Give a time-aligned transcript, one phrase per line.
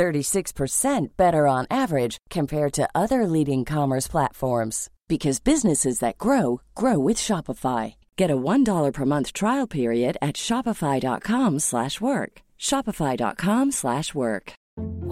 [0.00, 6.98] 36% better on average compared to other leading commerce platforms because businesses that grow grow
[6.98, 7.94] with Shopify.
[8.16, 12.32] Get a $1 per month trial period at shopify.com/work.
[12.58, 14.52] shopify.com/work.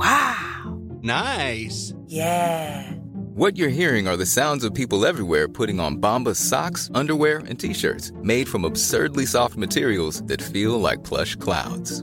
[0.01, 0.79] Wow.
[1.03, 1.95] Nice.
[2.07, 2.93] Yeah.
[3.39, 7.59] What you're hearing are the sounds of people everywhere putting on Bombas socks, underwear, and
[7.61, 12.03] t-shirts made from absurdly soft materials that feel like plush clouds.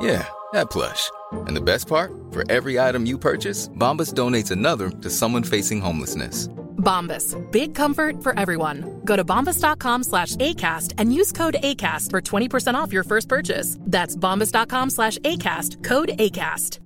[0.00, 1.10] Yeah, that plush.
[1.46, 2.12] And the best part?
[2.30, 6.48] For every item you purchase, Bombas donates another to someone facing homelessness.
[6.78, 7.34] Bombas.
[7.50, 9.00] Big comfort for everyone.
[9.04, 13.78] Go to bombas.com slash ACAST and use code ACAST for 20% off your first purchase.
[13.80, 15.82] That's bombas.com slash ACAST.
[15.82, 16.80] Code ACAST.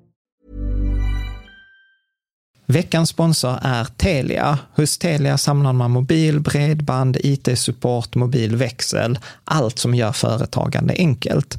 [2.71, 4.59] Veckans sponsor är Telia.
[4.77, 11.59] Hos Telia samlar man mobil, bredband, IT-support, mobilväxel, allt som gör företagande enkelt.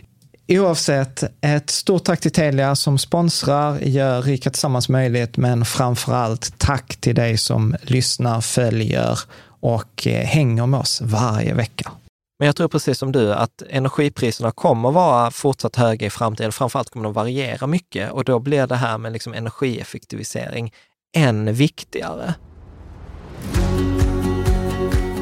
[0.59, 6.59] Oavsett, ett stort tack till Telia som sponsrar, gör Rika Tillsammans möjligt, men framför allt
[6.59, 9.19] tack till dig som lyssnar, följer
[9.59, 11.91] och eh, hänger med oss varje vecka.
[12.39, 16.51] Men jag tror precis som du att energipriserna kommer vara fortsatt höga i framtiden.
[16.51, 20.73] Framförallt kommer de variera mycket och då blir det här med liksom energieffektivisering
[21.17, 22.33] än viktigare.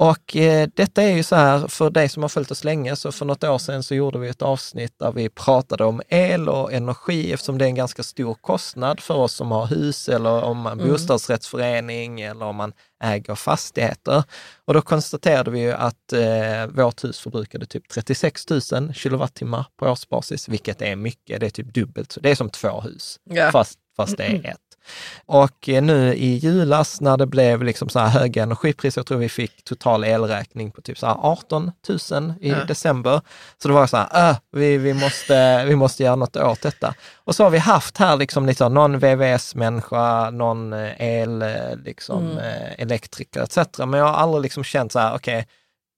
[0.00, 3.12] Och eh, detta är ju så här, för dig som har följt oss länge, så
[3.12, 6.72] för något år sedan så gjorde vi ett avsnitt där vi pratade om el och
[6.72, 10.58] energi eftersom det är en ganska stor kostnad för oss som har hus eller om
[10.58, 10.92] man mm.
[10.92, 12.72] bostadsrättsförening eller om man
[13.02, 14.24] äger fastigheter.
[14.64, 19.86] Och då konstaterade vi ju att eh, vårt hus förbrukade typ 36 000 kilowattimmar på
[19.86, 21.40] årsbasis, vilket är mycket.
[21.40, 23.52] Det är typ dubbelt, så det är som två hus, yeah.
[23.52, 24.69] fast, fast det är ett.
[25.26, 29.18] Och eh, nu i julas när det blev liksom så här höga energipriser, jag tror
[29.18, 31.72] vi fick total elräkning på typ så 18
[32.10, 32.64] 000 i ja.
[32.64, 33.20] december.
[33.62, 36.94] Så det var så här, äh, vi, vi, måste, vi måste göra något åt detta.
[37.16, 42.30] Och så har vi haft här liksom lite någon VVS-människa, någon eh, el, eh, liksom,
[42.30, 42.74] mm.
[42.78, 43.58] elektriker etc.
[43.78, 45.46] Men jag har aldrig liksom känt så här, okej, okay,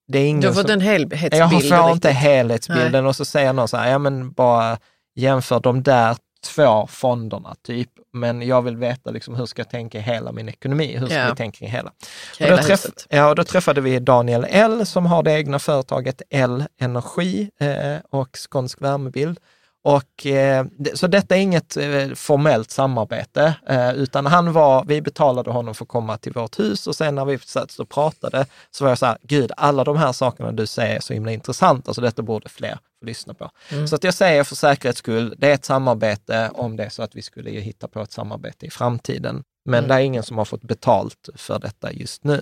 [0.07, 1.33] det är ingen Du har fått som, en helhetsbild?
[1.33, 3.05] Jag får inte helhetsbilden Nej.
[3.09, 4.77] och så säger någon så här, ja men bara
[5.15, 6.17] jämför de där
[6.55, 10.49] två fonderna typ, men jag vill veta liksom, hur ska jag tänka i hela min
[10.49, 10.97] ekonomi?
[10.97, 11.29] Hur ska Ja.
[11.29, 11.89] vi tänka i hela?
[11.89, 15.59] Och Hela då, träff, ja, och då träffade vi Daniel L som har det egna
[15.59, 19.39] företaget L Energi eh, och Skånsk Värmebild.
[19.85, 25.51] Och, eh, så detta är inget eh, formellt samarbete, eh, utan han var, vi betalade
[25.51, 28.83] honom för att komma till vårt hus och sen när vi satt och pratade så
[28.83, 31.93] var jag så här, gud, alla de här sakerna du säger är så himla intressanta,
[31.93, 33.49] så detta borde fler lyssna på.
[33.89, 37.03] Så att jag säger för säkerhets skull, det är ett samarbete om det är så
[37.03, 39.43] att vi skulle hitta på ett samarbete i framtiden.
[39.65, 42.41] Men det är ingen som har fått betalt för detta just nu.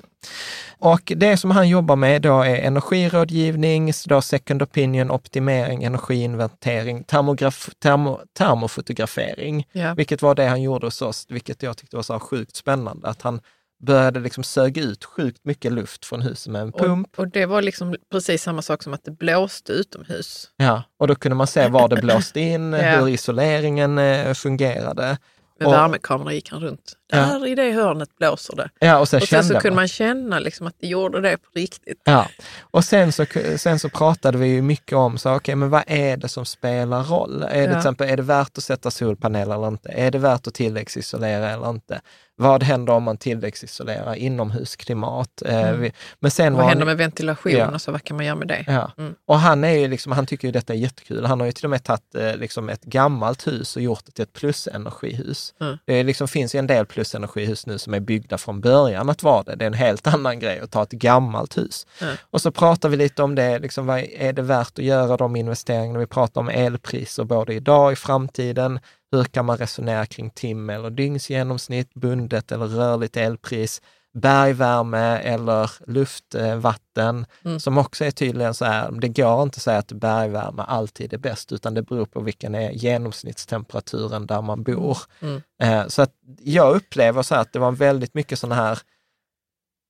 [0.80, 7.70] Och det som han jobbar med då är energirådgivning, då second opinion, optimering, energiinventering, termograf,
[7.80, 9.94] termo, termofotografering, Ja.
[9.94, 13.22] vilket var det han gjorde hos oss, vilket jag tyckte var så sjukt spännande, att
[13.22, 13.40] han
[13.82, 17.08] började liksom söga ut sjukt mycket luft från huset med en pump.
[17.12, 20.50] Och, och det var liksom precis samma sak som att det blåste utomhus.
[20.58, 22.80] Ja, och då kunde man se var det blåste in, Ja.
[23.00, 25.18] hur isoleringen eh, fungerade.
[25.60, 26.94] Med Och- värmekamera gick han runt.
[27.12, 27.18] Ja.
[27.18, 28.70] Där i det hörnet blåser det.
[28.80, 31.50] Ja, och sen och sen så kunde man känna liksom att det gjorde det på
[31.56, 32.02] riktigt.
[32.04, 32.28] Ja,
[32.62, 33.26] och sen så,
[33.58, 37.44] sen så pratade vi mycket om, så okej, men vad är det som spelar roll?
[37.44, 37.68] Är det Ja.
[37.70, 39.90] till exempel, är det värt att sätta solpaneler eller inte?
[39.90, 42.02] Är det värt att tilläggsisolera eller inte?
[42.36, 45.42] Vad händer om man tilläggsisolerar inomhusklimat?
[45.46, 47.52] Eh, vi- Men sen Vad händer med ventilation?
[47.52, 47.66] Ja.
[47.66, 48.64] Alltså, vad kan man göra med det?
[48.68, 49.16] Ja, Mm.
[49.28, 51.26] och han är ju liksom, han tycker ju detta är jättekul.
[51.26, 54.12] Han har ju till och med tagit eh, liksom ett gammalt hus och gjort det
[54.12, 55.54] till ett plusenergihus.
[55.62, 55.78] Mm.
[55.86, 59.44] Det liksom finns ju en del plusenergihus nu som är byggda från början att vara
[59.44, 59.56] det.
[59.56, 61.88] Det är en helt annan grej att ta ett gammalt hus.
[62.02, 62.16] Mm.
[62.32, 65.36] Och så pratar vi lite om det, liksom, vad är det värt att göra de
[65.36, 66.00] investeringarna?
[66.00, 68.80] Vi pratar om elpriser både idag och i framtiden.
[69.12, 73.82] Hur kan man resonera kring tim eller dygnsgenomsnitt, bundet eller rörligt elpris?
[74.14, 77.60] Bergvärme eller luftvatten Mm.
[77.60, 81.18] som också är tydligen så här, det går inte att säga att bergvärme alltid är
[81.18, 84.98] bäst, utan det beror på vilken är genomsnittstemperaturen där man bor.
[85.22, 85.42] Mm.
[85.64, 88.80] Eh, Så att jag upplever så att det var väldigt mycket sådana här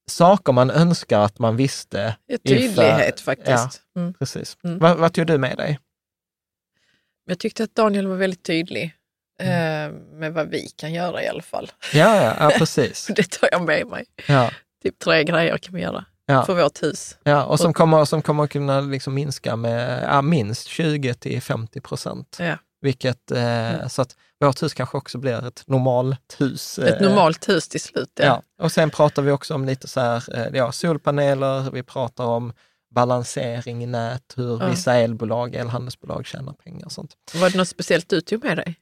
[0.09, 2.15] saker man önskar att man visste.
[2.25, 3.81] Ja, inför- Tydlighet faktiskt.
[3.95, 4.13] Mm.
[4.13, 4.57] Precis.
[4.63, 4.79] Mm.
[4.79, 5.79] Vad, vad tog du med dig?
[7.25, 8.93] Jag tyckte att Daniel var väldigt tydlig
[9.41, 9.95] Mm.
[9.95, 11.71] eh, med vad vi kan göra i alla fall.
[11.93, 13.07] Ja, ja, ja precis.
[13.15, 14.05] Det tar jag med mig.
[14.27, 14.51] Ja,
[14.83, 17.17] Typ tre grejer kan vi göra ja, för vårt hus.
[17.23, 17.45] ja.
[17.45, 22.37] Och som kommer, som kommer kunna liksom minska med ja, minst 20 till 50 procent.
[22.39, 22.57] Ja.
[22.81, 26.79] Vilket, eh, så att vårt hus kanske också blir ett normalt hus.
[26.79, 28.11] Ett eh, normalt hus till slut.
[28.15, 28.25] Ja.
[28.25, 32.23] Ja, och sen pratar vi också om lite så här, eh, ja, solpaneler, vi pratar
[32.25, 32.53] om
[32.95, 34.67] balansering i nät, hur Ja.
[34.67, 37.11] vissa elbolag, elhandelsbolag tjänar pengar och sånt.
[37.33, 38.75] Var det något speciellt du tog med dig?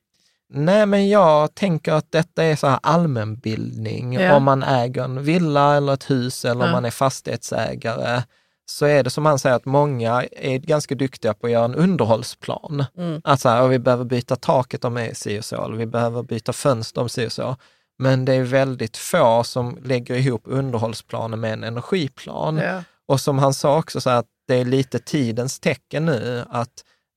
[0.54, 4.14] Nej, men jag tänker att detta är så här allmänbildning.
[4.14, 4.36] Ja.
[4.36, 6.72] Om man äger en villa eller ett hus eller om Ja.
[6.72, 8.24] man är fastighetsägare,
[8.66, 11.76] så är det som han säger att många är ganska duktiga på att göra en
[11.76, 12.86] underhållsplan.
[12.98, 13.22] Mm.
[13.24, 15.76] Att så här, "Åh, vi behöver byta taket om det är si och så, eller
[15.78, 17.56] vi behöver byta fönster om si och så.
[18.00, 22.58] Men det är väldigt få som lägger ihop underhållsplanen med en energiplan.
[22.58, 22.84] Ja.
[23.08, 26.70] Och som han sa också, så här, att det är lite tidens tecken nu att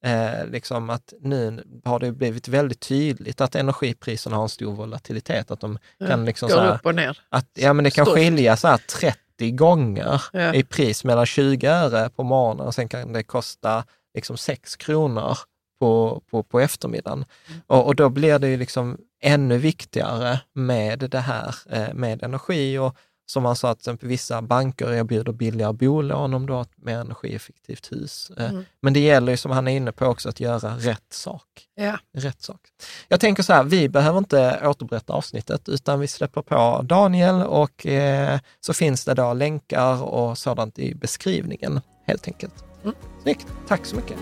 [0.04, 5.50] Eh, liksom att nu har det blivit väldigt tydligt att energipriserna har en stor volatilitet.
[5.50, 5.78] Att de
[6.08, 7.18] kan liksom så Går här, upp och ner.
[7.28, 8.16] att, ja, men det kan Stort.
[8.18, 10.54] skilja så här 30 gånger Ja.
[10.54, 13.84] i pris mellan 20 öre på morgonen och sen kan det kosta
[14.14, 15.38] liksom 6 kronor
[15.80, 17.24] på, på, på eftermiddagen.
[17.48, 17.60] Mm.
[17.66, 22.78] Och, och då blir det ju liksom ännu viktigare med det här eh, med energi
[22.78, 22.96] och
[23.26, 27.92] som sa, att exempel vissa banker erbjuder billigare bolån om du har ett mer energieffektivt
[27.92, 28.30] hus.
[28.36, 28.64] Eh, Mm.
[28.80, 31.44] Men det gäller ju, som han är inne på också, att göra rätt sak.
[31.74, 31.98] Ja.
[32.16, 32.60] Rätt sak.
[33.08, 37.86] Jag tänker så här, vi behöver inte återberätta avsnittet, utan vi släpper på Daniel och
[37.86, 42.64] eh, så finns det då länkar och sådant i beskrivningen, helt enkelt.
[42.82, 42.94] Mm.
[43.22, 44.16] Snyggt, tack så mycket.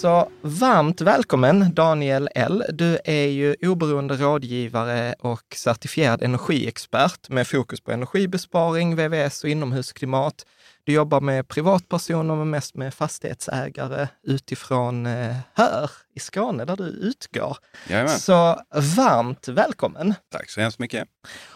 [0.00, 2.64] Så varmt välkommen Daniel L.
[2.72, 10.46] Du är ju oberoende rådgivare och certifierad energiexpert med fokus på energibesparing, VVS och inomhusklimat.
[10.84, 16.84] Du jobbar med privatpersoner, men mest med fastighetsägare utifrån eh, här i Skåne, där du
[16.84, 17.56] utgår.
[17.88, 18.20] Jajamän.
[18.20, 18.60] Så
[18.96, 20.14] varmt välkommen!
[20.32, 21.08] Tack så hemskt mycket.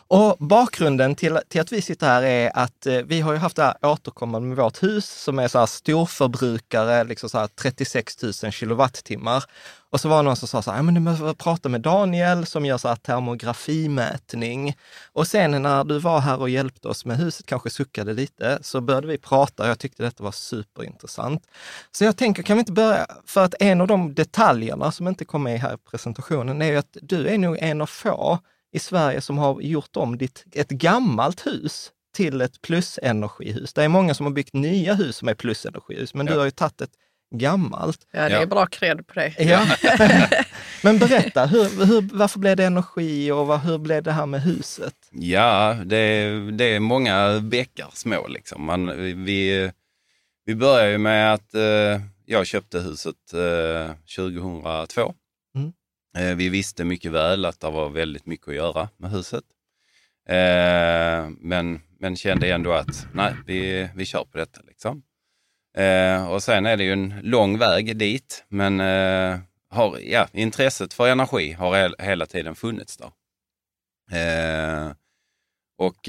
[0.07, 3.57] Och bakgrunden till, till att vi sitter här är att eh, vi har ju haft
[3.57, 8.23] det här återkommande med vårt hus som är så här storförbrukare, liksom så här 36
[8.23, 9.45] 000 kilowattimmar.
[9.91, 11.81] Och så var det någon som sa så här, "Ja, men du måste prata med
[11.81, 14.77] Daniel som gör så här termografimätning.
[15.13, 18.81] Och sen när du var här och hjälpte oss med huset, kanske suckade lite, så
[18.81, 21.47] började vi prata och jag tyckte detta var superintressant.
[21.93, 24.15] Så jag tänker, kan vi inte börja, för att en av de
[24.45, 27.81] detaljerna som inte kom med här i presentationen är ju att du är nog en
[27.81, 28.39] av få
[28.73, 33.73] i Sverige som har gjort om ditt, ett gammalt hus till ett plusenergihus.
[33.73, 36.39] Det är många som har byggt nya hus som är plusenergihus, men du Ja.
[36.39, 36.91] har ju tagit ett
[37.35, 37.99] gammalt.
[38.13, 38.41] Ja, det Ja.
[38.43, 39.35] är bra cred på det.
[39.39, 39.67] Ja.
[40.83, 44.43] Men berätta, hur, hur, varför blev det energi och vad, hur blev det här med
[44.43, 44.95] huset?
[45.11, 48.65] Ja, det, är- det är många bäckar små liksom.
[48.65, 48.87] Man,
[49.25, 49.71] vi,
[50.45, 55.15] vi började ju med att eh, jag köpte huset eh, 2002.
[55.57, 55.73] Mm.
[56.17, 59.45] Eh, vi visste mycket väl att det var väldigt mycket att göra med huset.
[60.29, 64.61] Eh, men, men kände ändå att nej, vi, vi kör på detta.
[64.63, 65.03] Liksom.
[65.77, 69.39] Eh, och sen är det ju en lång väg dit, men eh,
[69.71, 73.13] har, ja, intresset för energi har he- hela tiden funnits där.
[74.13, 74.93] Eh,
[75.79, 76.09] och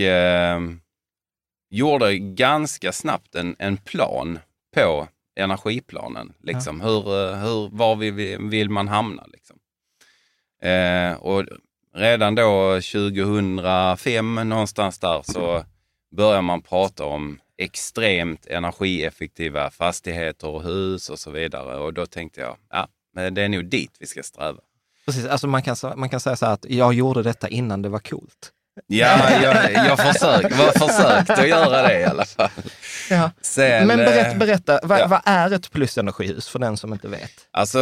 [1.70, 4.40] gjorde ganska snabbt en, en plan
[4.76, 6.34] på energiplanen.
[6.44, 6.82] Liksom.
[6.82, 9.26] Hur, eh, hur, var vi, vi- vill man hamna?
[9.28, 9.58] Liksom.
[10.62, 11.46] Eh, och
[11.96, 15.64] redan då 2005 någonstans där så
[16.16, 21.78] börjar man prata om extremt energieffektiva fastigheter och hus och så vidare.
[21.78, 22.88] Och då tänkte jag, ja,
[23.32, 24.60] det är nog dit vi ska sträva.
[25.06, 27.90] Precis, alltså man, kan, man kan säga så här att jag gjorde detta innan det
[27.90, 28.52] var coolt.
[28.88, 32.50] Ja, jag, jag försökte var försökt att göra det i alla fall.
[33.10, 33.32] Ja.
[33.42, 35.08] Sen, Men berätta, eh, berätta vad, ja.
[35.08, 37.48] vad är ett plusenergihus för den som inte vet?
[37.52, 37.80] Alltså,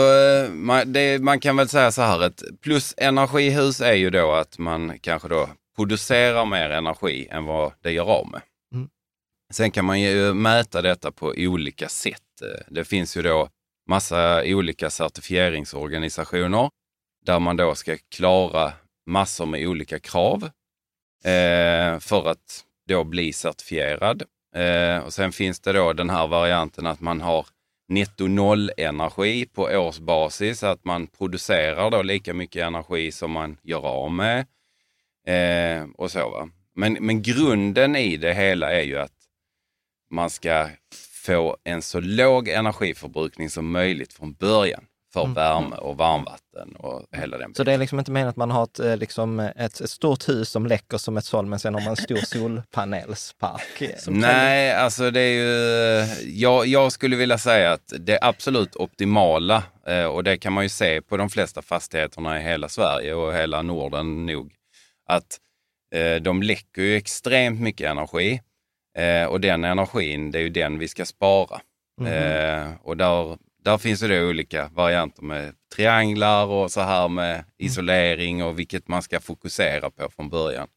[0.51, 4.99] man, det, man kan väl säga så här, ett plusenergihus är ju då att man
[4.99, 8.41] kanske då producerar mer energi än vad det gör av med.
[8.73, 8.87] Mm.
[9.53, 12.21] Sen kan man ju mäta detta på olika sätt.
[12.67, 13.49] Det finns ju då
[13.89, 16.69] massa olika certifieringsorganisationer
[17.25, 18.73] där man då ska klara
[19.05, 20.49] massor med olika krav
[21.23, 24.23] eh, för att då bli certifierad.
[24.55, 27.45] Eh, och sen finns det då den här varianten att man har
[27.87, 33.85] netto noll energi på årsbasis, att man producerar då lika mycket energi som man gör
[33.85, 34.45] av med.
[35.27, 36.49] Eh, och så va.
[36.75, 39.13] Men, men grunden i det hela är ju att
[40.11, 40.69] man ska
[41.25, 47.37] få en så låg energiförbrukning som möjligt från början för värme och varmvatten och hela
[47.37, 49.89] den Så det är liksom inte meningen att man har ett, eh, liksom ett, ett
[49.89, 53.81] stort hus som läcker som ett såll, men sen har man en stor solpanelspark.
[53.81, 56.05] eh, Nej, alltså det är ju...
[56.31, 60.69] Jag, jag skulle vilja säga att det absolut optimala, eh, och det kan man ju
[60.69, 64.53] se på de flesta fastigheterna i hela Sverige och hela Norden nog,
[65.09, 65.39] att
[65.95, 68.41] eh, de läcker ju extremt mycket energi.
[68.97, 71.61] Eh, och den energin, det är ju den vi ska spara.
[72.01, 77.43] Eh, och där, där finns det då olika varianter med trianglar och så här med
[77.57, 80.67] isolering och vilket man ska fokusera på från början.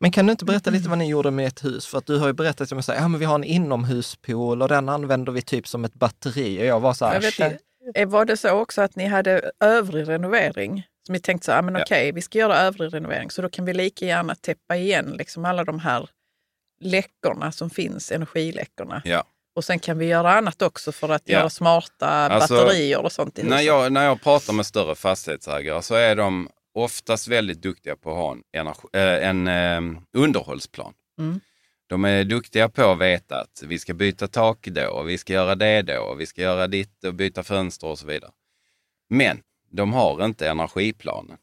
[0.00, 1.86] Men kan du inte berätta lite vad ni gjorde med ett hus?
[1.86, 4.62] För att du har ju berättat som jag säger, ja men vi har en inomhuspool
[4.62, 6.60] och den använder vi typ som ett batteri.
[6.60, 7.58] Och jag var så här, Jag vet inte,
[7.94, 10.86] eh, var det så också att ni hade övrig renovering?
[11.06, 11.82] Som ni tänkte så här, ah, men Ja.
[11.82, 15.44] okej, vi ska göra övrig renovering, så då kan vi lika gärna täppa igen liksom
[15.44, 16.08] alla de här
[16.80, 19.02] läckorna som finns, energiläckorna.
[19.04, 19.24] Ja.
[19.58, 21.38] Och sen kan vi göra annat också för att Ja.
[21.38, 25.82] göra smarta Alltså, batterier och sånt i När jag, när jag pratar med större fastighetsägare
[25.82, 30.92] så är de oftast väldigt duktiga på att ha en, energi, eh, en eh, underhållsplan.
[31.18, 31.40] Mm.
[31.86, 35.54] De är duktiga på att veta att vi ska byta tak då, vi ska göra
[35.54, 38.30] det då, vi ska göra ditt och byta fönster och så vidare.
[39.10, 41.36] Men de har inte energiplanen.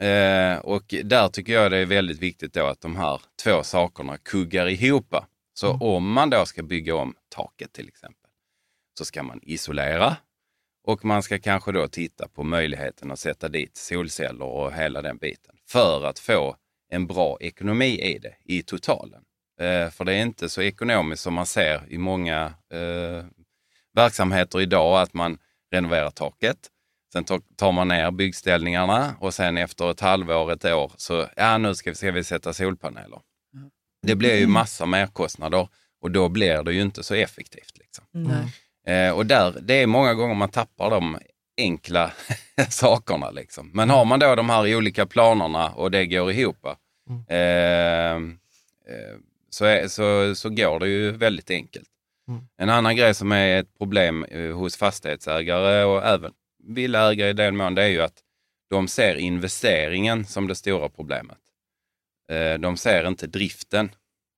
[0.00, 4.18] Eh, och där tycker jag det är väldigt viktigt då att de här två sakerna
[4.18, 5.14] kuggar ihop.
[5.54, 8.30] Så om man då ska bygga om taket till exempel,
[8.98, 10.16] så ska man isolera
[10.84, 15.18] och man ska kanske då titta på möjligheten att sätta dit solceller och hela den
[15.18, 16.56] biten för att få
[16.88, 19.22] en bra ekonomi i det, i totalen.
[19.60, 23.24] Eh, för det är inte så ekonomiskt som man ser i många eh,
[23.94, 25.38] verksamheter idag, att man
[25.72, 26.58] renoverar taket,
[27.12, 31.58] sen tar, tar man ner byggställningarna och sen efter ett halvår, ett år, så ja,
[31.58, 33.20] nu ska vi, ska vi sätta solpaneler.
[34.02, 35.68] Det blir ju massa merkostnader
[36.00, 37.78] och då blir det ju inte så effektivt.
[37.78, 38.04] Liksom.
[38.10, 39.06] Nej.
[39.06, 41.18] Eh, och där, det är många gånger man tappar de
[41.56, 42.12] enkla
[42.68, 43.30] sakerna.
[43.30, 43.70] Liksom.
[43.74, 46.66] Men har man då de här olika planerna och det går ihop,
[47.28, 48.20] eh, eh,
[49.50, 51.88] så, är, så, så går det ju väldigt enkelt.
[52.56, 56.32] En annan grej som är ett problem eh, hos fastighetsägare och även
[56.64, 58.18] villaägare i den mån, det är ju att
[58.70, 61.38] de ser investeringen som det stora problemet.
[62.32, 63.90] Eh, de ser inte driften.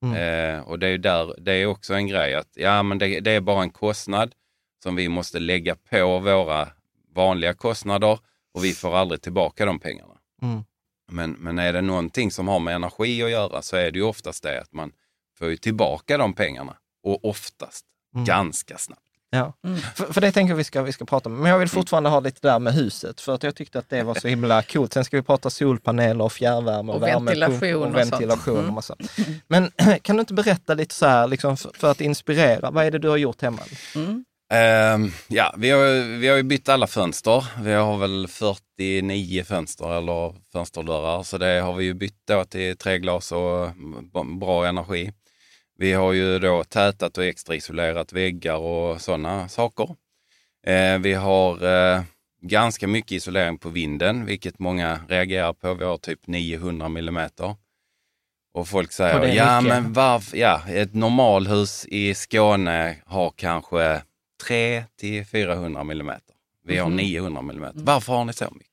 [0.04, 3.30] Eh, och det är, där, det är också en grej att ja, men det, det
[3.30, 4.34] är bara en kostnad
[4.82, 6.68] som vi måste lägga på våra
[7.14, 8.18] vanliga kostnader
[8.54, 10.14] och vi får aldrig tillbaka de pengarna.
[10.42, 10.64] Mm.
[11.12, 14.04] Men, men är det någonting som har med energi att göra så är det ju
[14.04, 14.92] oftast det att man
[15.38, 17.86] får tillbaka de pengarna och oftast
[18.26, 19.03] ganska snabbt.
[19.34, 19.52] Ja.
[19.94, 21.36] För, för det tänker jag vi ska, vi ska prata om.
[21.36, 24.02] Men jag vill fortfarande ha lite där med huset, för att jag tyckte att det
[24.02, 24.92] var så himla coolt.
[24.92, 28.68] Sen ska vi prata solpaneler och fjärrvärme och, Och ventilation och och ventilation sånt.
[28.68, 28.96] och massa.
[29.48, 29.70] Men
[30.02, 32.98] kan du inte berätta lite så här, liksom, för, för att inspirera, vad är det
[32.98, 33.62] du har gjort hemma?
[33.94, 34.24] Mm.
[34.52, 37.46] Ehm, ja, vi har, vi har ju bytt alla fönster.
[37.62, 42.76] Vi har väl 49 fönster eller fönsterdörrar, så det har vi ju bytt då till
[42.76, 43.68] treglas och
[44.40, 45.12] bra energi.
[45.76, 49.96] Vi har ju då tätat och extra isolerat väggar och sådana saker.
[50.66, 52.02] Eh, vi har eh,
[52.42, 55.74] ganska mycket isolering på vinden, vilket många reagerar på.
[55.74, 57.56] Vi har typ 900 millimeter.
[58.54, 63.30] Och folk Och säger, är ja mycket." men varför, ja, ett normalhus i Skåne har
[63.36, 64.02] kanske
[64.46, 66.34] 3 till 400 millimeter.
[66.64, 67.80] Vi har 900 millimeter.
[67.80, 68.68] Varför har ni så mycket?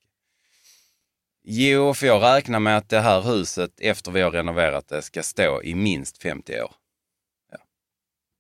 [1.44, 5.24] Jo, för jag räknar med att det här huset, efter vi har renoverat det, ska
[5.24, 6.72] stå i minst 50 år.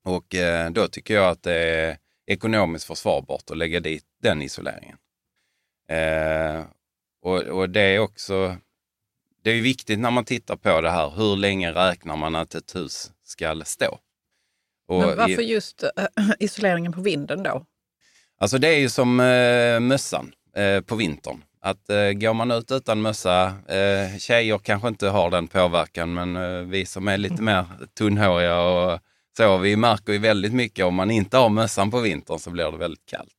[0.03, 4.98] Och eh, då tycker jag att det är ekonomiskt försvarbart att lägga dit den isoleringen.
[5.89, 6.63] Eh,
[7.24, 8.58] och, och det är också,
[9.43, 12.75] det är viktigt när man tittar på det här, hur länge räknar man att ett
[12.75, 14.00] hus ska stå?
[14.88, 15.89] Och Men i- varför just äh,
[16.39, 17.65] isoleringen på vinden då?
[18.38, 21.43] Alltså det är ju som eh, mössan eh, på vintern.
[21.63, 26.36] Att eh, går man ut utan mössa, eh, tjejer kanske inte har den påverkan, men
[26.36, 27.65] eh, vi som är lite mer
[27.98, 29.00] tunnhåriga och
[29.38, 32.71] så, vi märker ju väldigt mycket om man inte har mössan på vintern så blir
[32.71, 33.31] det väldigt kallt.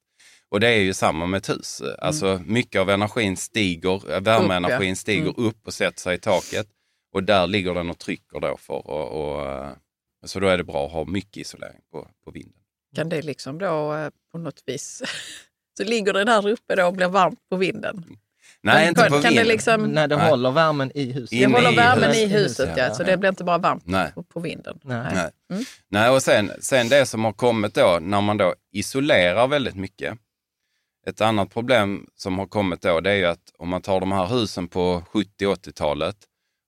[0.48, 1.82] Och det är ju samma med ett hus.
[1.98, 6.66] Alltså mycket av energin stiger, eh, värmeenergin stiger upp och sätter sig i taket.
[7.12, 9.70] Och där ligger den och trycker då för och, och, eh,
[10.24, 12.62] Så då är det bra att ha mycket isolering på, på vinden.
[12.94, 15.02] Kan det liksom då eh, på något vis...
[15.76, 18.04] så ligger det där uppe då och blir varmt på vinden?
[18.62, 19.34] Nej, inte på kan vinden.
[19.34, 19.82] det liksom...
[19.82, 20.30] När det Nej.
[20.30, 21.30] håller värmen i huset.
[21.30, 22.22] Det håller i värmen huset.
[22.22, 22.94] i huset, ja.
[22.94, 24.12] Så det blir inte bara varmt Nej.
[24.14, 24.78] på, på vinden.
[24.84, 25.12] Nej.
[25.14, 25.30] Nej.
[25.52, 25.64] Mm.
[25.88, 30.18] Nej, och sen, sen det som har kommit då, när man då isolerar väldigt mycket.
[31.06, 34.12] Ett annat problem som har kommit då, det är ju att om man tar de
[34.12, 36.16] här husen på 70-80-talet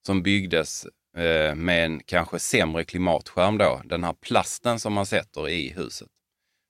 [0.05, 0.85] som byggdes
[1.17, 6.07] eh, med en kanske sämre klimatskärm då, den här plasten som man sätter i huset.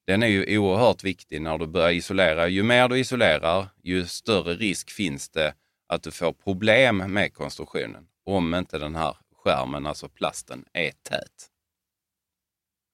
[0.08, 2.48] Den är ju oerhört viktig när du börjar isolera.
[2.48, 5.54] Ju mer du isolerar, ju större risk finns det
[5.88, 8.08] att du får problem med konstruktionen.
[8.26, 11.50] Om inte den här skärmen, alltså plasten, är tät.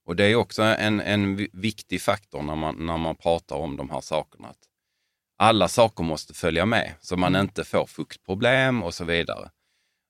[0.06, 3.78] Och det är också en, en vi- viktig faktor när man, när man pratar om
[3.78, 4.48] de här sakerna.
[4.48, 4.68] Att
[5.38, 9.50] alla saker måste följa med så man inte får fuktproblem och så vidare.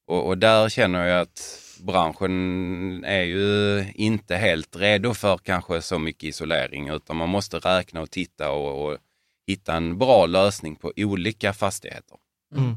[0.07, 1.39] Och, och där känner jag att
[1.81, 8.01] branschen är ju inte helt redo för kanske så mycket isolering utan man måste räkna
[8.01, 8.97] och titta och, och
[9.47, 12.17] hitta en bra lösning på olika fastigheter.
[12.55, 12.75] Mm.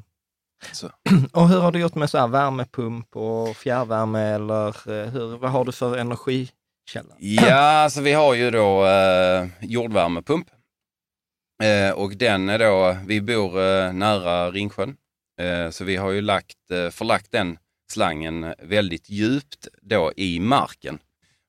[1.33, 5.51] Och hur har du gjort med så här värmepump och fjärrvärme eller eh, hur, vad
[5.51, 7.15] har du för energikälla?
[7.19, 10.51] Ja, alltså vi har ju då eh, jordvärmepump.
[11.63, 14.97] Eh, och den är då, vi bor eh, nära Ringsjön.
[15.41, 17.59] Eh, så vi har ju lagt, eh, förlagt den
[17.95, 20.99] slangen väldigt djupt då i marken.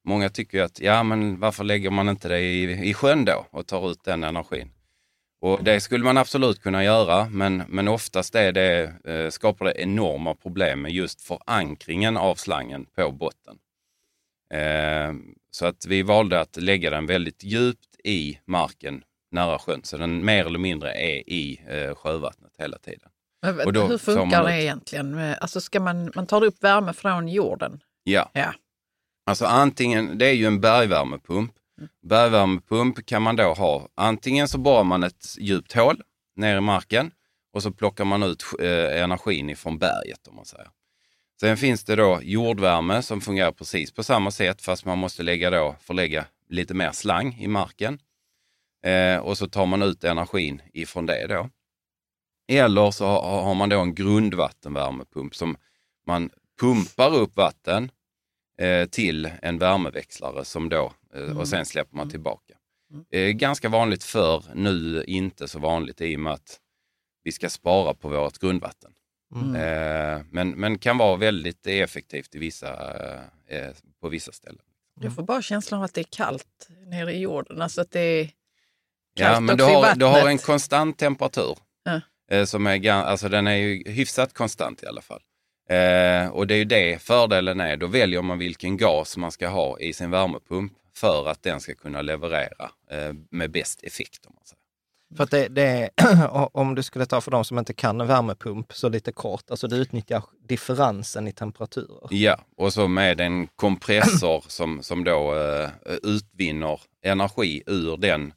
[0.04, 3.46] Många tycker ju att, ja men varför lägger man inte det i, i sjön då
[3.52, 4.72] och tar ut den energin?
[5.42, 9.82] Och det skulle man absolut kunna göra, men, men oftast är det, eh, skapar det
[9.82, 13.58] enorma problem med just förankringen av slangen på botten.
[14.54, 15.14] Eh,
[15.52, 20.26] så att vi valde att lägga den väldigt djupt i marken nära sjön, så den
[20.26, 23.10] mer eller mindre är i eh, sjövattnet hela tiden.
[23.54, 25.36] Men Och då Hur funkar det ut- egentligen?
[25.42, 27.80] Alltså ska man, man tar upp värme från jorden?
[28.04, 28.32] Ja.
[28.34, 28.54] Ja.
[29.26, 31.52] Alltså antingen, det är ju en bergvärmepump.
[32.02, 36.02] Bergvärmepump kan man då ha, antingen så borrar man ett djupt hål
[36.36, 37.12] ner i marken
[37.54, 40.68] och så plockar man ut eh, energin ifrån berget om man säger.
[41.40, 45.50] Sen finns det då jordvärme som fungerar precis på samma sätt fast man måste lägga
[45.50, 48.00] då, förlägga lite mer slang i marken.
[48.86, 51.50] Eh, och så tar man ut energin ifrån det då.
[52.48, 55.58] Eller så har, man då en grundvattenvärmepump som
[56.08, 56.30] man
[56.60, 57.92] pumpar upp vatten
[58.60, 62.54] eh, till en värmeväxlare som då, eh, och sen släpper man tillbaka.
[63.12, 66.60] Eh, ganska vanligt för nu inte så vanligt i och med att
[67.24, 68.92] vi ska spara på vårt grundvatten.
[69.36, 69.56] Mm.
[69.56, 72.94] Eh, men, men kan vara väldigt effektivt i vissa,
[74.02, 74.62] på vissa ställen.
[75.02, 77.62] Jag får bara känslan av att det är kallt nere i jorden.
[77.62, 81.58] Alltså att det är kallt Ja, men du har, du har en konstant temperatur.
[82.32, 85.22] Eh, som är, alltså den är ju hyfsat konstant i alla fall.
[85.70, 87.78] Eh, och det är ju det fördelen är.
[87.78, 91.76] Då väljer man vilken gas man ska ha i sin värmepump för att den ska
[91.76, 94.26] kunna leverera eh, med bäst effekt.
[94.26, 94.66] Om man säger.
[95.16, 98.08] För att det, det är, om du skulle ta för de som inte kan en
[98.08, 102.08] värmepump, så lite kort, alltså du utnyttjar differensen i temperaturer.
[102.10, 105.70] Ja, och så med en kompressor som, som då eh,
[106.04, 108.34] utvinner energi ur den,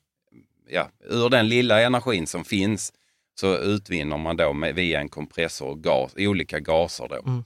[0.69, 2.93] ja, ur den lilla energin som finns
[3.41, 7.09] så utvinner man då med, via en kompressor gas, olika gaser.
[7.09, 7.31] Då.
[7.31, 7.45] Mm.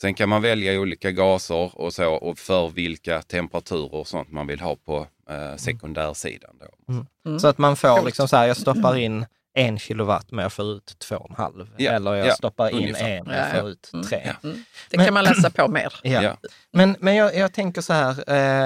[0.00, 4.46] Sen kan man välja olika gaser och så och för vilka temperaturer och sånt man
[4.46, 6.58] vill ha på eh, sekundärsidan.
[6.60, 7.38] Då.
[7.38, 10.64] Så att man får liksom så här, jag stoppar in en kilowatt men jag får
[10.72, 11.66] ut två och en halv.
[11.76, 13.08] Ja, Eller jag ja, stoppar in ungefär.
[13.08, 14.06] en och Ja, får ut Mm.
[14.06, 14.20] tre.
[14.42, 14.50] Ja.
[14.90, 15.94] Det kan man läsa på mer.
[16.02, 16.22] Ja.
[16.22, 16.36] Ja.
[16.72, 18.10] Men, men jag, jag tänker så här,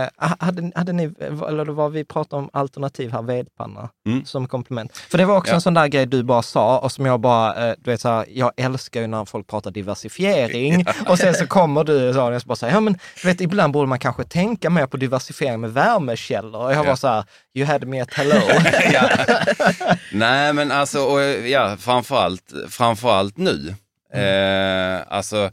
[0.03, 4.25] eh, hade, hade ni, eller vad vi pratade om alternativ här, vedpanna Mm.
[4.25, 4.97] som komplement.
[4.97, 5.55] För det var också Ja.
[5.55, 8.09] en sån där grej du bara sa och som jag bara, eh, du vet så
[8.09, 12.35] här, jag älskar ju när folk pratar diversifiering och sen så kommer du och så
[12.35, 14.97] och så bara säger, ja men du vet ibland borde man kanske tänka mer på
[14.97, 16.64] diversifiering med värmekällor.
[16.64, 16.88] Och jag Ja.
[16.88, 18.35] var så här, you had me at hello.
[20.12, 23.75] Nej, men alltså, och, ja, framförallt, framförallt nu.
[24.13, 25.51] Eh, alltså,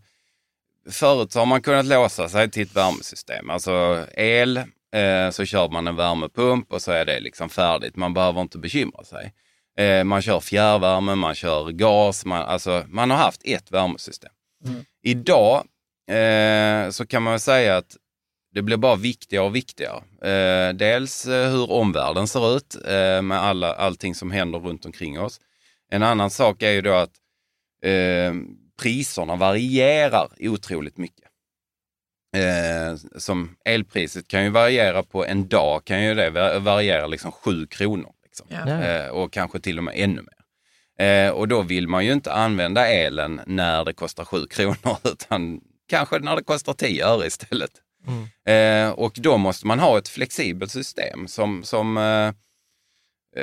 [0.89, 3.49] förut så har man kunnat låsa sig till ett värmesystem.
[3.49, 7.95] Alltså el, eh, så kör man en värmepump och så är det liksom färdigt.
[7.95, 9.33] Man behöver inte bekymra sig.
[9.77, 14.31] Eh, man kör fjärrvärme, man kör gas, man, alltså, man har haft ett värmesystem.
[15.03, 15.63] Idag
[16.11, 17.97] eh, så kan man säga att
[18.53, 20.03] det blir bara viktigare och viktigare.
[20.31, 25.19] Eh, dels eh, hur omvärlden ser ut eh, med alla, allting som händer runt omkring
[25.19, 25.39] oss.
[25.91, 27.11] En annan sak är ju då att
[27.85, 28.33] eh,
[28.81, 31.27] priserna varierar otroligt mycket.
[32.37, 37.31] Eh, som elpriset kan ju variera på en dag, kan ju det va- variera liksom
[37.31, 38.11] 7 kronor.
[38.23, 38.47] Liksom.
[38.49, 38.57] Ja.
[38.67, 38.83] Ja.
[38.83, 40.35] Eh, och kanske till och med ännu mer.
[41.07, 45.61] Eh, och då vill man ju inte använda elen när det kostar 7 kronor, utan
[45.89, 47.71] kanske när det kostar 10 öre istället.
[48.53, 52.27] Eh, och då måste man ha ett flexibelt system som, som eh,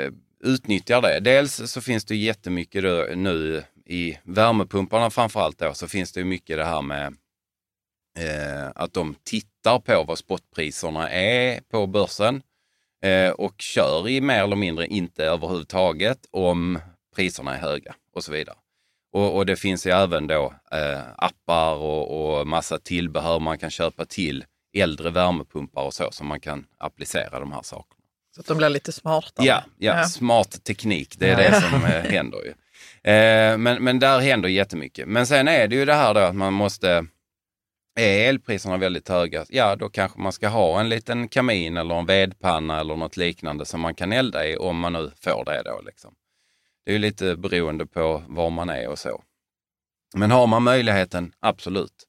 [0.01, 0.11] eh
[0.43, 1.19] utnyttjar det.
[1.19, 2.83] Dels så finns det jättemycket
[3.17, 7.07] nu i värmepumparna framförallt då, så finns det mycket det här med
[8.19, 12.41] eh, att de tittar på vad spotpriserna är på börsen
[13.03, 16.79] eh, och kör i mer eller mindre inte överhuvudtaget om
[17.15, 18.55] priserna är höga och så vidare.
[19.13, 23.69] Och, och det finns ju även då eh, appar och, och massa tillbehör man kan
[23.69, 24.45] köpa till
[24.77, 27.95] äldre värmepumpar och så som man kan applicera de här sakerna.
[28.35, 29.45] Så att de blir lite smartare.
[29.47, 30.05] Ja, ja, Ja.
[30.05, 32.49] smart teknik, det är det som eh, händer ju.
[33.11, 35.07] Eh, men, men där händer jättemycket.
[35.07, 37.05] Men sen är det ju det här då att man måste,
[37.99, 42.05] är elpriserna väldigt höga, ja då kanske man ska ha en liten kamin eller en
[42.05, 45.81] vedpanna eller något liknande som man kan elda i om man nu får det då.
[45.85, 46.13] Liksom.
[46.85, 49.23] Det är ju lite beroende på var man är och så.
[50.15, 52.05] Men har man möjligheten, absolut.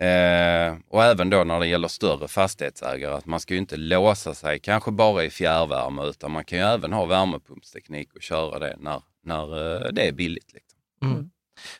[0.00, 4.34] Eh, och även då när det gäller större fastighetsägare, att man ska ju inte låsa
[4.34, 8.76] sig kanske bara i fjärrvärme, utan man kan ju även ha värmepumpsteknik och köra det
[8.78, 10.52] när, när eh, det är billigt.
[10.52, 10.78] Liksom.
[11.02, 11.30] Mm.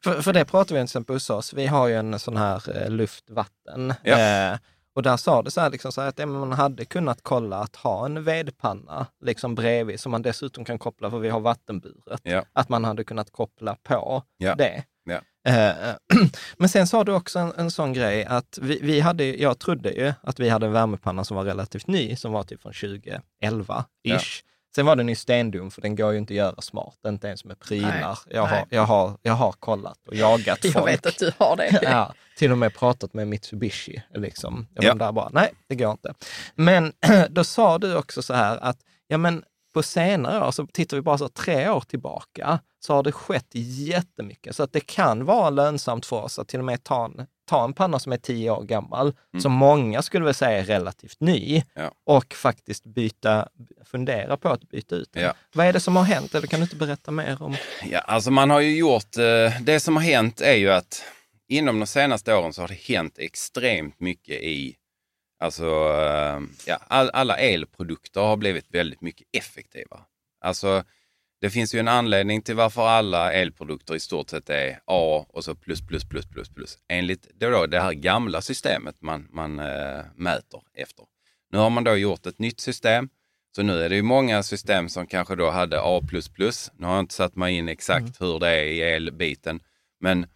[0.05, 1.53] För, för det pratar vi till exempel hos oss.
[1.53, 3.94] Vi har ju en sån här eh, luft-vatten.
[4.03, 4.18] Ja.
[4.18, 4.59] Eh,
[4.94, 7.57] och där sa det så här, liksom så här att ja, man hade kunnat kolla
[7.59, 12.20] att ha en vedpanna liksom bredvid som man dessutom kan koppla, för vi har vattenburet.
[12.22, 12.44] Ja.
[12.52, 14.54] Att man hade kunnat koppla på Ja.
[14.54, 14.85] det.
[15.48, 15.94] Eh,
[16.57, 19.90] men sen sa du också en, en sån grej att vi, vi hade, jag trodde
[19.90, 23.85] ju att vi hade en värmepanna som var relativt ny, som var typ från 2011-ish.
[24.02, 24.18] Ja.
[24.74, 27.44] Sen var den ju stendum, för den går ju inte att göra smart, inte ens
[27.44, 28.00] med prylar.
[28.00, 30.88] Nej, jag, har, jag, har, jag har kollat och jagat Jag folk.
[30.88, 31.78] vet att du har det.
[31.83, 34.03] Ja, till och med pratat med Mitsubishi.
[34.14, 34.66] Liksom.
[34.75, 34.94] Ja.
[34.94, 36.14] där bara, nej, det går inte.
[36.55, 36.92] Men
[37.31, 39.44] då sa du också så här att, ja men
[39.75, 43.47] på senare år, så tittar vi bara så tre år tillbaka, så har det skett
[43.88, 44.57] jättemycket.
[44.57, 47.64] Så att det kan vara lönsamt för oss att till och med ta en, ta
[47.64, 51.55] en panna som är tio år gammal, som många skulle väl säga är relativt ny,
[51.55, 51.64] Mm.
[51.75, 51.90] Ja.
[52.14, 53.49] och faktiskt byta,
[53.85, 55.23] fundera på att byta ut den.
[55.23, 55.35] Ja.
[55.55, 56.35] Vad är det som har hänt?
[56.35, 57.57] Eller kan du inte berätta mer om?
[57.85, 61.03] Ja, alltså man har ju gjort, eh, det som har hänt är ju att
[61.48, 64.76] inom de senaste åren så har det hänt extremt mycket i,
[65.38, 70.00] alltså eh, ja, all, alla elprodukter har blivit väldigt mycket effektivare.
[70.40, 70.85] Alltså
[71.40, 75.44] det finns ju en anledning till varför alla elprodukter i stort sett är A och
[75.44, 76.78] så plus, plus, plus, plus, plus.
[76.88, 81.04] Enligt det, då, det här gamla systemet man, man eh, mäter efter.
[81.50, 83.09] Nu har man då gjort ett nytt system.
[83.57, 86.00] Så nu är det ju många system som kanske då hade A++.
[86.74, 89.61] Nu har jag inte satt mig in exakt hur det är i elbiten,
[90.00, 90.26] men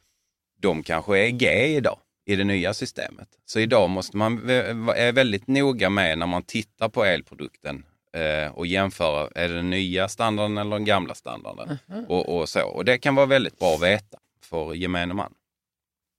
[0.60, 3.28] de kanske är G idag i det nya systemet.
[3.46, 4.50] Så idag måste man
[4.96, 9.70] är väldigt noga med när man tittar på elprodukten eh, och jämföra, är det den
[9.70, 11.78] nya standarden eller den gamla standarden?
[12.08, 12.62] Och, och så.
[12.62, 15.32] Och det kan vara väldigt bra att veta för gemene man.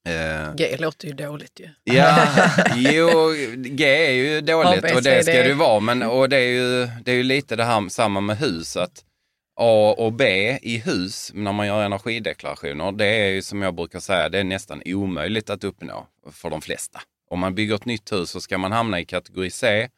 [0.07, 1.69] Eh, G låter ju dåligt ju.
[1.83, 2.27] Ja,
[2.75, 3.09] jo,
[3.55, 5.79] G är ju dåligt och det ska det ju vara.
[5.79, 8.77] Men, och det är ju, det är ju lite det här samma med hus.
[8.77, 9.03] Att
[9.61, 13.99] A och B i hus, när man gör energideklarationer, det är ju som jag brukar
[13.99, 17.01] säga, det är nästan omöjligt att uppnå för de flesta.
[17.29, 19.89] Om man bygger ett nytt hus så ska man hamna i kategori C.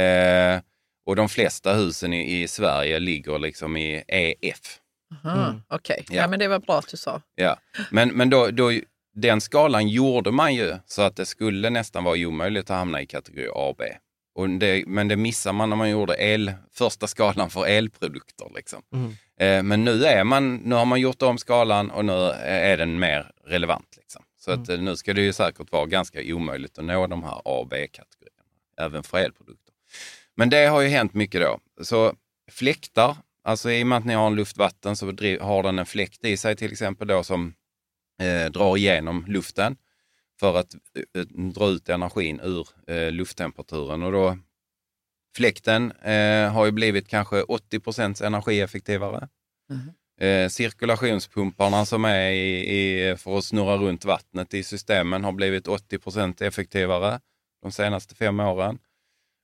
[0.00, 0.60] Eh,
[1.06, 4.78] och de flesta husen i, i Sverige ligger liksom i EF.
[5.24, 6.16] Aha, Okej, ja.
[6.16, 6.28] Ja.
[6.28, 7.22] men det var bra att du sa.
[7.34, 7.56] Ja,
[7.90, 8.72] men, men då, då,
[9.14, 13.06] den skalan gjorde man ju så att det skulle nästan vara omöjligt att hamna i
[13.06, 13.84] kategori A och B.
[14.34, 18.46] och det, men det missar man när man gjorde el, första skalan för elprodukter.
[18.54, 18.82] Liksom.
[18.92, 19.12] Mm.
[19.40, 22.12] Eh, men nu, är man, nu har man gjort om skalan och nu
[22.42, 23.96] är den mer relevant.
[23.96, 24.22] Liksom.
[24.38, 27.42] Så att, eh, nu ska det ju säkert vara ganska omöjligt att nå de här
[27.44, 28.42] A och B-kategorierna,
[28.78, 29.74] även för elprodukter.
[30.34, 31.58] Men det har ju hänt mycket då.
[31.84, 32.14] Så
[32.50, 35.06] fläktar, alltså i och med att ni har en luftvatten så
[35.40, 37.54] har den en fläkt i sig till exempel då som
[38.20, 39.76] eh, drar igenom luften
[40.40, 40.74] för att
[41.14, 41.22] eh,
[41.54, 44.02] dra ut energin ur eh, lufttemperaturen.
[44.02, 44.38] Och då,
[45.36, 49.28] fläkten eh, har ju blivit kanske 80% energieffektivare.
[50.20, 55.66] Eh, cirkulationspumparna som är i, i, för att snurra runt vattnet i systemen har blivit
[55.66, 57.20] 80% effektivare
[57.62, 58.78] de senaste fem åren.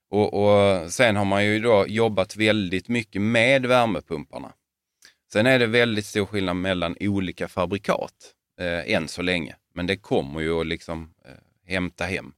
[0.09, 4.53] Och, och Sen har man ju då jobbat väldigt mycket med värmepumparna.
[5.33, 9.55] Sen är det väldigt stor skillnad mellan olika fabrikat eh, än så länge.
[9.77, 11.31] Men det kommer ju att liksom eh,
[11.73, 12.33] hämta hem.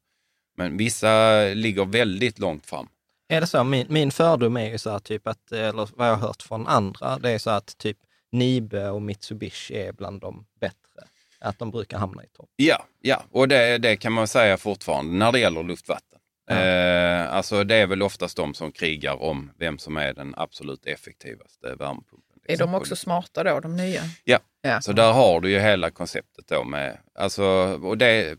[0.58, 2.88] Men vissa ligger väldigt långt fram.
[3.28, 3.64] Är det så?
[3.64, 6.68] Min, min fördom är ju så här typ att, eller vad jag har hört från
[6.68, 7.98] andra, det är så att typ
[8.32, 11.08] Nibe och Mitsubishi är bland de bättre.
[11.40, 12.50] Att de brukar hamna i topp.
[12.56, 13.24] Ja, ja.
[13.32, 16.20] och det, det kan man säga fortfarande när det gäller luftvatten.
[16.48, 16.56] Ja.
[16.56, 20.86] Eh, alltså det är väl oftast de som krigar om vem som är den absolut
[20.86, 22.19] effektivaste värmepumpen.
[22.54, 24.02] Är de också smarta då, de nya?
[24.24, 24.82] Ja, Ja.
[24.82, 27.44] så där har du ju hela konceptet då med, alltså,
[27.84, 28.38] och det,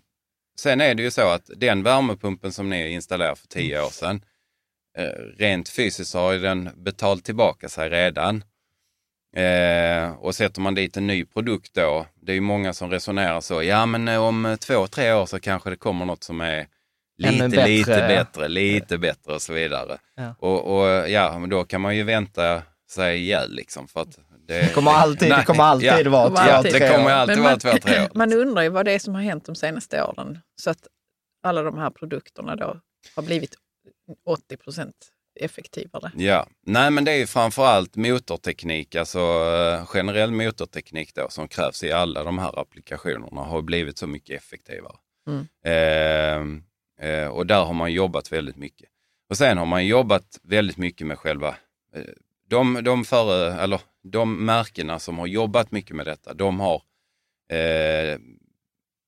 [0.59, 4.25] sen är det ju så att den värmepumpen som ni installerade för tio år sedan,
[4.99, 5.05] eh,
[5.39, 8.45] rent fysiskt har den betalt tillbaka sig redan.
[9.37, 13.41] Eh, och sätter man dit en ny produkt då, det är ju många som resonerar
[13.41, 16.67] så, ja men eh, om två, tre år så kanske det kommer något som är
[17.19, 17.67] lite, bättre.
[17.67, 19.99] lite bättre, lite bättre och så vidare.
[20.17, 20.35] Ja.
[20.39, 23.89] Och, och ja, men då kan man ju vänta sig ihjäl liksom.
[23.89, 26.89] För att det, Det kommer alltid, det kommer alltid ja, vara Kommer två, det tre
[26.89, 27.11] kommer år.
[27.11, 28.09] alltid Men vara man, två, tre år.
[28.15, 30.39] man undrar ju vad det är som har hänt de senaste åren.
[30.57, 30.87] Så att
[31.43, 32.81] alla de här produkterna då
[33.17, 33.55] har blivit
[34.27, 34.95] 80 procent
[35.41, 36.13] effektivare.
[36.17, 41.85] Ja, nej men det är ju framförallt motorteknik, alltså eh, generell motorteknik då som krävs
[41.85, 44.97] i alla de här applikationerna har blivit så mycket effektivare.
[45.29, 45.47] Mm.
[45.65, 48.89] Eh, eh, och där har man jobbat väldigt mycket.
[49.31, 51.49] Och sen har man jobbat väldigt mycket med själva,
[51.95, 52.03] eh,
[52.51, 56.83] de, de, före, eller, de märkena som har jobbat mycket med detta, de har
[57.53, 58.19] eh,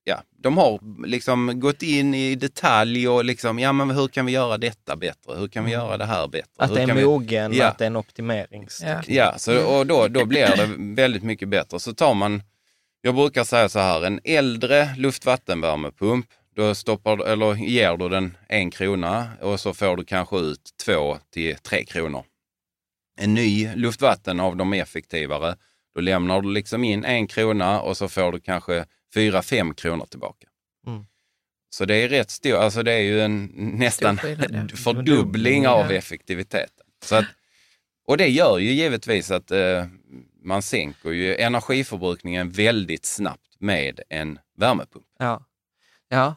[0.05, 4.33] ja, de har liksom gått in i detalj och liksom, ja men hur kan vi
[4.33, 5.35] göra detta bättre?
[5.39, 6.49] Hur kan vi göra det här bättre?
[6.59, 7.05] Att hur det är kan vi...
[7.05, 7.67] mogen, Ja.
[7.67, 9.17] att det är en optimeringsteknik.
[9.17, 11.81] Ja, så, och då, då blir det väldigt mycket bättre.
[11.81, 12.43] Så tar man,
[13.01, 16.27] jag brukar säga så här, en äldre luftvattenvärmepump,
[16.57, 21.19] då stoppar, eller ger du den en krona och så får du kanske ut två
[21.33, 22.25] till tre kronor.
[23.17, 25.57] En ny luftvatten av de effektivare,
[25.95, 30.07] då lämnar du liksom in en krona och så får du kanske fyra, fem kronor
[30.07, 30.49] tillbaka.
[30.87, 31.05] Mm.
[31.71, 34.19] Så det är rätt stor, alltså det är ju en nästan
[34.75, 36.87] fördubbling av effektiviteten.
[37.05, 37.25] Så att,
[38.07, 39.87] och det gör ju givetvis att eh,
[40.45, 45.07] man sänker ju energiförbrukningen väldigt snabbt med en värmepump.
[45.19, 45.47] Ja.
[46.09, 46.37] ja.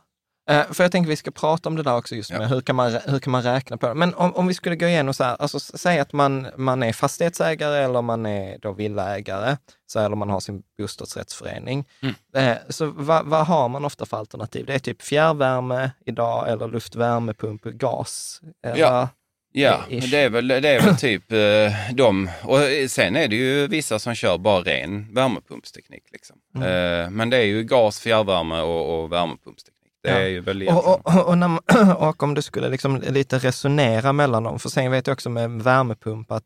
[0.49, 2.45] Eh, för jag tänker vi ska prata om det där också just med Ja.
[2.45, 3.93] hur, kan man, hur kan man räkna på det.
[3.93, 6.93] Men om, om vi skulle gå igenom så här, alltså säg att man, man är
[6.93, 11.85] fastighetsägare eller man är då villaägare, så, eller man har sin bostadsrättsförening.
[12.01, 12.15] Mm.
[12.35, 14.65] Eh, så vad, vad har man ofta för alternativ?
[14.65, 18.41] Det är typ fjärrvärme idag eller luftvärmepump, gas.
[18.65, 19.09] Eller, Ja.
[19.57, 20.11] Ja, Ish.
[20.11, 22.29] det är väl, det är väl typ eh, de.
[22.43, 26.03] Och sen är det ju vissa som kör bara ren värmepumpsteknik.
[26.11, 26.35] Liksom.
[26.55, 26.67] Mm.
[27.03, 29.74] Eh, men det är ju gas, fjärrvärme och, och värmepumpsteknik.
[30.05, 30.17] Det Ja.
[30.17, 30.67] är ju väl.
[30.67, 31.59] Och, och, och, man,
[31.97, 35.51] och om du skulle liksom lite resonera mellan dem, för sen vet jag också med
[35.51, 36.43] värmepump att,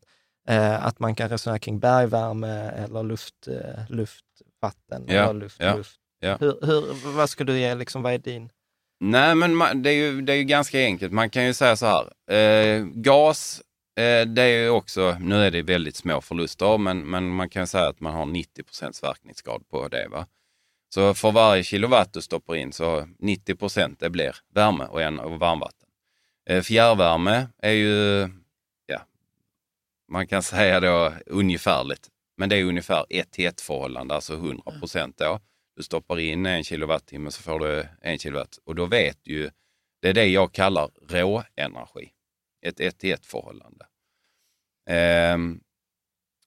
[0.48, 5.04] eh, att man kan resonera kring bergvärme eller luft, eh, luftvatten.
[5.06, 5.96] Ja, eller luft, ja, luft.
[6.40, 8.50] Hur, hur, vad skulle du ge, liksom, vad är din?
[9.00, 11.12] Nej, men man, det, är ju, det är ju ganska enkelt.
[11.12, 12.34] Man kan ju säga så här.
[12.36, 13.62] Eh, gas,
[13.98, 17.66] eh, det är ju också, nu är det väldigt små förluster, men, men man kan
[17.66, 20.08] säga att man har 90 procents verkningsgrad på det.
[20.08, 20.26] Va?
[20.94, 25.18] Så för varje kilowatt du stoppar in så 90 procent det blir värme och, en,
[25.18, 25.88] och varmvatten.
[26.48, 28.28] Eh, fjärrvärme är ju,
[28.86, 29.02] ja,
[30.08, 34.62] man kan säga då ungefärligt, men det är ungefär ett till ett förhållande, alltså 100
[34.78, 35.40] procent då.
[35.76, 39.50] Du stoppar in en kilowattimme så får du en kilowatt och då vet du ju,
[40.02, 42.12] det är det jag kallar råenergi.
[42.66, 43.86] Ett ett till ett förhållande.
[44.86, 45.60] Ehm,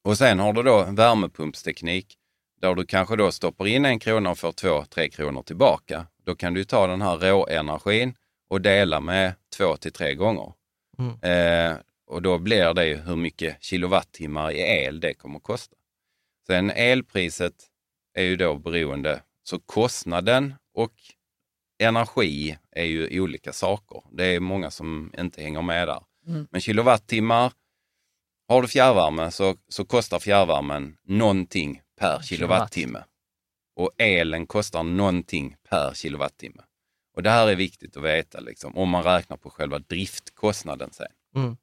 [0.01, 2.17] och sen har du då värmepumpsteknik
[2.63, 6.07] där du kanske då stoppar in en krona och får två, tre kronor tillbaka.
[6.25, 8.15] Då kan du ta den här råenergin
[8.49, 10.53] och dela med två till tre gånger.
[10.99, 11.21] Mm.
[11.21, 15.75] Eh, och då blir det ju hur mycket kilowattimmar i el det kommer att kosta.
[16.47, 17.53] Sen elpriset
[18.13, 20.93] är ju då beroende, så kostnaden och
[21.79, 24.01] energi är ju olika saker.
[24.11, 26.03] Det är många som inte hänger med där.
[26.27, 26.47] Mm.
[26.51, 27.51] Men kilowattimmar,
[28.47, 33.03] har du fjärrvärme så, så kostar fjärrvärmen någonting per kilowattimme.
[33.75, 36.61] Och elen kostar någonting per kilowattimme.
[37.15, 41.07] Och det här är viktigt att veta, liksom, om man räknar på själva driftkostnaden sen.
[41.35, 41.57] Mm.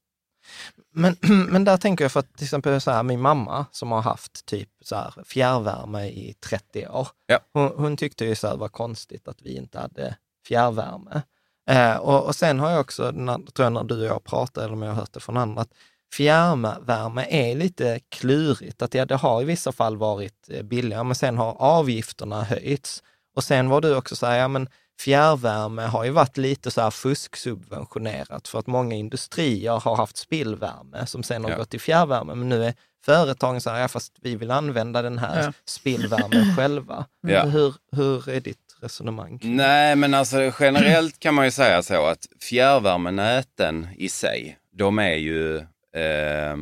[0.95, 1.17] Men,
[1.53, 4.47] men där tänker jag för att till exempel så här, min mamma som har haft
[4.47, 7.39] typ så här, fjärrvärme i 30 år, Ja.
[7.53, 11.23] hon, hon tyckte ju så här, det var konstigt att vi inte hade fjärrvärme.
[11.71, 14.65] Eh, och, och sen har jag också, när, tror jag när du och jag pratade,
[14.67, 15.75] eller om jag har hört det från andra, att
[16.15, 18.83] fjärrvärme är lite klurigt.
[18.83, 23.03] Att ja, det har i vissa fall varit eh, billigare, men sen har avgifterna höjts.
[23.37, 24.69] Och sen var du också så här, ja men
[25.01, 31.07] fjärrvärme har ju varit lite så här fusksubventionerat för att många industrier har haft spillvärme
[31.07, 31.57] som sen har Ja.
[31.57, 32.35] gått till fjärrvärme.
[32.35, 35.53] Men nu är företagen så här, ja fast vi vill använda den här Ja.
[35.65, 37.07] spillvärmen själva.
[37.27, 37.43] Ja.
[37.45, 39.39] Hur, hur är ditt resonemang?
[39.43, 45.15] Nej, men alltså generellt kan man ju säga så att fjärrvärmenäten i sig, de är
[45.15, 45.67] ju...
[45.95, 46.57] Eh,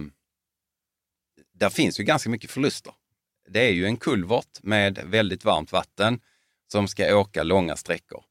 [1.55, 2.93] där finns ju ganska mycket förluster.
[3.49, 6.21] Det är ju en kulvert med väldigt varmt vatten
[6.73, 8.25] som ska åka långa sträckor.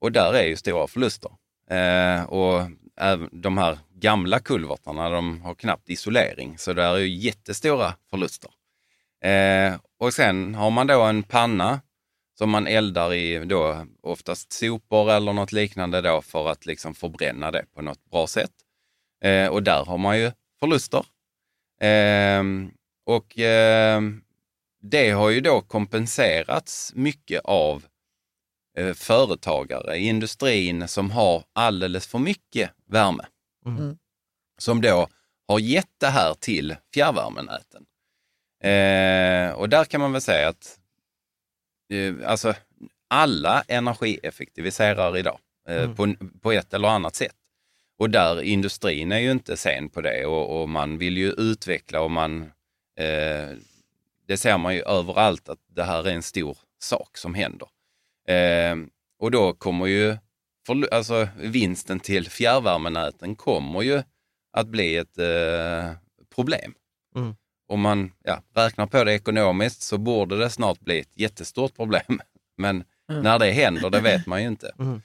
[0.00, 1.30] Och där är ju stora förluster.
[1.70, 7.16] Eh, och även de här gamla kulvertarna, de har knappt isolering, så där är ju
[7.16, 8.50] jättestora förluster.
[9.24, 11.80] Eh, och sen har man då en panna
[12.38, 17.50] som man eldar i då oftast sopor eller något liknande då för att liksom förbränna
[17.50, 18.52] det på något bra sätt.
[19.20, 21.04] Eh, och där har man ju förluster.
[21.80, 22.42] Eh,
[23.06, 24.00] och eh,
[24.82, 27.84] det har ju då kompenserats mycket av
[28.78, 33.24] eh, företagare i industrin som har alldeles för mycket värme.
[33.66, 33.98] Mm.
[34.58, 35.08] Som då
[35.48, 37.84] har gett det här till fjärrvärmenäten.
[38.62, 40.78] Eh, och där kan man väl säga att
[41.92, 42.54] eh, alltså,
[43.08, 45.96] alla energieffektiviserar idag eh, Mm.
[45.96, 47.36] på, på ett eller annat sätt.
[48.00, 52.00] Och där industrin är ju inte sen på det och, och man vill ju utveckla
[52.00, 52.42] och man,
[52.98, 53.48] eh,
[54.26, 57.68] det ser man ju överallt att det här är en stor sak som händer.
[58.28, 58.76] Eh,
[59.18, 60.16] och då kommer ju
[60.68, 64.02] förlu- alltså, vinsten till fjärrvärmenäten kommer ju
[64.52, 65.92] att bli ett eh,
[66.34, 66.74] problem.
[67.16, 67.34] Mm.
[67.68, 72.20] Om man ja, räknar på det ekonomiskt så borde det snart bli ett jättestort problem.
[72.56, 73.22] Men Mm.
[73.22, 74.72] när det händer, det vet man ju inte.
[74.78, 75.02] Mm.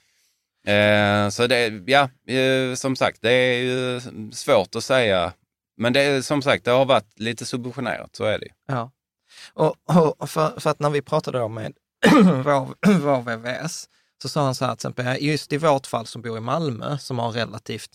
[0.66, 4.00] Eh, så det, ja, eh, som sagt, det är ju
[4.32, 5.32] svårt att säga.
[5.76, 8.52] Men det är som sagt, det har varit lite subventionerat, så är det ju.
[8.66, 8.90] Ja.
[9.52, 9.76] Och,
[10.20, 11.72] och för, för att när vi pratade då med
[12.44, 13.88] vår, vår VVS,
[14.22, 16.98] så sa han så här till exempel, just i vårt fall som bor i Malmö,
[16.98, 17.90] som har relativt,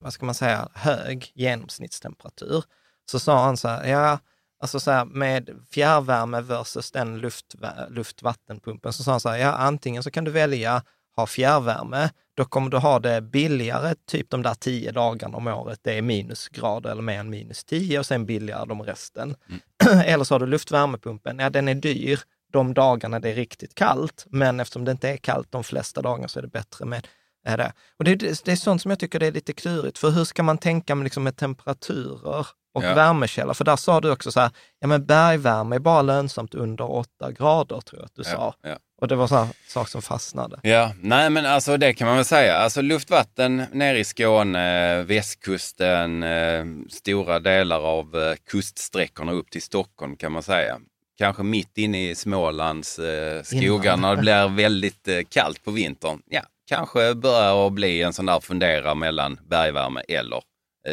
[0.00, 2.64] vad ska man säga, hög genomsnittstemperatur,
[3.10, 4.18] så sa han så här, ja,
[4.60, 7.54] alltså så här med fjärrvärme versus den luft,
[7.88, 10.82] luftvattenpumpen, så sa han så här, ja, antingen så kan du välja
[11.16, 15.78] ha fjärrvärme, då kommer du ha det billigare, typ de där tio dagarna om året,
[15.82, 19.36] det är minusgrader eller mer än minus tio och sen billigare de resten.
[20.04, 22.20] eller så har du luftvärmepumpen, ja den är dyr
[22.52, 26.28] de dagarna det är riktigt kallt, men eftersom det inte är kallt de flesta dagar
[26.28, 27.06] så är det bättre med
[27.44, 27.72] är det.
[27.98, 30.24] Och det, är- det är sånt som jag tycker det är lite klurigt, för hur
[30.24, 32.46] ska man tänka med, liksom, med temperaturer
[32.76, 32.94] och Ja.
[32.94, 33.54] värmekällor?
[33.54, 37.32] För där sa du också så här, ja men bergvärme är bara lönsamt under åtta
[37.32, 38.54] grader, tror jag att du sa.
[38.62, 38.76] Ja, ja.
[39.00, 40.60] Och det var så här sak som fastnade.
[40.62, 42.56] Ja, nej men alltså det kan man väl säga.
[42.56, 50.16] Alltså luftvatten nere i Skåne, västkusten, eh, stora delar av eh, kuststräckorna upp till Stockholm
[50.16, 50.80] kan man säga.
[51.18, 56.22] Kanske mitt inne i Smålands eh, skogar när det blir väldigt kallt på vintern.
[56.26, 60.42] Ja, kanske börjar bli en sån där fundera mellan bergvärme eller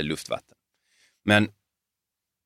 [0.02, 0.58] luftvatten.
[1.26, 1.50] Men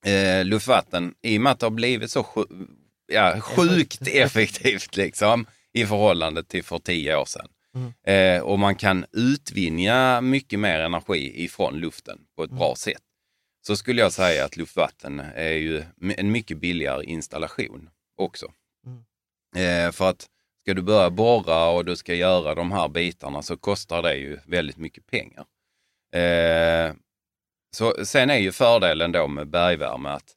[0.08, 2.68] eh, luftvatten, i och med att det har blivit så sju-
[3.08, 7.48] ja, sjukt effektivt liksom i förhållande till för tio år sedan.
[8.14, 13.02] Eh, och man kan utvinna mycket mer energi ifrån luften på ett bra sätt.
[13.68, 15.84] Så skulle jag säga att luftvatten är ju
[16.18, 18.46] en mycket billigare installation också.
[19.56, 20.28] Eh, för att
[20.64, 24.38] ska du börja borra och du ska göra de här bitarna så kostar det ju
[24.46, 25.46] väldigt mycket pengar.
[26.16, 26.94] Eh,
[27.72, 30.36] så sen är ju fördelen då med bergvärme att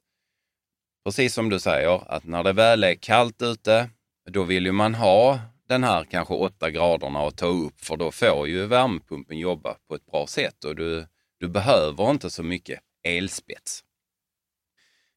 [1.05, 3.89] precis som du säger, att när det väl är kallt ute,
[4.29, 8.11] då vill ju man ha den här kanske 8 graderna att ta upp, för då
[8.11, 11.07] får ju värmepumpen jobba på ett bra sätt och du,
[11.39, 13.83] du behöver inte så mycket elspets.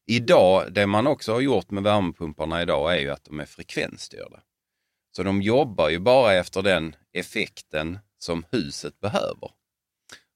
[0.07, 4.41] Idag, det man också har gjort med värmepumparna idag är ju att de är frekvensstyrda.
[5.15, 9.49] Så de jobbar ju bara efter den effekten som huset behöver.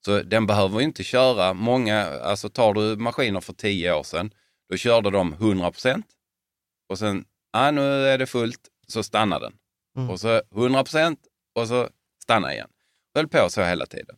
[0.06, 4.34] Så den behöver inte köra många, alltså tar du maskiner för tio år sedan,
[4.70, 6.06] då körde de 100 procent
[6.90, 9.54] och sen, ah, nu är det fullt, så stannar den.
[9.98, 10.10] Mm.
[10.10, 11.20] Och så 100 procent
[11.56, 11.90] och så
[12.24, 12.70] stanna igen.
[13.16, 14.16] Höll på så hela tiden.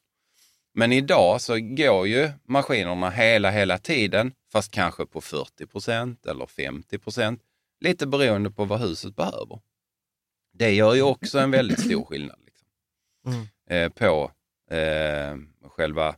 [0.74, 6.46] Men idag så går ju maskinerna hela, hela tiden, fast kanske på 40 procent eller
[6.46, 7.42] 50 procent.
[7.80, 9.60] Lite beroende på vad huset behöver.
[10.54, 12.68] Det gör ju också en väldigt stor skillnad liksom.
[13.26, 13.48] Mm.
[13.70, 14.32] eh, på
[14.76, 15.36] eh,
[15.70, 16.16] själva,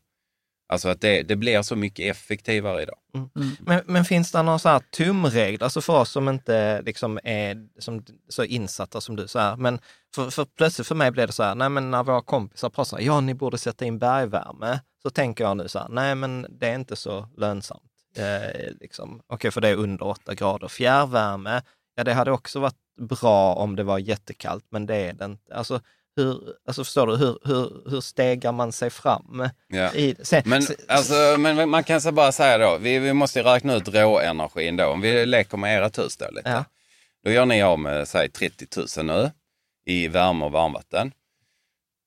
[0.69, 2.97] alltså att det, det blir så mycket effektivare idag.
[3.15, 3.29] Mm.
[3.59, 7.67] Men, men finns det någon så här tumregel, alltså för oss som inte liksom är
[7.79, 9.79] som, så insatta som du, så här, men
[10.15, 12.83] för, för plötsligt för mig blev det så här, nej men när våra kompisar pratar
[12.83, 16.15] så här, ja ni borde sätta in bergvärme, så tänker jag nu så här, nej
[16.15, 17.93] men det är inte så lönsamt.
[18.15, 19.21] Eh, liksom.
[19.27, 20.67] Okej, för det är under 8 grader.
[20.67, 21.61] Fjärrvärme,
[21.95, 25.55] ja det hade också varit bra om det var jättekallt, men det är det inte.
[25.55, 25.81] Alltså,
[26.16, 29.49] hur, alltså förstår du, hur, hur, hur stegar man sig fram?
[29.68, 29.93] Ja.
[29.93, 33.43] I, sen, Men, se- alltså, men man kan så bara säga då, vi, vi måste
[33.43, 34.86] räkna ut råenergin då.
[34.88, 36.49] Om vi leker med ert hus då lite.
[36.49, 36.66] Ja.
[37.26, 39.32] Då gör ni av med, säg 30 000 nu
[39.86, 41.11] i värme och varmvatten.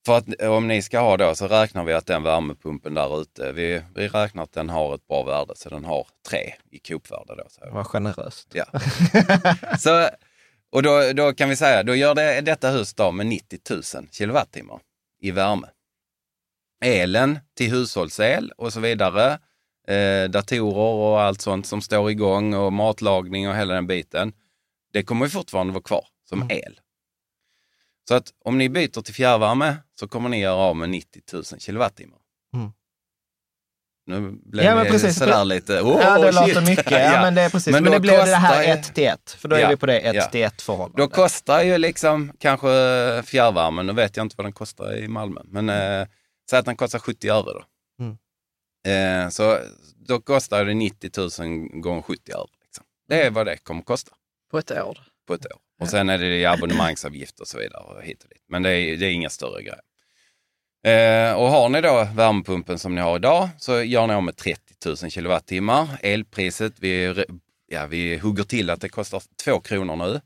[0.05, 3.51] För att om ni ska ha då så räknar vi att den värmepumpen där ute,
[3.51, 7.35] vi, vi räknar att den har ett bra värde, så den har tre i kopvärde
[7.35, 7.43] då.
[7.49, 7.61] Så.
[7.71, 8.47] Vad generöst.
[8.53, 8.65] Ja.
[9.79, 10.09] så,
[10.71, 13.83] och då, då kan vi säga, då gör det, detta hus då med 90 000
[14.11, 14.79] kilowattimmar
[15.21, 15.67] i värme.
[16.85, 19.39] Elen till hushållsel och så vidare,
[19.87, 24.33] eh, datorer och allt sånt som står igång och matlagning och hela den biten.
[24.93, 26.79] Det kommer ju fortfarande vara kvar som el.
[28.07, 31.43] Så att om ni byter till fjärrvärme så kommer ni göra av med 90 000
[31.43, 32.19] kilowattimmar.
[34.07, 34.23] Mm.
[34.23, 35.17] Nu blev Ja, men det precis.
[35.17, 36.47] sådär lite, oh, ja, det shit.
[36.47, 36.91] låter mycket.
[36.91, 37.73] Ja, men det är precis.
[37.73, 39.69] Men, då det blev det här kostar ju- 1 till 1, för då är Ja,
[39.69, 40.25] vi på det 1 ja.
[40.25, 41.01] till 1 förhållande.
[41.01, 42.67] Då kostar ju liksom kanske
[43.25, 46.07] fjärrvärmen, nu vet jag inte vad den kostar i Malmö, men eh,
[46.49, 47.63] säg att den kostar 70 öre då.
[48.03, 48.17] Mm.
[49.25, 49.57] Eh, så
[50.07, 52.47] då kostar det 90 000 gånger 70 öre.
[52.63, 52.85] Liksom.
[53.09, 54.11] Det är vad det kommer kosta
[54.51, 54.97] På ett år.
[55.27, 55.59] på ett år.
[55.81, 58.43] Och sen är det abonnemangsavgift och så vidare och hit och dit.
[58.49, 59.79] Men det är, det är inga större grejer.
[60.87, 64.35] Eh, och har ni då värmepumpen som ni har idag så gör ni av med
[64.35, 65.87] 30 000 kilowattimmar.
[66.01, 67.25] Elpriset, vi,
[67.67, 70.21] ja, vi hugger till att det kostar 2 kronor nu.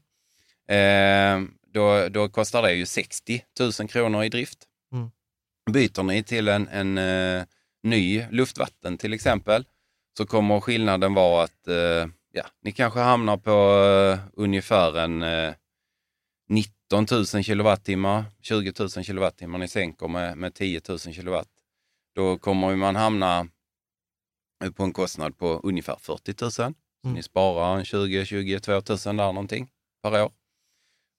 [0.75, 1.41] Eh,
[1.73, 3.43] då, då kostar det ju 60
[3.79, 4.59] 000 kronor i drift.
[4.93, 5.11] Mm.
[5.71, 7.43] Byter ni till en, en eh,
[7.83, 9.65] ny luftvatten till exempel
[10.17, 15.53] så kommer skillnaden vara att eh, ja, ni kanske hamnar på eh, ungefär en eh,
[16.91, 21.49] 19 000 kilowattimmar, 20 000 kilowattimmar ni sänker med, med 10 000 kilowatt.
[22.15, 23.47] Då kommer man hamna
[24.75, 26.51] på en kostnad på ungefär 40 000.
[26.51, 26.73] Så
[27.03, 27.15] Mm.
[27.15, 29.69] ni sparar en 20-22 000 där någonting
[30.03, 30.31] per år.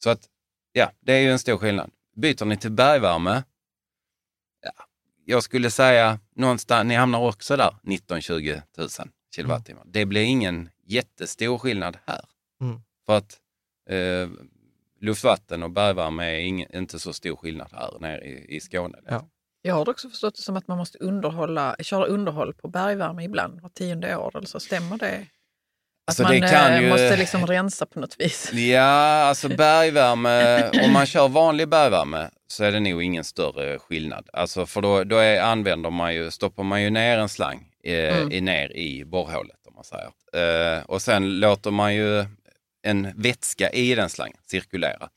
[0.05, 0.29] Så att,
[0.73, 1.91] ja, det är ju en stor skillnad.
[2.17, 3.43] Byter ni till bergvärme,
[4.63, 4.73] ja,
[5.25, 8.89] jag skulle säga någonstans, ni hamnar också där 19-20 000
[9.37, 9.83] kilowattimmar.
[9.87, 12.25] Det blir ingen jättestor skillnad här.
[12.61, 12.81] Mm.
[13.07, 13.41] För att
[13.89, 14.29] eh,
[15.03, 18.99] luftvatten och bergvärme är ingen, inte så stor skillnad här nere i, i Skåne.
[19.09, 19.29] Ja.
[19.63, 23.61] Jag har också förstått det som att man måste underhålla, köra underhåll på bergvärme ibland,
[23.61, 24.61] var tionde år eller så.
[24.61, 25.07] Stämmer det?
[25.17, 28.51] Att Alltså, man det kan eh, ju- måste liksom rensa på något vis.
[28.55, 28.83] Ja,
[29.23, 34.29] alltså bergvärme, om man kör vanlig bergvärme så är det nog ingen större skillnad.
[34.33, 38.17] Alltså för då, då är, använder man ju, stoppar man ju ner en slang eh,
[38.17, 38.33] Mm.
[38.33, 40.77] i, ner i borrhålet om man säger.
[40.79, 42.25] Eh, och sen låter man ju
[42.83, 45.09] en vätska i den slangen cirkulera.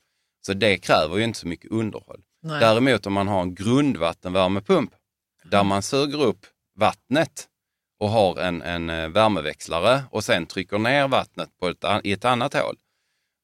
[0.46, 2.20] Så det kräver ju inte så mycket underhåll.
[2.42, 2.60] Nej.
[2.60, 4.90] Däremot om man har en grundvattenvärmepump
[5.44, 6.46] där man suger upp
[6.78, 7.46] vattnet
[8.00, 12.24] och har en, en eh, värmeväxlare och sen trycker ner vattnet på ett, i ett
[12.24, 12.76] annat hål,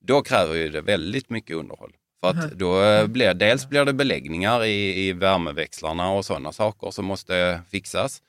[0.04, 1.92] då kräver ju det väldigt mycket underhåll.
[2.20, 2.50] För att Mhm.
[2.58, 7.62] då eh, blir, dels blir det beläggningar i, i värmeväxlarna och sådana saker som måste
[7.70, 8.22] fixas.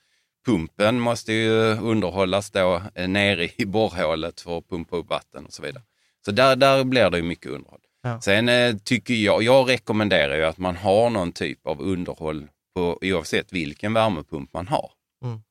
[0.46, 5.54] Pumpen måste ju underhållas då eh, nere i borrhålet för att pumpa upp vatten och
[5.54, 5.84] så vidare.
[6.26, 7.80] Så där, där blir det ju mycket underhåll.
[8.04, 8.22] Ja.
[8.22, 13.00] Sen eh, tycker jag, jag rekommenderar ju att man har någon typ av underhåll på,
[13.02, 14.92] oavsett vilken värmepump man har.
[15.24, 15.42] Mm.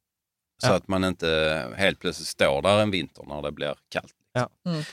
[0.62, 0.74] Så Ja.
[0.74, 4.14] att man inte helt plötsligt står där en vinter när det blir kallt.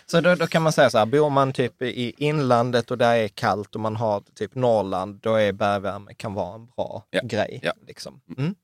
[0.06, 3.16] Så då, då kan man säga så här, bor man typ i inlandet och där
[3.16, 7.22] är kallt och man har typ Norrland, då är bergvärme kan vara en bra Ja,
[7.24, 7.60] grej.
[7.64, 7.74] ja.
[7.88, 8.22] Liksom.
[8.38, 8.56] Mm.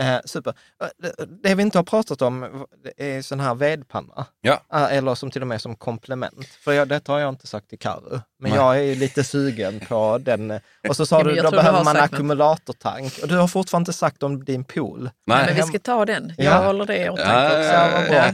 [0.00, 0.54] Eh, super.
[0.82, 2.66] Eh, Det, vi inte har pratat om
[2.96, 4.26] är sån här vedpanna.
[4.40, 4.60] Ja.
[4.74, 6.46] Eh, eller som till och med som komplement.
[6.46, 8.20] För jag, det har jag inte sagt till Karro.
[8.38, 8.60] Men Nej.
[8.60, 10.60] jag är ju lite sugen på den.
[10.88, 13.18] Och så sa Ja, du, då behöver man ackumulatortank.
[13.22, 15.10] Och du har fortfarande inte sagt om din pool.
[15.26, 16.34] Nej, men vi ska ta den.
[16.36, 16.64] Jag Ja.
[16.66, 17.46] håller det i åtanke
[18.00, 18.12] också.
[18.14, 18.32] ja.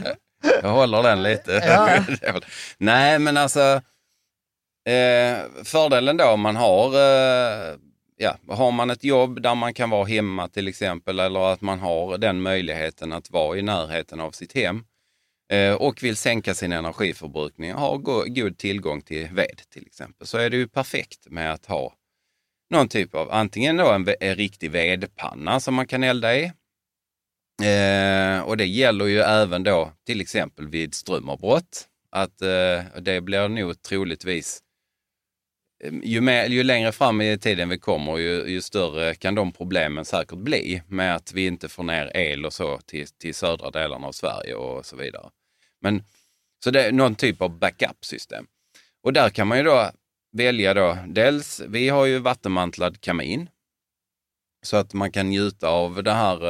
[0.61, 1.51] Jag håller den lite.
[1.51, 1.89] Ja.
[2.77, 3.81] Nej, men alltså
[4.89, 7.75] eh, fördelen då om man har, eh,
[8.21, 11.79] ja, har man ett jobb där man kan vara hemma till exempel eller att man
[11.79, 14.83] har den möjligheten att vara i närheten av sitt hem
[15.51, 20.27] eh, och vill sänka sin energiförbrukning och ha go- god tillgång till ved till exempel
[20.27, 21.93] så är det ju perfekt med att ha
[22.69, 26.51] någon typ av, antingen då en, en riktig vedpanna som man kan elda i.
[27.63, 31.85] Eh, och det gäller ju även då till exempel vid strömavbrott.
[32.11, 34.68] Att eh, det blir nog troligtvis, eh,
[35.83, 39.51] Ehm, ju, mer, ju längre fram i tiden vi kommer, ju, ju större kan de
[39.51, 43.71] problemen säkert bli med att vi inte får ner el och så till, till södra
[43.71, 45.29] delarna av Sverige och så vidare.
[45.81, 46.03] Men,
[46.63, 48.45] så det är någon typ av backup-system.
[49.03, 49.91] Och där kan man ju då
[50.31, 53.49] välja då, dels, vi har ju vattenmantlad kamin.
[54.61, 56.45] Så att man kan njuta av den här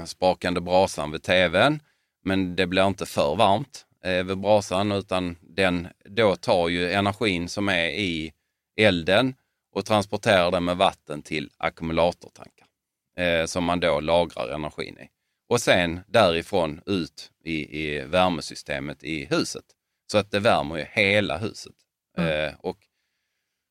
[0.00, 1.80] eh, sprakande brasan vid tvn.
[2.24, 7.48] Men det blir inte för varmt eh, vid brasan utan den då tar ju energin
[7.48, 8.32] som är i
[8.76, 9.34] elden
[9.72, 12.66] och transporterar den med vatten till ackumulatortankar.
[13.18, 15.08] Eh, som man då lagrar energin i.
[15.48, 19.64] Och sen därifrån ut i, i värmesystemet i huset.
[20.12, 21.72] Så att det värmer ju hela huset.
[22.18, 22.78] Eh, och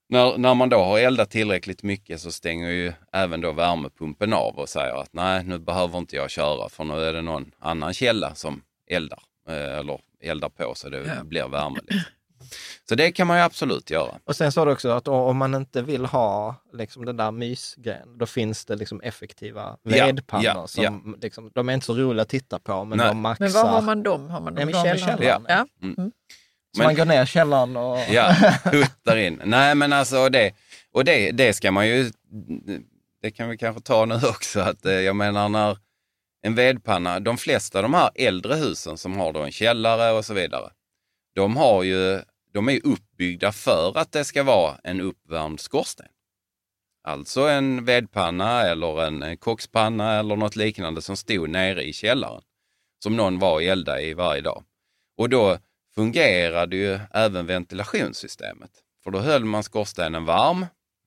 [0.09, 4.59] när, när man då har eldat tillräckligt mycket så stänger ju även då värmepumpen av
[4.59, 7.93] och säger att nej, nu behöver inte jag köra för nu är det någon annan
[7.93, 11.23] källa som eldar eh, eller eldar på så det Ja.
[11.23, 11.79] blir värme.
[11.87, 12.11] Liksom.
[12.89, 14.15] Så det kan man ju absolut göra.
[14.25, 18.17] Och sen sa du också att om man inte vill ha liksom den där mysgrejen,
[18.17, 20.45] då finns det liksom effektiva Ja, vedpannor.
[20.45, 23.07] ja, som Liksom, de är inte så roliga att titta på, men Nej.
[23.07, 23.45] de maxar.
[23.45, 24.29] Men var har man dem?
[24.29, 24.97] Har man dem i källaren?
[24.97, 25.45] källaren.
[25.47, 25.65] Ja.
[25.81, 25.95] Mm.
[26.75, 27.97] Så Men- man går ner i källaren och...
[28.09, 29.41] Ja, puttar in.
[29.45, 30.51] Nej men alltså det,
[30.93, 32.11] och det, det ska man ju,
[33.21, 35.77] det kan vi kanske ta nu också, att eh, jag menar när
[36.45, 40.25] en vedpanna, de flesta av de här äldre husen som har då en källare och
[40.25, 40.69] så vidare,
[41.35, 42.21] de har ju,
[42.53, 46.07] de är uppbyggda för att det ska vara en uppvärmd skorsten.
[47.03, 52.41] Alltså en vedpanna eller en, eh, kokspanna eller något liknande som stod nere i källaren.
[53.03, 54.63] Som någon var och eldade i varje dag.
[55.17, 55.57] Och då
[55.95, 58.71] fungerade ju även ventilationssystemet.
[59.03, 60.65] För då höll man skorstenen varm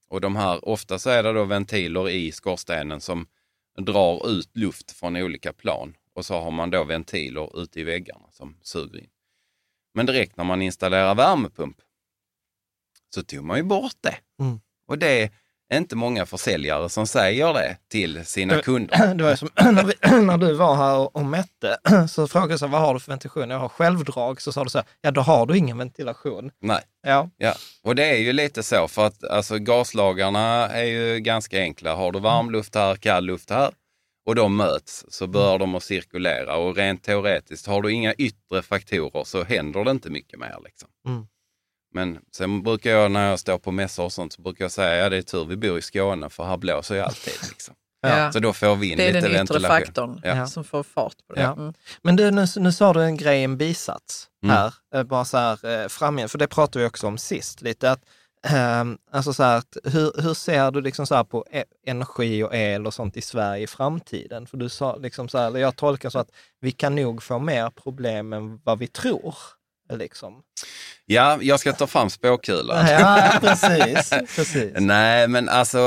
[0.09, 3.27] och de här, ofta så är det då ventiler i skorstenen som
[3.79, 8.27] drar ut luft från olika plan och så har man då ventiler ute i väggarna
[8.31, 9.09] som suger in.
[9.97, 11.77] Men direkt när man installerar värmepump
[13.15, 14.17] så tog man ju bort det.
[14.41, 14.61] Mm.
[14.89, 15.31] Och det
[15.69, 19.15] är inte många försäljare som säger det till sina kunder.
[19.15, 21.79] Det var som när, vi, när du var här och, och mätte,
[22.09, 23.51] så frågade jag vad har du för ventilation?
[23.51, 24.41] Jag har självdrag.
[24.41, 26.51] Så sa du så här, ja då har du ingen ventilation.
[26.61, 26.83] Nej.
[27.03, 31.61] Ja, Ja, och det är ju lite så för att alltså, gaslagarna är ju ganska
[31.61, 31.95] enkla.
[31.95, 33.71] Har du varm luft här, kall luft här
[34.27, 38.63] och de möts så bör de att cirkulera och rent teoretiskt har du inga yttre
[38.63, 40.57] faktorer så händer det inte mycket mer.
[40.65, 40.89] Liksom.
[41.09, 41.27] Mm.
[41.95, 44.97] Men sen brukar jag när jag står på mässor och sånt så brukar jag säga
[44.97, 47.33] ja det är tur vi bor i Skåne för här blåser ju alltid.
[47.49, 47.75] Liksom.
[48.01, 48.33] Ja.
[48.33, 49.77] Så då får vi in Det är lite den yttre ventilation.
[49.87, 50.47] faktorn Ja.
[50.47, 51.41] som får fart på det.
[51.41, 51.53] Ja.
[51.53, 51.75] Mm.
[52.03, 54.57] Men du, nu, nu sa du en grej, en bisats Mm.
[54.57, 57.91] här, eh, bara så här eh, framgent, för det pratade vi också om sist lite.
[57.91, 58.01] Att,
[59.11, 62.95] alltså så här, hur, hur ser du liksom så på e- energi och el och
[62.95, 64.47] sånt i Sverige i framtiden?
[64.47, 66.31] För du sa liksom så här, jag tolkar så att
[66.61, 69.35] vi kan nog få mer problem än vad vi tror.
[69.93, 70.43] Liksom.
[71.07, 72.87] Ja, jag ska ta fram spåkulan.
[72.87, 74.11] Ja, precis.
[74.37, 74.73] precis.
[74.77, 75.79] Nej, men alltså,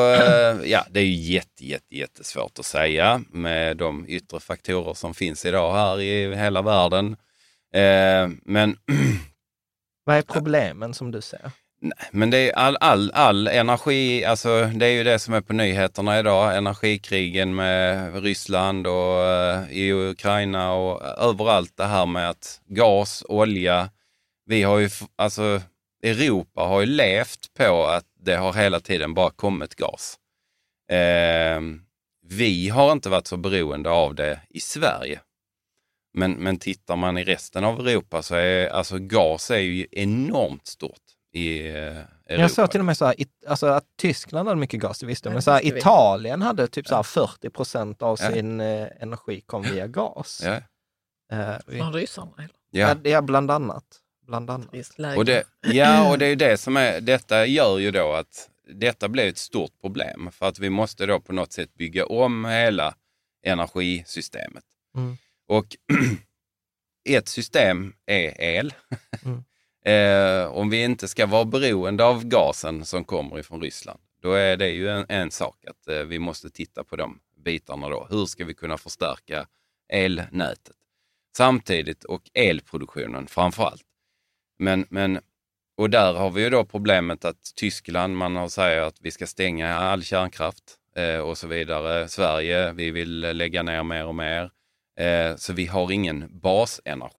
[0.64, 5.46] ja, det är ju jätte, jätte, jättesvårt att säga med de yttre faktorer som finns
[5.46, 7.16] idag här i hela världen.
[7.74, 8.78] Eh, men,
[10.06, 11.52] Vad är problemen som du ser?
[12.12, 15.54] Men det är all, all, all energi, alltså det är ju det som är på
[15.54, 22.30] nyheterna idag, energikrigen med Ryssland och eh, i Ukraina och eh, överallt det här med
[22.30, 23.90] att gas, olja,
[24.46, 25.62] vi har ju, alltså
[26.04, 30.18] Europa har ju levt på att det har hela tiden bara kommit gas.
[30.92, 31.62] Eh,
[32.26, 35.20] vi har inte varit så beroende av det i Sverige.
[36.14, 40.68] Men, men tittar man i resten av Europa så är alltså gas är ju enormt
[40.68, 41.09] stort
[41.40, 42.06] i eh, Europa.
[42.26, 43.16] Jag såg till och med så här,
[43.48, 45.78] alltså att Tyskland hade mycket gas, det visste jag, Ja, men så här.
[45.78, 50.42] Italien hade typ så här 40 procent av sin eh, energi kom via gas.
[50.46, 50.62] Ja,
[51.32, 52.32] Eh, Från ryssarna.
[52.38, 52.50] Eller?
[52.72, 52.96] ja.
[53.04, 53.22] ja.
[53.22, 53.84] bland annat.
[54.28, 54.74] Bland annat.
[55.18, 58.50] Och det, ja, och det är ju det som är, detta gör ju då att
[58.74, 62.46] detta blir ett stort problem för att vi måste då på något sätt bygga om
[62.46, 62.96] hela
[63.46, 64.64] energisystemet.
[64.96, 65.18] Mm.
[65.48, 65.66] Och
[67.10, 68.74] ett system är el.
[69.26, 69.44] Mm
[69.86, 74.58] eh, om vi inte ska vara beroende av gasen som kommer ifrån Ryssland, då är
[74.58, 78.08] det ju en, en sak att eh, vi måste titta på de bitarna då.
[78.10, 79.48] Hur ska vi kunna förstärka
[79.90, 80.76] elnätet?
[81.38, 83.86] Samtidigt, och elproduktionen framför allt.
[84.60, 85.20] Men, men,
[85.78, 89.28] och där har vi ju då problemet att Tyskland, man har säger att vi ska
[89.28, 92.08] stänga all kärnkraft eh, och så vidare.
[92.08, 94.52] Sverige, vi vill lägga ner mer och mer.
[95.00, 97.19] Eh, så vi har ingen basenergi.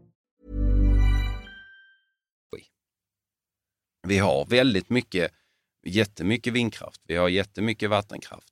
[4.07, 5.31] Vi har väldigt mycket,
[5.85, 8.47] jättemycket vindkraft, vi har jättemycket vattenkraft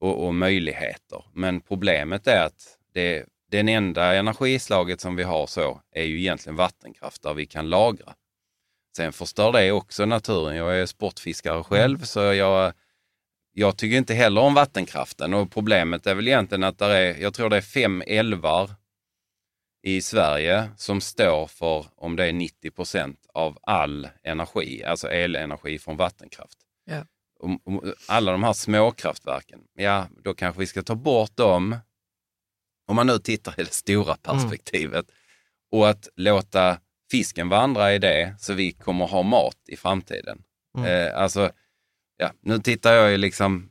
[0.00, 1.24] och, och möjligheter.
[1.32, 6.56] Men problemet är att det, den enda energislaget som vi har så är ju egentligen
[6.56, 8.14] vattenkraft där vi kan lagra.
[8.96, 10.56] Sen förstör det också naturen.
[10.56, 12.72] Jag är sportfiskare själv så jag,
[13.52, 17.34] jag tycker inte heller om vattenkraften och problemet är väl egentligen att där är, jag
[17.34, 18.70] tror det är fem älvar
[19.82, 25.78] i Sverige som står för, om det är 90 procent av all energi, alltså elenergi
[25.78, 26.58] från vattenkraft.
[26.84, 27.04] Ja.
[27.40, 31.76] Om, om, alla de här småkraftverken, ja, då kanske vi ska ta bort dem,
[32.86, 35.06] om man nu tittar i det stora perspektivet,
[35.70, 36.78] och att låta
[37.10, 40.42] fisken vandra i det, så vi kommer ha mat i framtiden.
[40.78, 41.06] Mm.
[41.06, 41.50] Eh, alltså,
[42.16, 43.70] ja, nu tittar jag ju liksom,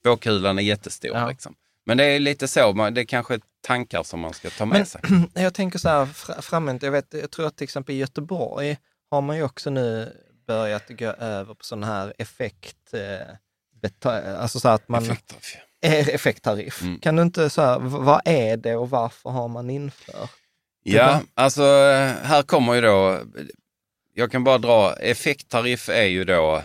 [0.00, 1.16] spåkulan är jättestor.
[1.16, 1.28] Ja.
[1.28, 1.54] Liksom.
[1.86, 4.76] Men det är lite så, man, det är kanske tankar som man ska ta med
[4.78, 5.00] Men sig.
[5.44, 8.78] jag tänker så här fr- framåt, jag, vet, jag tror att till exempel i Göteborg
[9.10, 10.12] har man ju också nu
[10.46, 15.02] börjat gå över på sån här effekt, eh, alltså så att man...
[15.02, 15.56] Effekttariff.
[15.82, 16.82] Eh, Effekttariff.
[16.82, 16.98] Mm.
[17.00, 20.30] Kan du inte så här, v- vad är det och varför har man infört?
[20.82, 23.20] Ja, alltså eh, här kommer ju då,
[24.14, 26.62] jag kan bara dra, effekttariff är ju då,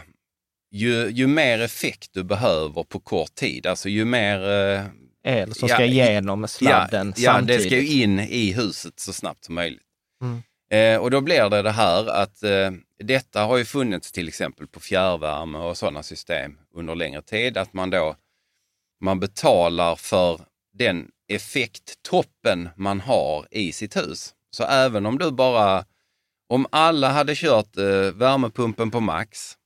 [0.72, 4.50] ju, ju mer effekt du behöver på kort tid, alltså ju mer...
[4.50, 4.82] eh,
[5.24, 7.66] El som ja, ska igenom med sladden ja, ja, det samtidigt.
[7.66, 9.82] ska ju in i huset så snabbt som möjligt.
[10.22, 10.44] Mm.
[10.72, 12.72] Eh, och då blir det det här att eh,
[13.04, 17.74] detta har ju funnits till exempel på fjärrvärme och sådana system under längre tid, att
[17.74, 18.16] man då
[19.02, 20.42] man betalar för
[20.74, 24.34] den effekttoppen man har i sitt hus.
[24.52, 25.86] Så även om du bara,
[26.50, 29.58] om alla hade kört eh, värmepumpen på max,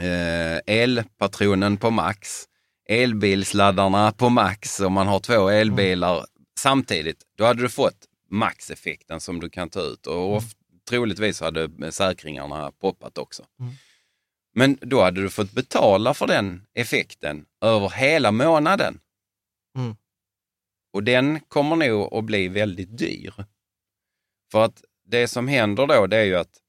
[0.00, 2.44] eh, elpatronen på max,
[2.88, 6.26] elbilsladdarna på max, om man har två elbilar
[6.58, 10.54] samtidigt, då hade du fått maxeffekten som du kan ta ut och of-
[10.88, 13.44] troligtvis hade säkringarna poppat också.
[14.54, 19.00] Men då hade du fått betala för den effekten över hela månaden.
[19.76, 19.96] Mm.
[20.92, 23.34] Och den kommer nog att bli väldigt dyr.
[24.52, 26.60] För att det som händer då, det är ju att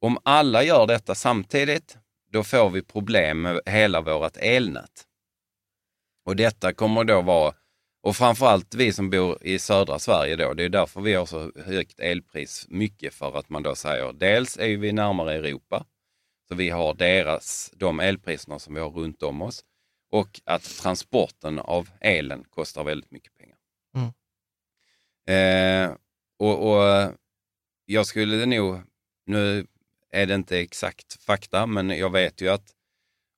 [0.00, 1.98] om alla gör detta samtidigt,
[2.30, 5.04] då får vi problem med hela vårt elnät.
[6.28, 7.54] Och detta kommer då vara,
[8.02, 11.52] och framförallt vi som bor i södra Sverige då, det är därför vi har så
[11.56, 15.86] högt elpris, mycket för att man då säger, dels är vi närmare Europa,
[16.48, 19.64] så vi har deras, de elpriserna som vi har runt om oss,
[20.10, 23.58] och att transporten av elen kostar väldigt mycket pengar.
[23.94, 24.12] Mm.
[25.28, 25.96] Eh,
[26.38, 27.12] och, och
[27.84, 28.80] jag skulle nog,
[29.26, 29.66] nu
[30.10, 32.74] är det inte exakt fakta, men jag vet ju att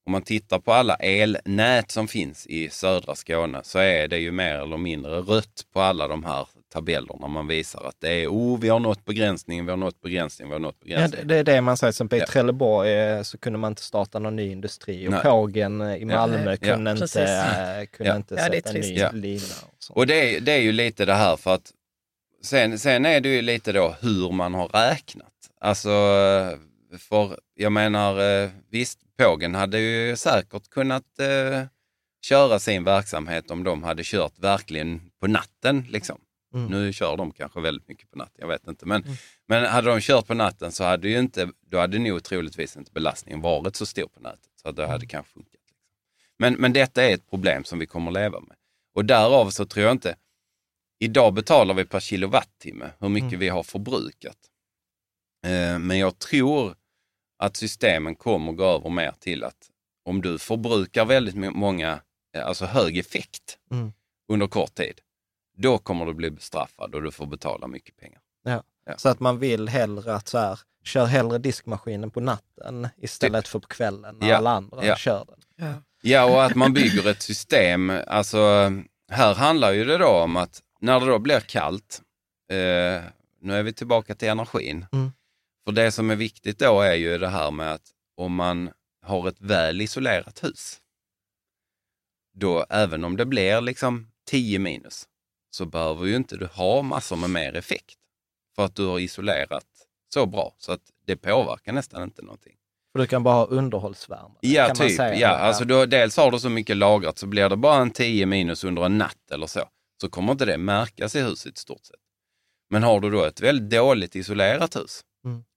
[0.07, 4.31] om man tittar på alla elnät som finns i södra Skåne så är det ju
[4.33, 8.61] mer eller mindre rött på alla de här tabellerna man visar att det är, oh,
[8.61, 11.29] vi har nått begränsningen, vi har nått begränsningen, vi har nått Ja, begränsningen.
[11.29, 12.27] det, det är det man säger, som i Ja.
[12.27, 15.23] Trelleborg eh, så kunde man inte starta någon ny industri och Nej.
[15.23, 17.17] Pågen eh, i Malmö Ja, kunde inte, precis.
[17.23, 18.17] eh, kunde Ja.
[18.17, 18.95] inte Ja, sätta en ny.
[18.99, 19.11] Ja.
[19.13, 19.43] lina.
[19.91, 19.97] Och.
[19.97, 21.73] Och det, är- det är ju lite det här för att
[22.43, 25.27] sen, sen är det ju lite då hur man har räknat.
[25.61, 25.91] Alltså,
[26.99, 31.65] för jag menar, eh, visst, Pågen hade ju säkert kunnat eh,
[32.23, 35.87] köra sin verksamhet om de hade kört verkligen på natten.
[35.89, 36.21] Liksom.
[36.55, 36.67] Mm.
[36.67, 38.87] Nu kör de kanske väldigt mycket på natten, jag vet inte.
[38.87, 39.05] Men,
[39.47, 42.93] men hade de kört på natten så hade ju inte, då hade nog troligtvis inte
[42.93, 44.51] belastningen varit så stor på nätet.
[44.63, 45.53] Så det hade kanske funkat.
[45.53, 45.77] Liksom.
[46.39, 48.57] Men, men detta är ett problem som vi kommer att leva med.
[48.95, 50.17] Och därav så tror jag inte,
[50.99, 53.41] idag betalar vi per kilowattimme hur mycket Mm.
[53.41, 54.37] vi har förbrukat.
[55.45, 56.75] Eh, men jag tror
[57.41, 59.57] att systemen kommer gå över mer till att
[60.05, 62.01] om du förbrukar väldigt må- många,
[62.37, 63.93] eh, alltså hög effekt Mm.
[64.29, 65.01] under kort tid,
[65.57, 68.21] då kommer du bli bestraffad och du får betala mycket pengar.
[68.45, 68.63] Ja.
[68.87, 68.95] Ja.
[68.99, 73.59] Så att man vill hellre att så här, kör hellre diskmaskinen på natten istället för
[73.59, 74.37] på kvällen när Ja.
[74.37, 74.97] alla andra Ja.
[74.97, 75.41] kör den.
[75.69, 75.75] Ja.
[76.03, 77.93] Ja, och att man bygger ett system.
[78.07, 78.39] Alltså,
[79.13, 82.01] här handlar ju det då om att när det då blir kallt,
[82.51, 83.03] eh,
[83.41, 84.87] nu är vi tillbaka till energin.
[84.93, 85.13] Mm.
[85.65, 88.71] För det som är viktigt då är ju det här med att om man
[89.07, 90.81] har ett väl isolerat hus,
[92.35, 95.09] då även om det blir liksom 10 minus,
[95.51, 97.99] så behöver ju inte du ha massor med mer effekt.
[98.57, 99.67] För att du har isolerat
[100.15, 102.57] så bra så att det påverkar nästan inte någonting.
[102.93, 104.35] För du kan bara ha underhållsvärme.
[104.41, 104.99] Ja, kan typ.
[104.99, 108.27] Ja, alltså då, dels har du så mycket lagrat så blir det bara en 10
[108.27, 109.69] minus under en natt eller så,
[110.01, 111.97] så kommer inte det märkas i huset i stort sett.
[112.71, 115.05] Men har du då ett väldigt dåligt isolerat hus.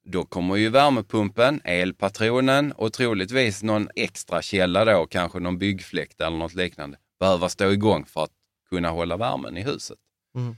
[0.05, 6.37] Då kommer ju värmepumpen, elpatronen och troligtvis någon extra källa då, kanske någon byggfläkt eller
[6.37, 8.31] något liknande, behöva stå igång för att
[8.69, 9.97] kunna hålla värmen i huset.
[10.35, 10.55] Mm.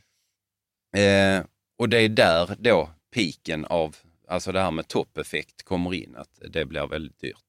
[0.96, 1.46] Eh,
[1.78, 3.96] och det är där då piken av,
[4.28, 7.46] alltså det här med toppeffekt kommer in, att det blir väldigt dyrt.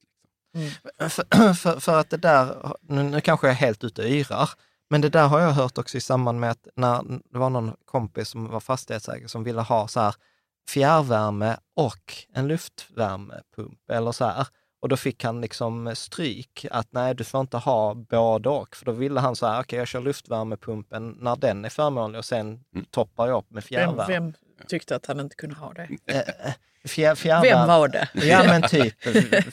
[1.11, 4.51] För, för, för att det där, nu, nu kanske jag är helt ute och yrar,
[4.91, 7.77] men det där har jag hört också i samband med att när det var någon
[7.85, 10.15] kompis som var fastighetsägare som ville ha så här
[10.69, 14.47] fjärrvärme och en luftvärmepump eller så här.
[14.83, 18.77] Och då fick han liksom stryk att nej, du får inte ha både och.
[18.77, 22.25] För då ville han så här, okej jag kör luftvärmepumpen när den är förmånlig och
[22.25, 22.61] sen
[22.91, 24.13] toppar jag upp med Vem, fjärrvärme.
[24.13, 24.33] vem
[24.69, 25.89] tyckte att han inte kunde ha det?
[26.07, 26.53] Eh,
[26.85, 27.57] Fjär, fjärrvärme.
[27.59, 28.09] Vem var det?
[28.15, 28.95] Ja men typ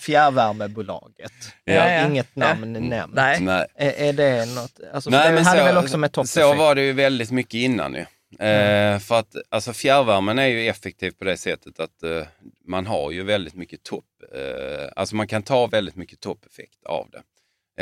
[0.01, 1.31] fjärrvärmebolaget.
[1.63, 2.05] Ja.
[2.05, 2.39] Inget Ja.
[2.53, 3.15] namn nämnt.
[3.15, 3.67] Nej.
[3.75, 6.59] Är, är det något, alltså Nej, det men hade så, väl också med så toppeffekt?
[6.59, 8.05] var det ju väldigt mycket innan ju.
[8.39, 12.27] Eh, för att alltså fjärrvärmen är ju effektiv på det sättet att eh,
[12.65, 17.09] man har ju väldigt mycket topp, eh, alltså man kan ta väldigt mycket toppeffekt av
[17.11, 17.23] det.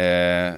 [0.02, 0.56] Eh,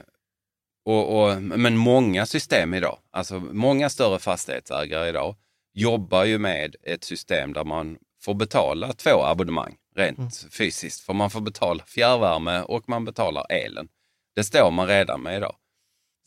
[0.86, 5.36] och, och, men många system idag, alltså många större fastighetsägare idag
[5.74, 11.02] jobbar ju med ett system där man får betala två abonnemang rent fysiskt.
[11.02, 13.88] För man får betala fjärrvärme och man betalar elen.
[14.36, 15.56] Det står man redan med idag.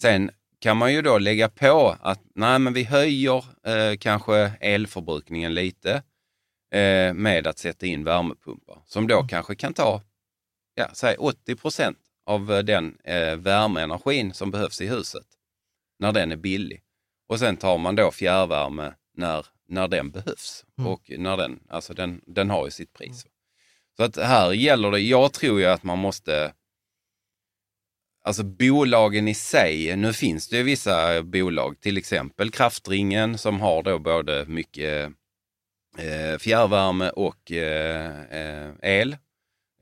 [0.03, 5.55] Sen kan man ju då lägga på att nej, men vi höjer eh, kanske elförbrukningen
[5.55, 6.03] lite
[6.73, 10.03] eh, med att sätta in värmepumpar som då kanske kan ta
[10.77, 15.27] ja, säg 80 procent av eh, den eh, värmeenergin som behövs i huset
[15.99, 16.83] när den är billig.
[17.29, 20.65] Och sen tar man då fjärrvärme när, när den behövs.
[20.79, 20.91] Mm.
[20.91, 23.27] Och när den, alltså den, den har ju sitt pris.
[23.97, 26.53] Så att här gäller det, jag tror ju att man måste
[28.27, 33.83] Alltså bolagen i sig, nu finns det ju vissa bolag, till exempel Kraftringen som har
[33.83, 35.13] då både mycket
[35.99, 39.17] eh, fjärrvärme och eh, eh, el.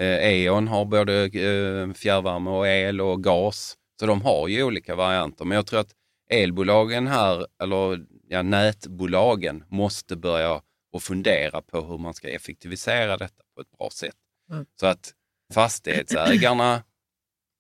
[0.01, 3.77] Eh, E.ON har både eh, fjärrvärme och el och gas.
[4.01, 5.45] Så de har ju olika varianter.
[5.45, 5.93] Men jag tror att
[6.31, 10.61] elbolagen här, eller ja, nätbolagen, måste börja
[10.93, 14.17] och fundera på hur man ska effektivisera detta på ett bra sätt.
[14.51, 14.67] Mm.
[14.81, 15.13] Så att
[15.55, 16.83] fastighetsägarna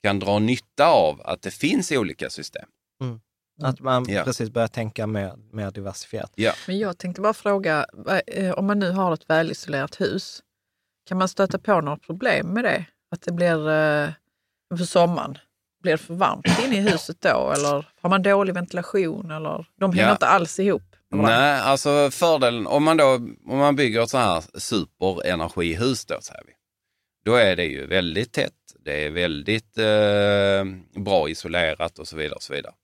[0.04, 2.68] kan dra nytta av att det finns olika system.
[3.62, 4.24] Att man Ja.
[4.24, 6.32] precis börjar tänka mer, mer diversifierat.
[6.34, 6.52] Ja.
[6.66, 7.86] Men jag tänkte bara fråga,
[8.26, 10.42] eh, om man nu har ett välisolerat hus,
[11.08, 12.84] kan man stöta på några problem med det?
[13.10, 14.08] Att det blir eh,
[14.78, 15.38] för sommaren,
[15.82, 17.52] blir det för varmt inne i huset då?
[17.56, 19.30] Eller har man dålig ventilation?
[19.30, 20.12] Eller, de hänger Ja.
[20.12, 20.82] inte alls ihop.
[21.10, 23.04] Nej, alltså fördelen om man då
[23.46, 26.52] om man bygger ett så här superenergihus då, säger vi.
[27.24, 28.52] Då är det ju väldigt tätt.
[28.84, 32.34] Det är väldigt eh, bra isolerat och så vidare.
[32.34, 32.74] Och så vidare.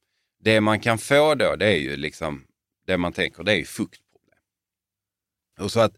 [0.45, 2.47] Det man kan få då, det är ju liksom,
[2.87, 4.39] det man tänker, det är ju fuktproblem.
[5.61, 5.93] Och så att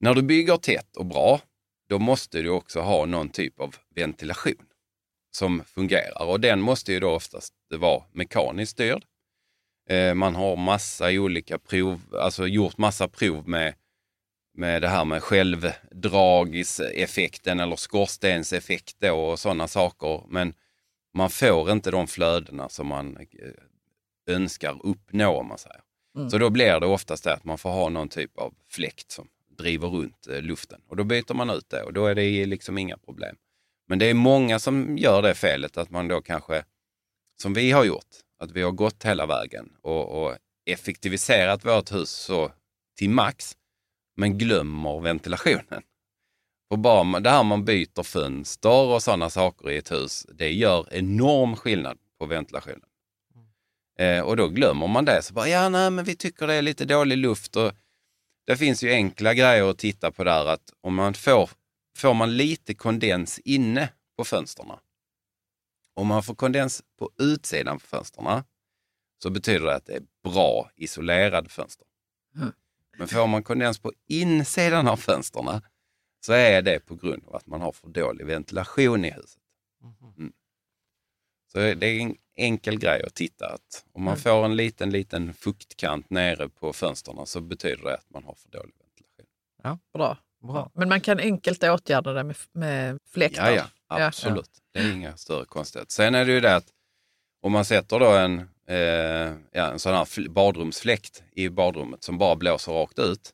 [0.00, 1.40] när du bygger tätt och bra,
[1.88, 4.66] då måste du också ha någon typ av ventilation
[5.30, 6.26] som fungerar.
[6.26, 9.04] Och den måste ju då oftast vara mekaniskt styrd.
[9.88, 13.74] Eh, Man har massa olika prov, alltså gjort massa prov med,
[14.56, 20.22] med det här med självdragiseffekten eller skorstenseffekt och sådana saker.
[20.28, 20.54] Men
[21.14, 23.24] man får inte de flödena som man eh,
[24.34, 25.80] önskar uppnå om man säger.
[26.16, 26.30] Mm.
[26.30, 29.28] Så då blir det oftast det att man får ha någon typ av fläkt som
[29.58, 32.78] driver runt eh, luften och då byter man ut det och då är det liksom
[32.78, 33.36] inga problem.
[33.88, 36.64] Men det är många som gör det felet att man då kanske,
[37.36, 38.06] som vi har gjort,
[38.38, 40.36] att vi har gått hela vägen och, och
[40.66, 42.52] effektiviserat vårt hus så
[42.96, 43.56] till max,
[44.16, 45.82] men glömmer ventilationen.
[46.70, 50.94] Och bara det här man byter fönster och sådana saker i ett hus, det gör
[50.94, 52.88] enorm skillnad på ventilationen.
[53.98, 55.22] Eh, och då glömmer man det.
[55.22, 57.56] Så bara, ja, nej, men vi tycker det är lite dålig luft.
[57.56, 57.72] Och
[58.46, 60.46] det finns ju enkla grejer att titta på där.
[60.46, 61.50] Att om man får,
[61.96, 64.70] får man lite kondens inne på fönstren.
[65.94, 68.42] Om man får kondens på utsidan på fönstren
[69.22, 71.86] så betyder det att det är bra isolerade fönster.
[72.36, 72.52] Mm.
[72.98, 75.60] Men får man kondens på insidan av fönstren
[76.26, 79.40] så är det på grund av att man har för dålig ventilation i huset.
[80.18, 80.32] Mm.
[81.52, 83.46] Så det är en enkel grej att titta.
[83.46, 88.10] Att om man får en liten, liten fuktkant nere på fönstren så betyder det att
[88.10, 89.26] man har för dålig ventilation.
[89.62, 90.18] Ja, Bra.
[90.42, 90.70] bra.
[90.74, 93.50] Men man kan enkelt åtgärda det med, med fläktar.
[93.50, 94.50] Ja, ja, absolut.
[94.72, 95.92] Det är inga större konstigheter.
[95.92, 96.72] Sen är det ju det att
[97.42, 102.18] om man sätter då en, eh, ja, en sån här fl- badrumsfläkt i badrummet som
[102.18, 103.32] bara blåser rakt ut.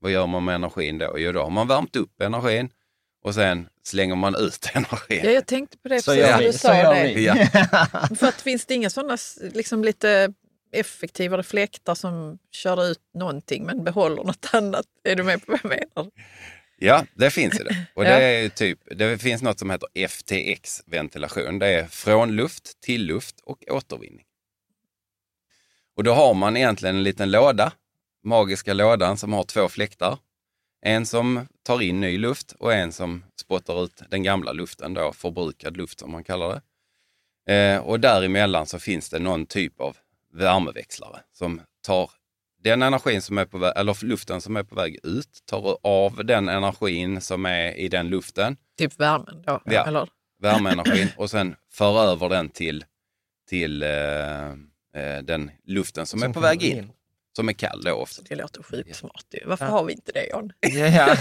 [0.00, 1.14] Vad gör man med energin då?
[1.18, 2.70] Jo, då har man värmt upp energin
[3.24, 5.20] och sen slänger man ut energin.
[5.24, 7.12] Ja, jag tänkte på det Så precis när du sa det.
[7.12, 7.34] Ja.
[8.16, 10.32] För att finns det inga sådana liksom lite
[10.72, 14.86] effektivare fläktar som kör ut någonting men behåller något annat?
[15.04, 16.10] Är du med på vad jag menar?
[16.82, 17.86] Ja, det finns ju det.
[17.94, 21.58] Och det, är typ, det finns något som heter FTX-ventilation.
[21.58, 24.24] Det är från luft till luft och återvinning.
[25.96, 27.72] Och då har man egentligen en liten låda,
[28.24, 30.18] magiska lådan som har två fläktar.
[30.82, 35.12] En som tar in ny luft och en som spottar ut den gamla luften, då,
[35.12, 36.60] förbrukad luft som man kallar det.
[37.54, 39.96] Eh, och däremellan så finns det någon typ av
[40.32, 42.10] värmeväxlare som tar
[42.62, 46.24] den energin som är på väg, eller luften som är på väg ut, tar av
[46.24, 49.62] den energin som är i den luften, Typ värmen då?
[49.64, 49.86] Ja.
[49.86, 50.08] Eller?
[50.40, 52.84] värmeenergin, och sen för över den till,
[53.48, 53.88] till eh,
[54.94, 56.92] eh, den luften som, är på väg in,
[57.36, 58.22] som är kall då ofta.
[58.28, 59.46] Det låter sjukt smart ju.
[59.46, 59.70] Varför Ja.
[59.70, 60.52] har vi inte det John?
[60.60, 61.16] Ja,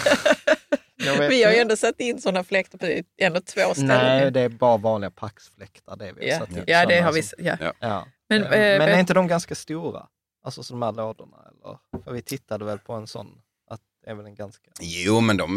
[1.29, 1.61] Vi har ju inte.
[1.61, 3.87] ändå satt in sådana fläktar på ändå två ställen.
[3.87, 5.95] Nej, det är bara vanliga paxfläktar.
[5.95, 6.63] Det vi har ja, satt in.
[6.67, 7.23] ja, det har vi.
[7.23, 7.57] som- Ja.
[7.61, 7.73] Ja.
[7.79, 8.07] Ja.
[8.29, 10.07] Men, eh, men är eh, inte de ganska stora?
[10.43, 11.37] Alltså så de här lådorna?
[11.51, 12.03] Eller?
[12.03, 13.27] För vi tittade väl på en sån,
[13.69, 14.71] att det är väl en ganska...
[14.81, 15.55] Jo, men de,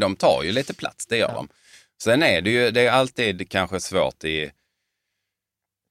[0.00, 1.34] de tar ju lite plats, det gör Ja.
[1.34, 1.48] de.
[2.02, 4.50] Sen är det ju, det är alltid kanske svårt i,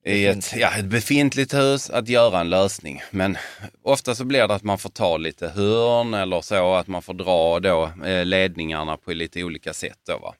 [0.05, 3.01] i ett, ja, ett befintligt hus att göra en lösning.
[3.11, 3.37] Men
[3.83, 7.13] ofta så blir det att man får ta lite hörn eller så, att man får
[7.13, 9.99] dra då eh, ledningarna på lite olika sätt.
[10.07, 10.35] Då, va?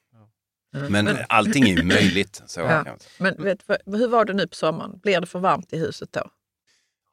[0.76, 0.92] Mm.
[0.92, 2.42] Men, Men- allting är ju möjligt.
[2.48, 2.86] Så Ja.
[3.18, 5.00] Men vet, hur var det nu på sommaren?
[5.04, 6.30] Blir det för varmt i huset då?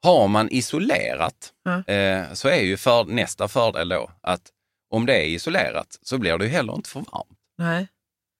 [0.01, 1.93] Har man isolerat Ja.
[1.93, 4.41] eh, så är ju för, nästa fördel då att
[4.89, 7.37] om det är isolerat så blir det ju heller inte för varmt.
[7.57, 7.87] Nej,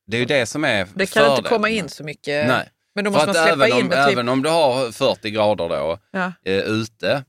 [0.07, 1.43] Det är ju det som är det kan inte fördelen.
[1.43, 2.47] komma in så mycket.
[2.47, 2.69] Nej.
[2.95, 4.13] Men då För måste man släppa även in om, med typ...
[4.13, 6.33] även om du har 40 grader då Ja.
[6.45, 7.25] eh, ute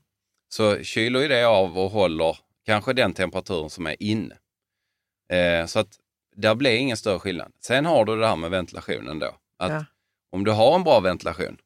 [0.49, 4.37] så kyler ju det av och håller kanske den temperaturen som är inne.
[5.29, 5.99] Eh, så att
[6.35, 7.51] där blir ingen större skillnad.
[7.63, 9.35] Sen har du det här med ventilationen då.
[9.59, 9.85] Att Ja.
[10.31, 11.57] om du har en bra ventilation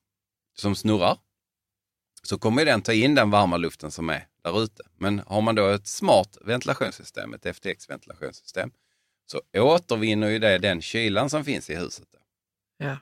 [0.57, 1.17] som snurrar
[2.23, 4.83] så kommer den ta in den varma luften som är där ute.
[4.97, 8.71] Men har man då ett smart ventilationssystem, ett FTX-ventilationssystem,
[9.25, 12.07] så återvinner ju det den kylan som finns i huset.
[12.11, 12.19] Då.
[12.85, 12.97] Ja.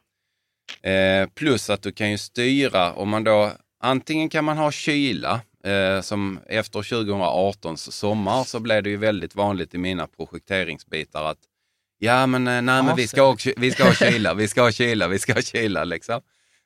[0.81, 5.41] Eh, plus att du kan ju styra, om man då, antingen kan man ha kyla,
[5.63, 11.39] eh, som efter 2018 sommar så blev det ju väldigt vanligt i mina projekteringsbitar att
[11.99, 14.71] ja men eh, nej men vi ska, ha, vi ska ha kyla, vi ska ha
[14.71, 16.21] kyla, vi ska ha kyla liksom.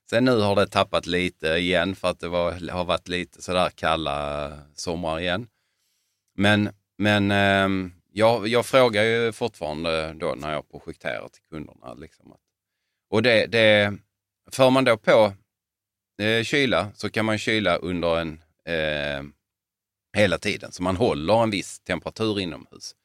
[0.09, 3.69] Sen nu har det tappat lite igen för att det var, har varit lite sådär
[3.75, 5.47] kalla somrar igen.
[6.37, 11.93] Men, men ehm, jag, jag frågar ju fortfarande då när jag projekterar till kunderna.
[11.93, 12.39] Liksom att,
[13.11, 13.97] och det, det,
[14.51, 15.33] för man då på
[16.21, 19.23] eh, kyla så kan man kyla under en eh,
[20.17, 22.95] hela tiden, så man håller en viss temperatur inomhus.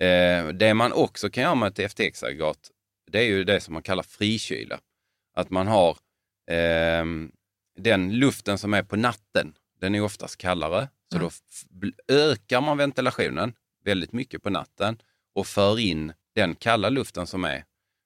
[0.00, 2.70] Eh, det man också kan göra med ett FTX-aggregat,
[3.10, 4.80] det är ju det som man kallar frikyla.
[5.34, 5.90] Att man har
[6.50, 7.04] eh,
[7.78, 10.88] den luften som är på natten, den är oftast kallare.
[11.12, 11.30] Så Mm.
[11.70, 13.54] då ökar man ventilationen
[13.84, 15.02] väldigt mycket på natten
[15.34, 17.64] och för in den kalla luften som är.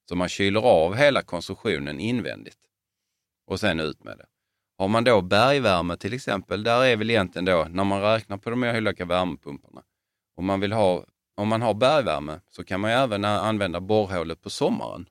[0.09, 2.59] Så man kyler av hela konsumtionen invändigt
[3.47, 4.27] och sen ut med det.
[4.79, 8.51] Har man då bergvärme till exempel, där är väl egentligen då, när man räknar på
[8.51, 9.83] de här olika värmepumparna,
[10.37, 11.05] om man, vill ha,
[11.37, 15.09] om man har bergvärme så kan man ju även använda borrhålet på sommaren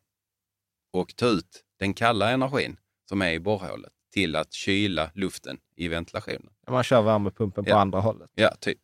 [0.94, 2.78] och ta ut den kalla energin
[3.10, 6.50] som är i borrhålet till att kyla luften i ventilationen.
[6.68, 7.80] Man kör värmepumpen på Ja.
[7.80, 8.32] andra hållet.
[8.36, 8.80] Ja, typ.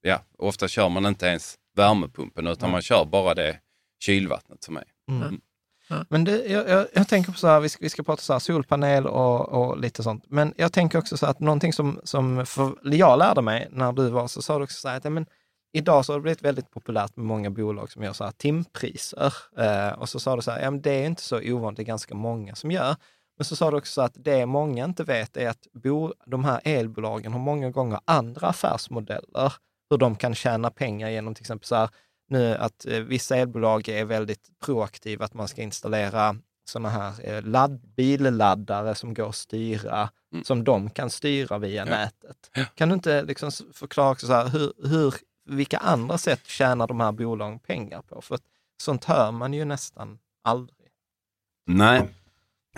[0.00, 2.72] Ja, ofta kör man inte ens värmepumpen utan Nej.
[2.72, 3.60] man kör bara det
[4.00, 4.84] kylvattnet som är.
[5.10, 5.40] Mm.
[6.08, 8.32] Men det, jag, jag, jag tänker på så här, vi ska, vi ska prata så
[8.32, 10.24] här, solpanel och, och lite sånt.
[10.28, 13.92] Men jag tänker också så här att någonting som, som för, jag lärde mig när
[13.92, 15.26] du var, så sa du också så här, att ja, men,
[15.72, 19.34] idag så har det blivit väldigt populärt med många bolag som gör så här timpriser.
[19.58, 21.82] Eh, och så sa du så här, ja men det är inte så ovanligt, det
[21.82, 22.96] är ganska många som gör.
[23.36, 26.60] Men så sa du också att det många inte vet är att bo, de här
[26.64, 29.52] elbolagen har många gånger andra affärsmodeller,
[29.90, 31.88] hur de kan tjäna pengar genom till exempel så här,
[32.28, 37.42] nu att eh, vissa elbolag är väldigt proaktiva, att man ska installera sådana här eh,
[37.42, 40.44] ladd, billaddare som går att styra, Mm.
[40.44, 42.50] som de kan styra via nätet.
[42.74, 45.14] Kan du inte liksom förklara så här, hur, hur,
[45.44, 48.22] vilka andra sätt tjänar de här bolagen pengar på?
[48.22, 48.38] För
[48.82, 50.88] sånt hör man ju nästan aldrig.
[51.66, 52.08] Nej,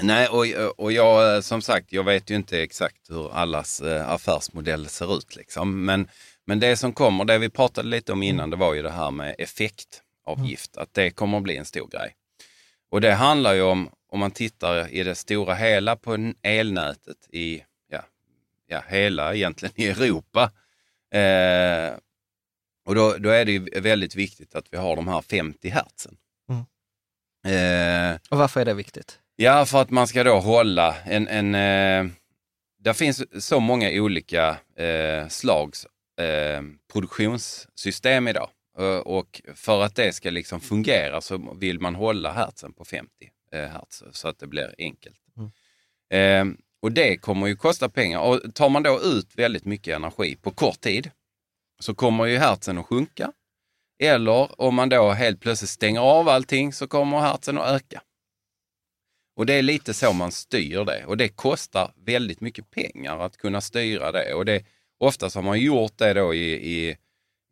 [0.03, 0.45] Nej och,
[0.81, 5.37] och jag eh, som sagt, jag vet ju inte exakt hur allas affärsmodell ser ut.
[5.37, 5.85] Liksom.
[5.85, 6.09] Men,
[6.51, 9.11] men det som kommer, det vi pratade lite om innan, det var ju det här
[9.11, 12.15] med effektavgift, att det kommer att bli en stor grej.
[12.91, 17.63] Och det handlar ju om, om man tittar i det stora hela på elnätet i
[17.91, 18.03] ja,
[18.67, 20.51] ja, hela egentligen i Europa.
[21.15, 21.95] Eh,
[22.87, 26.17] och då, då är det ju väldigt viktigt att vi har de här 50 hertzen.
[27.47, 29.19] Eh, Och varför är det viktigt?
[29.37, 31.29] Ja, för att man ska då hålla en...
[31.29, 32.13] en eh,
[32.83, 35.87] det finns så många olika eh, slags
[36.21, 36.63] eh,
[36.93, 38.51] produktionssystem idag.
[38.79, 43.11] Eh, och för att det ska liksom fungera så vill man hålla hertzen på 50
[43.53, 45.17] eh, hertz så att det blir enkelt.
[46.11, 46.45] Eh,
[46.83, 48.21] och det kommer ju kosta pengar.
[48.21, 51.11] Och tar man då ut väldigt mycket energi på kort tid
[51.81, 53.33] så kommer ju hertzen att sjunka.
[54.03, 58.03] Eller om man då helt plötsligt stänger av allting så kommer hertzen att öka.
[59.37, 63.37] Och det är lite så man styr det och det kostar väldigt mycket pengar att
[63.37, 64.35] kunna styra det.
[64.35, 64.65] Och det,
[65.01, 66.97] oftast har man gjort det då i, i,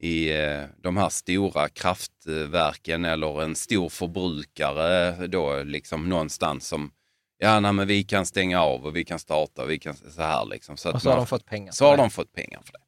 [0.00, 6.90] i eh, de här stora kraftverken eller en stor förbrukare då liksom någonstans som,
[7.38, 10.22] ja nej, men vi kan stänga av och vi kan starta och vi kan så
[10.22, 10.76] här liksom.
[10.76, 12.02] Så, Och så har man- de fått pengar Så har det.
[12.02, 12.78] de fått pengar för det.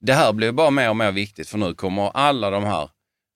[0.00, 2.90] Det här blir bara mer och mer viktigt för nu kommer alla de här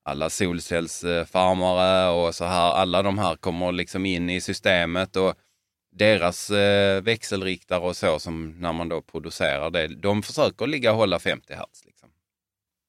[0.04, 5.34] alla solcellsfarmare och så här, alla de här kommer liksom in i systemet och
[5.98, 10.96] deras eh, växelriktare och så som när man då producerar det, de försöker ligga och
[10.96, 11.84] hålla 50 hertz.
[11.84, 12.08] Liksom.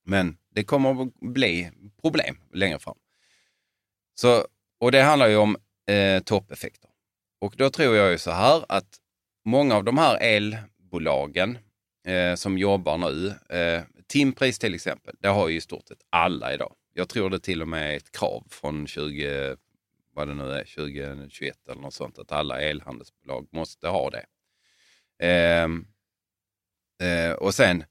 [0.05, 2.97] Men det kommer att bli problem längre fram.
[4.15, 4.45] Så,
[4.79, 5.57] och det handlar ju om
[5.87, 6.89] eh, toppeffekter.
[7.41, 8.97] Och då tror jag ju så här att
[9.45, 11.57] många av de här elbolagen
[12.07, 16.53] eh, som jobbar nu, eh, timpris till exempel, det har ju i stort sett alla
[16.53, 16.75] idag.
[16.93, 19.57] Jag tror det till och med är ett krav från 20,
[20.19, 24.25] vad det nu är, 2021 eller något sånt, att alla elhandelsbolag måste ha det.
[25.19, 25.87] Ehm,
[27.03, 27.83] eh, och sen,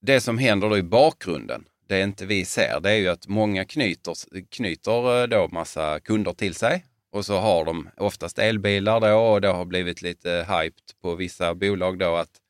[0.00, 3.64] det som händer då i bakgrunden, det inte vi ser, det är ju att många
[3.64, 4.14] knyter,
[4.50, 9.40] knyter eh, då massa kunder till sig och så har de oftast elbilar då och
[9.40, 12.40] det har blivit lite hyped på vissa bolag då att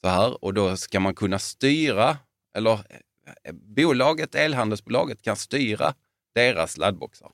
[0.00, 2.18] så här och då ska man kunna styra,
[2.56, 5.94] eller eh, bolaget, elhandelsbolaget kan styra
[6.34, 7.30] deras laddboxar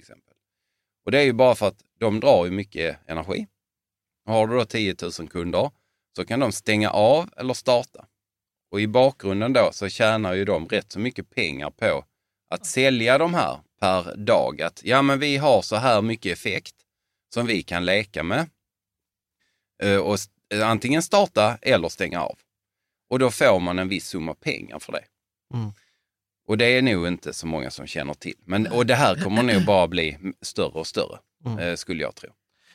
[0.00, 0.34] till exempel.
[1.04, 3.46] Och det är ju bara för att de drar ju mycket energi.
[4.26, 5.70] Har du då 10 000 kunder
[6.16, 8.06] så kan de stänga av eller starta.
[8.70, 12.04] Och i bakgrunden då så tjänar ju de rätt så mycket pengar på
[12.50, 14.62] att sälja de här per dag.
[14.62, 16.74] Att ja, men vi har så här mycket effekt
[17.34, 18.50] som vi kan leka med.
[19.82, 20.16] Eh, och
[20.54, 22.38] eh, antingen starta eller stänga av.
[23.10, 25.04] Och då får man en viss summa pengar för det.
[25.54, 25.72] Mm.
[26.50, 28.34] Och det är nog inte så många som känner till.
[28.44, 31.58] Men, och det här kommer nog bara bli större och större, Mm.
[31.58, 32.30] eh, skulle jag tro.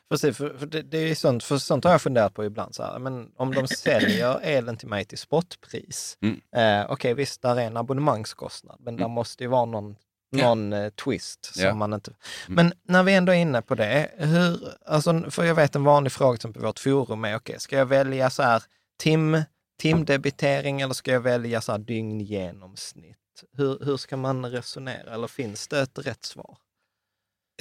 [0.09, 2.75] Precis, för, för det, det är sånt, för sånt har jag funderat på ibland.
[2.75, 6.41] Så här, men om de säljer elen till mig till spotpris, Mm.
[6.55, 9.95] eh, okej visst, där är en abonnemangskostnad, men där måste ju vara någon,
[10.31, 11.63] någon eh, twist som.
[11.65, 11.77] Mm.
[11.77, 12.11] man inte...
[12.47, 16.11] Men när vi ändå är inne på det, hur, alltså, för jag vet en vanlig
[16.11, 18.63] fråga som på vårt forum är, okej, ska jag välja så här
[18.99, 19.41] tim,
[19.81, 23.17] timdebitering eller ska jag välja så här dygngenomsnitt?
[23.57, 26.57] Hur, hur ska man resonera, eller finns det ett rätt svar?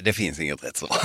[0.03, 0.97] Det finns inget rätt svar.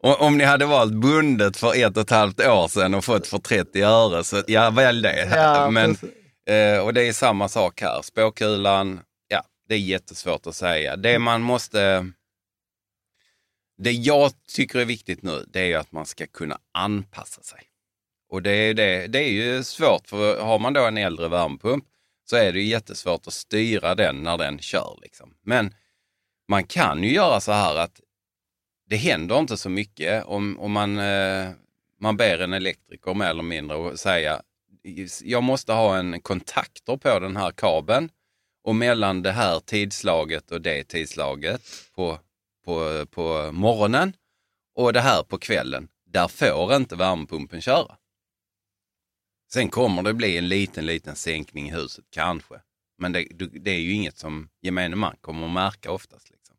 [0.22, 3.38] Om ni hade valt bundet för ett och ett halvt år sedan och fått för
[3.38, 5.28] 30 öre, så ja, välj det.
[5.30, 5.90] Ja, Men,
[6.46, 8.02] eh, och det är samma sak här.
[8.02, 10.96] Spåkulan, ja, det är jättesvårt att säga.
[10.96, 12.10] Det man måste...
[13.78, 17.60] Det jag tycker är viktigt nu, det är att man ska kunna anpassa sig.
[18.28, 21.84] Och det är, det, det är ju svårt, för har man då en äldre värmepump
[22.24, 24.98] så är det ju jättesvårt att styra den när den kör.
[25.02, 25.34] Liksom.
[25.42, 25.74] Men
[26.48, 28.00] man kan ju göra så här att
[28.86, 31.50] det händer inte så mycket om, om man, eh,
[32.00, 34.42] man ber en elektriker mer eller mindre och säga
[35.22, 38.10] jag måste ha en kontaktor på den här kabeln
[38.64, 41.62] Och mellan det här tidslaget och det tidslaget
[41.94, 42.18] på,
[42.64, 44.12] på, på morgonen
[44.74, 47.96] och det här på kvällen, där får inte värmepumpen köra.
[49.52, 52.54] Sen kommer det bli en liten, liten sänkning i huset, kanske.
[52.98, 53.26] Men det,
[53.60, 56.30] det är ju inget som gemene man kommer att märka oftast.
[56.30, 56.56] Liksom.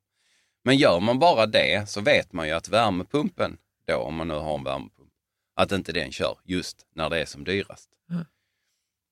[0.64, 4.34] Men gör man bara det så vet man ju att värmepumpen, då, om man nu
[4.34, 5.10] har en värmepump,
[5.56, 7.90] att inte den kör just när det är som dyrast.
[8.10, 8.26] Mm.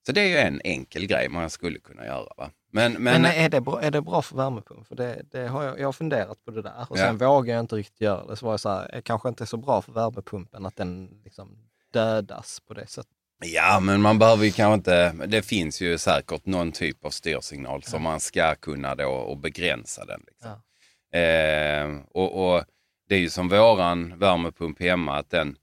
[0.05, 2.33] Så det är ju en enkel grej man skulle kunna göra.
[2.37, 2.51] Va?
[2.71, 4.87] Men, men, Men, är, det bra, är det bra för värmepump?
[4.87, 7.05] För det, det har jag, jag har funderat på det där och Ja.
[7.05, 8.35] sen vågar jag inte riktigt göra det.
[8.35, 11.21] Så var jag så här, det kanske inte är så bra för värmepumpen att den
[11.23, 13.20] liksom dödas på det sättet.
[13.45, 15.25] Ja, men man behöver ju kanske inte...
[15.27, 20.05] Det finns ju säkert någon typ av styrsignal som man ska kunna då och begränsa
[20.05, 20.21] den.
[20.27, 20.51] Liksom.
[21.13, 22.63] Eh, och, och
[23.09, 25.55] det är ju som våran värmepump hemma, att den,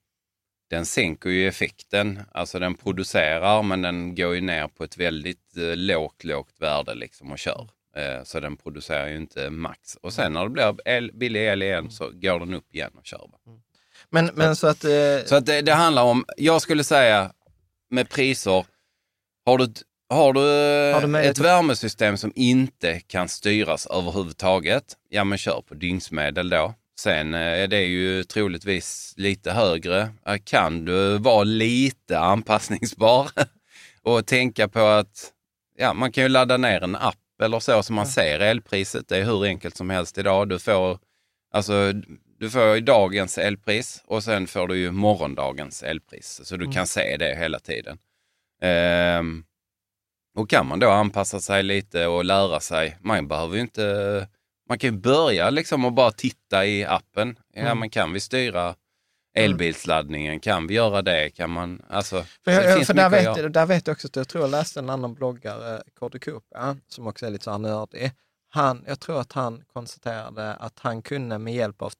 [0.70, 2.20] den sänker ju effekten.
[2.32, 6.94] Alltså den producerar, men den går ju ner på ett väldigt eh, lågt, lågt värde
[6.94, 7.68] liksom och kör.
[7.96, 9.96] Eh, så den producerar ju inte max.
[10.02, 13.06] Och sen när det blir el, billig el igen så går den upp igen och
[13.06, 13.28] kör.
[13.32, 13.38] Va?
[14.10, 14.84] Men, men så att...
[14.84, 14.90] Eh,
[15.26, 17.32] Så att det, det handlar om, jag skulle säga
[17.90, 18.66] med priser,
[19.46, 19.72] har du,
[20.08, 20.40] har du,
[20.94, 26.74] Har du ett värmesystem som inte kan styras överhuvudtaget, ja men kör på dygnsmedel då.
[27.00, 30.10] Sen eh, är det ju troligtvis lite högre.
[30.26, 33.30] Eh, Kan du vara lite anpassningsbar
[34.02, 35.32] och tänka på att
[35.76, 39.08] ja, man kan ju ladda ner en app eller så så man ser elpriset.
[39.08, 40.48] Det är hur enkelt som helst idag.
[40.48, 40.98] Du får,
[41.52, 41.92] alltså,
[42.38, 46.40] du får ju dagens elpris och sen får du ju morgondagens elpris.
[46.44, 46.74] Så du Mm.
[46.74, 47.98] kan se det hela tiden.
[48.62, 49.44] Ehm,
[50.36, 52.96] och kan man då anpassa sig lite och lära sig.
[53.00, 54.28] Man behöver ju inte,
[54.68, 57.38] man kan ju börja liksom och bara titta i appen.
[57.54, 57.78] Ja, Mm.
[57.78, 58.74] men kan vi styra
[59.34, 60.40] elbilsladdningen?
[60.40, 61.30] Kan vi göra det?
[61.30, 64.44] Kan man, alltså, För, jag, för där, vet, där vet jag också att jag tror
[64.44, 68.12] jag läste en annan bloggare, Kåre Kupa, som också är lite så här nördig.
[68.50, 71.92] Han, jag tror att han konstaterade att han kunde med hjälp av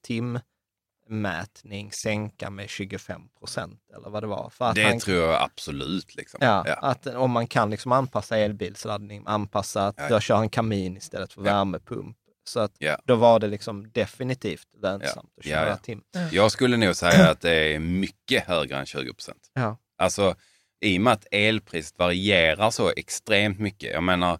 [1.09, 4.51] timmätning sänka med 25 procent eller vad det var.
[4.51, 6.15] För att Det han, tror jag absolut.
[6.17, 6.39] Liksom.
[6.43, 6.75] Ja, Ja.
[6.75, 10.07] att om man kan liksom anpassa elbilsladdning, anpassa att Ja.
[10.11, 11.45] jag kör en kamin istället för Ja.
[11.53, 12.17] värmepump.
[12.45, 12.99] Så att Ja.
[13.05, 15.77] då var det liksom definitivt lönsamt att Ja, köra ja.
[15.77, 16.03] tim.
[16.33, 19.51] Jag skulle nog säga att det är mycket högre än 20 procent.
[19.55, 19.79] Ja.
[19.99, 20.35] Alltså,
[20.81, 23.93] i och med att elpriset varierar så extremt mycket.
[23.93, 24.39] Jag menar,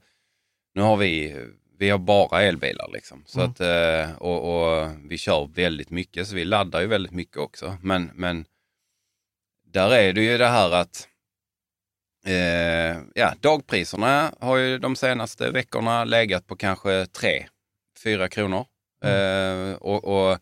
[0.75, 1.47] nu har vi,
[1.79, 3.23] vi har bara elbilar liksom.
[3.27, 3.51] Så Mm.
[3.51, 4.41] att, eh, och,
[4.83, 7.77] och vi kör väldigt mycket, så vi laddar ju väldigt mycket också.
[7.83, 8.45] Men, men
[9.73, 11.09] där är det ju det här att
[12.27, 17.05] eh, ja, dagpriserna har ju de senaste veckorna legat på kanske
[18.05, 18.67] 3-4 kronor.
[19.05, 20.39] Eh, och, och,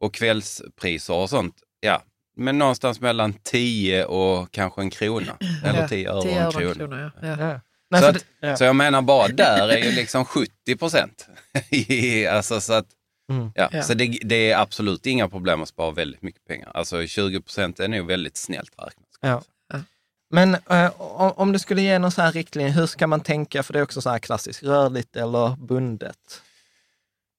[0.00, 2.02] och kvällspriser och sånt, ja,
[2.36, 5.36] men någonstans mellan 10 och kanske en krona.
[5.64, 6.74] Eller Ja, 10 öre och 10 en krona.
[6.74, 7.36] kronor, ja.
[7.40, 7.60] Ja.
[7.90, 8.56] Nej, Så, att, det- ja.
[8.56, 11.28] så jag menar bara där är ju liksom 70 procent.
[12.30, 12.86] alltså, så att,
[13.30, 13.50] Mm.
[13.54, 13.82] ja, Ja.
[13.82, 16.70] Så det, det är absolut inga problem att spara väldigt mycket pengar.
[16.74, 19.06] Alltså 20 procent är nog väldigt snällt räknat.
[19.20, 19.42] Ja.
[20.30, 20.90] Men eh,
[21.40, 23.62] om, du skulle ge någon så här riktlinje, hur ska man tänka?
[23.62, 26.42] För det är också så här klassiskt, rörligt eller bundet.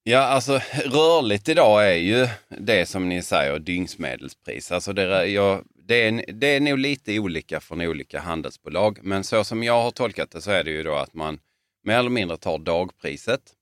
[0.02, 4.72] Ja, alltså rörligt idag är ju det som ni säger dygnsmedelspris.
[4.72, 9.24] Alltså det, är- jag, det, är, det är nog lite olika från olika handelsbolag, men
[9.24, 11.40] så som jag har tolkat det så är det ju då att man
[11.82, 13.54] mer eller mindre tar dagpriset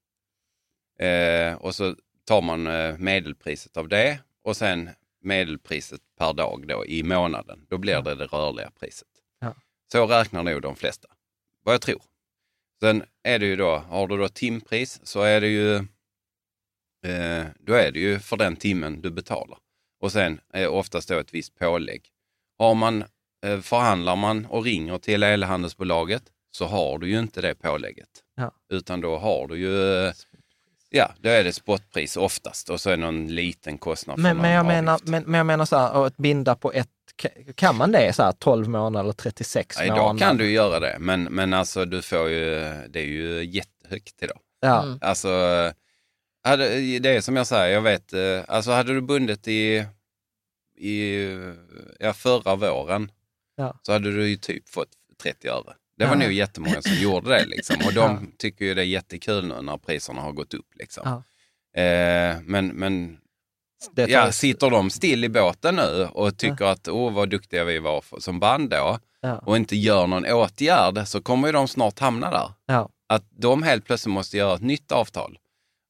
[0.99, 4.91] eh, och så tar man eh, medelpriset av det och sen
[5.23, 7.67] medelpriset per dag då i månaden.
[7.69, 9.09] Då blir det det rörliga priset.
[9.41, 9.55] Ja.
[9.93, 11.09] Så räknar nog de flesta,
[11.63, 12.03] vad jag tror.
[12.81, 15.75] Sen är det ju då, har du då timpris så är det ju
[17.05, 19.59] eh, då är det ju för den timmen du betalar.
[20.01, 22.13] Och sen är oftast då ett visst pålägg.
[22.59, 23.05] Har man,
[23.47, 28.09] eh, förhandlar man och ringer till elhandelsbolaget så har du ju inte det pålägget.
[28.37, 28.51] Ja.
[28.73, 30.13] Utan då har du ju,
[30.91, 34.51] ja, då är det spotpris oftast och så är det någon liten kostnad Men, men,
[34.51, 36.89] jag menar, men, men jag menar så här, att binda på ett,
[37.55, 40.19] kan man det så här 12 månader eller 36 Ja, idag månader?
[40.19, 42.51] kan du göra det, men, men alltså du får ju,
[42.89, 44.39] det är ju jättehögt idag.
[44.61, 44.83] Ja.
[44.83, 44.99] Mm.
[45.01, 45.29] Alltså,
[46.45, 49.87] hade, det är som jag säger, jag vet, eh, alltså hade du bundit i,
[50.79, 51.27] i
[52.01, 53.11] ja, förra våren
[53.57, 53.81] Ja.
[53.83, 54.89] så hade du ju typ fått
[55.23, 55.75] 30 öre.
[55.99, 56.19] Det var Ja.
[56.21, 57.77] nog jättemånga som gjorde det liksom.
[57.87, 58.19] Och de Ja.
[58.39, 61.03] tycker ju det är jättekul nu när priserna har gått upp liksom.
[61.05, 61.23] Ja.
[61.83, 63.19] Eh, men men
[63.97, 67.79] tar- ja, sitter de still i båten nu och tycker att åh vad duktiga vi
[67.79, 69.39] var för, som band då Ja.
[69.39, 72.89] och inte gör någon åtgärd så kommer ju de snart hamna där Ja.
[73.09, 75.39] att de helt plötsligt måste göra ett nytt avtal.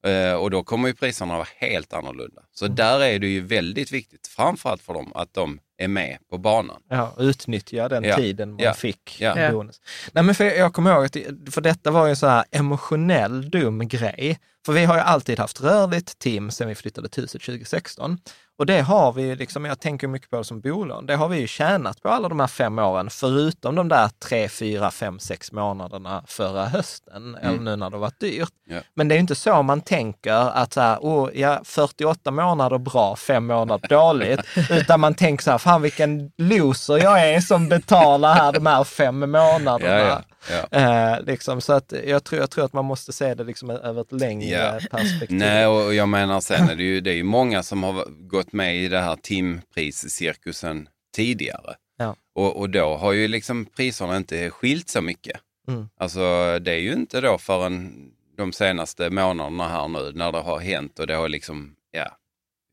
[0.06, 2.42] Eh, och då kommer ju priserna vara helt annorlunda.
[2.52, 2.76] Så Mm.
[2.76, 6.82] där är det ju väldigt viktigt, framförallt för dem, att de är med på banan.
[6.90, 9.48] Ja, utnyttja den Ja, tiden man ja, fick ja.
[9.48, 9.80] i bonus.
[10.12, 11.16] Nej, men för jag kommer ihåg att,
[11.54, 14.38] för detta var ju en så här emotionell dum grej.
[14.66, 18.18] För vi har ju alltid haft rörligt team sedan vi flyttade till huset 2016.
[18.58, 21.38] Och det har vi, liksom, jag tänker mycket på det som bolån, det har vi
[21.38, 25.52] ju tjänat på alla de här fem åren, förutom de där tre, fyra, fem, sex
[25.52, 28.52] månaderna förra hösten, eller nu när det varit dyrt.
[28.68, 28.80] Ja.
[28.94, 33.16] Men det är inte så man tänker att så här, oh, ja, 48 månader bra,
[33.16, 34.40] fem månader dåligt.
[34.70, 38.84] utan man tänker så här, fan vilken loser jag är som betalar här de här
[38.84, 39.98] fem månaderna.
[39.98, 40.68] Ja, ja, ja.
[41.16, 44.00] Eh, liksom, så att jag tror, jag tror att man måste se det liksom över
[44.00, 44.80] ett längre Ja.
[44.90, 45.38] perspektiv.
[45.38, 48.52] Nej, och jag menar sen är det ju, det är ju många som har gått
[48.52, 51.74] med i det här timpriscirkusen tidigare.
[51.98, 52.16] Ja.
[52.34, 55.40] Och, och då har ju liksom priserna inte skilt så mycket.
[55.68, 55.88] Mm.
[56.00, 56.20] Alltså
[56.58, 60.98] det är ju inte då förrän de senaste månaderna här nu när det har hänt
[60.98, 62.16] och det har liksom, ja,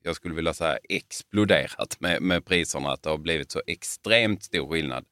[0.04, 2.92] jag skulle vilja säga exploderat med, med priserna.
[2.92, 5.06] Att det har blivit så extremt stor skillnad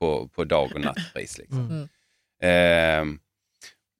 [0.00, 1.38] på, på dag och nattpris.
[1.38, 1.88] Liksom.
[2.42, 3.18] Ehm,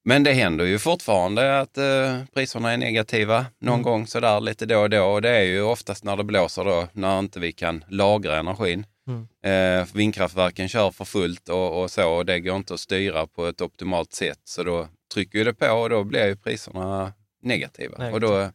[0.04, 4.78] men det händer ju fortfarande att eh, priserna är negativa någon gång sådär lite då
[4.78, 5.04] och då.
[5.04, 8.86] Och det är ju oftast när det blåser då, när inte vi kan lagra energin.
[9.06, 9.28] Mm.
[9.42, 13.46] Eh, vindkraftverken kör för fullt och, och så och det går inte att styra på
[13.46, 14.40] ett optimalt sätt.
[14.44, 17.12] Så då trycker ju det på och då blir ju priserna
[17.42, 17.98] negativa.
[17.98, 18.14] Negativa.
[18.14, 18.50] Och då,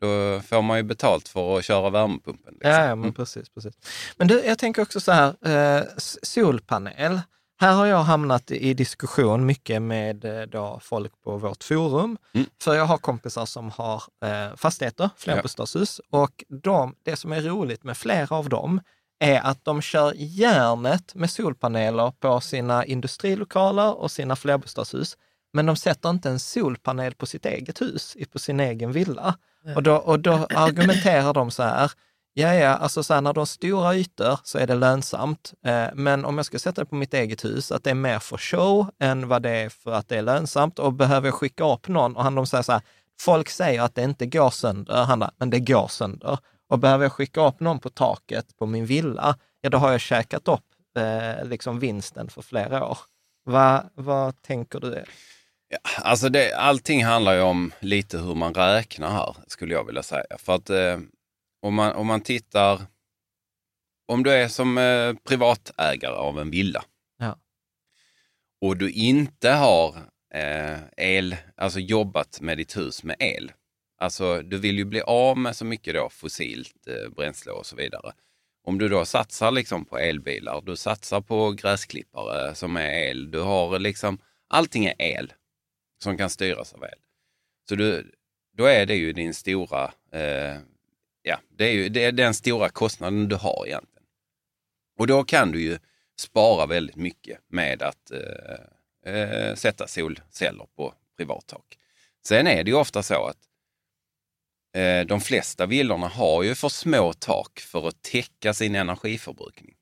[0.00, 2.54] då får man ju betalt för att köra värmepumpen.
[2.54, 2.70] Liksom.
[2.70, 3.74] Ja, ja, men precis, precis.
[4.16, 5.34] Men du, jag tänker också så här,
[5.78, 5.84] eh,
[6.22, 7.20] solpanel.
[7.58, 12.16] Här har jag hamnat i diskussion mycket med eh, då folk på vårt forum.
[12.34, 12.46] Mm.
[12.62, 16.00] För jag har kompisar som har eh, fastigheter, flerbostadshus.
[16.10, 18.80] Och de, det som är roligt med flera av dem
[19.18, 25.16] är att de kör järnet med solpaneler på sina industrilokaler och sina flerbostadshus.
[25.52, 29.34] Men de sätter inte en solpanel på sitt eget hus, i- på sin egen villa.
[29.76, 31.90] Och då, och då argumenterar de så här,
[32.38, 35.54] ja, ja, alltså så här, när du har stora ytor så är det lönsamt.
[35.64, 38.18] Eh, men om jag ska sätta det på mitt eget hus, att det är mer
[38.18, 40.78] för show än vad det är för att det är lönsamt.
[40.78, 42.82] Och behöver jag skicka upp någon, och han de säger så här,
[43.20, 46.38] folk säger att det inte går sönder, han bara, men det går sönder.
[46.68, 50.00] Och behöver jag skicka upp någon på taket på min villa, ja då har jag
[50.00, 50.64] käkat upp
[50.98, 52.98] eh, liksom vinsten för flera år.
[53.44, 55.04] Va, vad tänker du?
[55.68, 60.02] Ja, alltså det, allting handlar ju om lite hur man räknar här, skulle jag vilja
[60.02, 60.36] säga.
[60.38, 60.96] För att eh,
[61.62, 62.82] om, man, om man tittar,
[64.06, 66.84] om du är som eh, privatägare av en villa
[67.18, 67.38] Ja.
[68.60, 69.96] och du inte har
[70.34, 73.52] eh, el, alltså jobbat med ditt hus med el.
[73.98, 77.76] Alltså du vill ju bli av med så mycket då fossilt eh, bränsle och så
[77.76, 78.12] vidare.
[78.64, 83.40] Om du då satsar liksom på elbilar, du satsar på gräsklippare som är el, du
[83.40, 84.18] har liksom,
[84.48, 85.32] allting är el
[86.02, 86.98] som kan styras av el.
[87.68, 88.12] Så du,
[88.56, 90.56] då är det ju din stora, eh,
[91.26, 94.06] ja, det är ju det är den stora kostnaden du har egentligen.
[94.98, 95.78] Och då kan du ju
[96.18, 101.78] spara väldigt mycket med att eh, eh, sätta solceller på privat tak.
[102.26, 103.38] Sen är det ju ofta så att
[104.76, 109.74] eh, de flesta villorna har ju för små tak för att täcka sin energiförbrukning.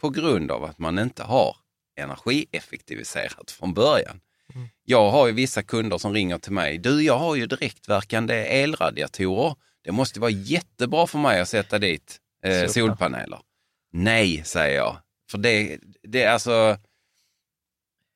[0.00, 1.56] På grund av att man inte har
[1.96, 4.20] energieffektiviserat från början.
[4.84, 6.78] Jag har ju vissa kunder som ringer till mig.
[6.78, 9.54] Du, jag har ju direktverkande elradiatorer.
[9.82, 13.40] Det måste vara jättebra för mig att sätta dit eh, Solpa- solpaneler.
[13.92, 14.96] Nej, säger jag.
[15.30, 16.78] För det, det är alltså...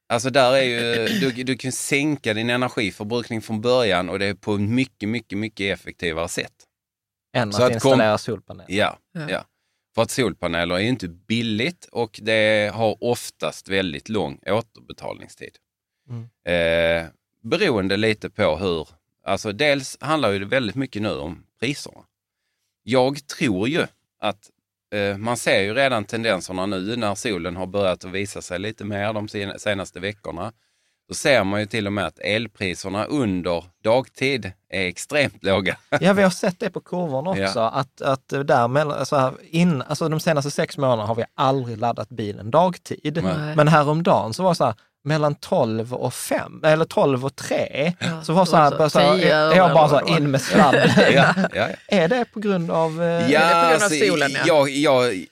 [0.09, 4.35] Alltså där är ju, du, du kan sänka din energiförbrukning från början och det är
[4.35, 6.53] på ett mycket, mycket, mycket effektivare sätt.
[7.37, 8.73] Än att, att installera kom- solpaneler?
[8.75, 9.31] Ja, Ja.
[9.31, 9.45] ja.
[9.95, 15.57] För att solpaneler är ju inte billigt och det har oftast väldigt lång återbetalningstid.
[16.09, 16.23] Mm.
[16.45, 17.09] Eh,
[17.43, 18.89] beroende lite på hur,
[19.25, 22.01] alltså dels handlar ju det väldigt mycket nu om priserna.
[22.83, 23.87] Jag tror ju
[24.21, 24.51] att
[24.95, 28.85] eh, man ser ju redan tendenserna nu när solen har börjat att visa sig lite
[28.85, 30.53] mer de sen- senaste veckorna.
[31.09, 35.77] Då ser man ju till och med att elpriserna under dagtid är extremt låga.
[36.01, 37.59] Ja, vi har sett det på kurvorna också.
[37.59, 37.71] Ja.
[37.71, 41.79] Att, att där mellan, alltså här, in, alltså de senaste sex månaderna har vi aldrig
[41.79, 43.21] laddat bilen dagtid.
[43.23, 43.57] Nej.
[43.57, 44.75] Men häromdagen så var det så här,
[45.07, 48.99] mellan 12 och 5, eller 12 och 3, Ja, så var så här, bara så
[48.99, 50.91] så här, jag bara så här, in med sladden.
[50.97, 51.69] ja, ja, ja.
[51.89, 53.03] Är det på grund av...
[53.03, 54.41] eh, det på grund av solen, ja?
[54.47, 55.27] Jag, jag,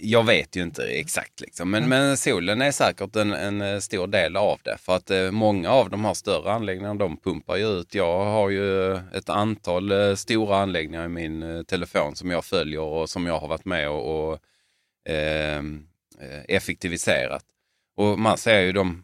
[0.00, 1.70] jag vet ju inte exakt, liksom.
[1.70, 4.76] men, men solen är säkert en, en eh, stor del av det.
[4.80, 7.94] För att eh, många av de här större anläggningarna, de pumpar ju ut.
[7.94, 12.80] Jag har ju ett antal eh, stora anläggningar i min eh, telefon som jag följer
[12.80, 14.38] och som jag har varit med och, och
[15.12, 15.62] eh,
[16.48, 17.44] effektiviserat.
[17.96, 19.03] Och man ser ju ju-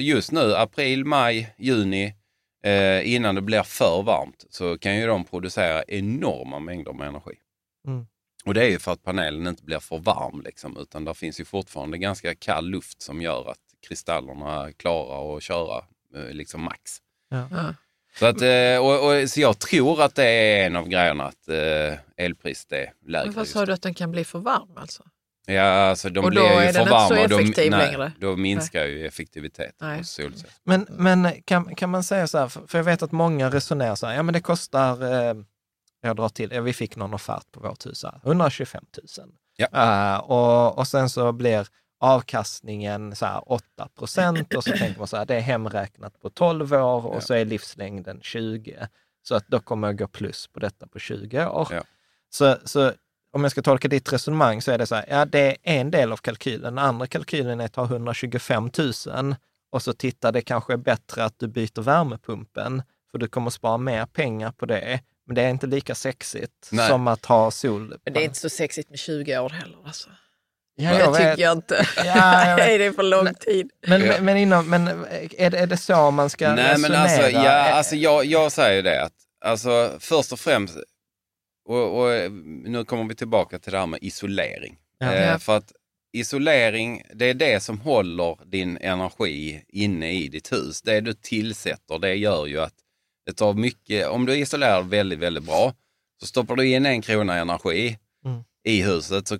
[0.00, 2.14] just nu, april, maj, juni,
[2.64, 7.34] eh, innan det blir för varmt, så kan ju de producera enorma mängder med energi.
[7.86, 8.06] Mm.
[8.44, 11.40] Och det är ju för att panelen inte blir för varm liksom, utan det finns
[11.40, 13.58] ju fortfarande ganska kall luft som gör att
[13.88, 16.98] kristallerna klarar att köra eh, liksom max.
[17.30, 17.48] Ja.
[17.50, 17.74] Ja.
[18.18, 21.48] Så, att, eh, och, och, så jag tror att det är en av grejerna att
[21.48, 23.26] eh, elpriset är lägre.
[23.26, 25.04] Men vad sa du att den kan bli för varm alltså?
[25.46, 27.38] Ja, alltså de Och då blir ju är för den inte varma så och då,
[27.38, 28.12] effektiv nej, längre?
[28.18, 29.98] då minskar ju effektiviteten Nej.
[29.98, 30.52] hos solceller.
[30.64, 34.06] Men, men kan, kan man säga så här, för jag vet att många resonerar så
[34.06, 35.34] här, ja men det kostar, eh,
[36.02, 38.84] jag drar till, ja, vi fick någon offert på vårt hus här, 125
[39.18, 39.28] 000.
[39.56, 39.66] Ja.
[40.14, 41.66] Eh, och, och sen så blir
[42.00, 46.30] avkastningen så här 8 procent och så tänker man så här, det är hemräknat på
[46.30, 47.20] 12 år och Ja.
[47.20, 48.88] så är livslängden 20.
[49.22, 51.68] Så att då kommer jag gå plus på detta på 20 år.
[51.70, 51.82] Ja.
[52.30, 52.92] Så, så
[53.32, 55.90] om jag ska tolka ditt resonemang så är det så här, ja det är en
[55.90, 56.62] del av kalkylen.
[56.62, 58.70] Den andra kalkylen är att ta 125
[59.06, 59.34] 000
[59.72, 63.76] och så titta, det kanske är bättre att du byter värmepumpen, för du kommer spara
[63.78, 65.00] mer pengar på det.
[65.26, 66.88] Men det är inte lika sexigt Nej.
[66.88, 67.94] som att ha sol.
[68.04, 69.78] Men det är inte så sexigt med 20 år heller.
[69.86, 70.08] Alltså.
[70.76, 71.16] Ja, det jag vet.
[71.30, 71.86] tycker jag inte.
[71.96, 73.70] Ja, jag det är för lång tid.
[73.86, 74.06] Men, Ja.
[74.12, 74.88] men, men, inom, men
[75.38, 77.02] är, det, är det så man ska Nej, men resonera?
[77.02, 79.12] alltså, ja, Eh, alltså jag, jag säger ju det att
[79.44, 80.76] alltså, först och främst,
[81.64, 84.78] och, och nu kommer vi tillbaka till det här med isolering.
[84.98, 85.14] Ja.
[85.14, 85.72] Eh, för att
[86.12, 90.82] isolering, det är det som håller din energi inne i ditt hus.
[90.82, 92.74] Det du tillsätter, det gör ju att
[93.26, 95.74] det tar mycket, om du isolerar väldigt, väldigt bra,
[96.20, 98.44] så stoppar du in en krona energi Mm.
[98.64, 99.38] i huset så,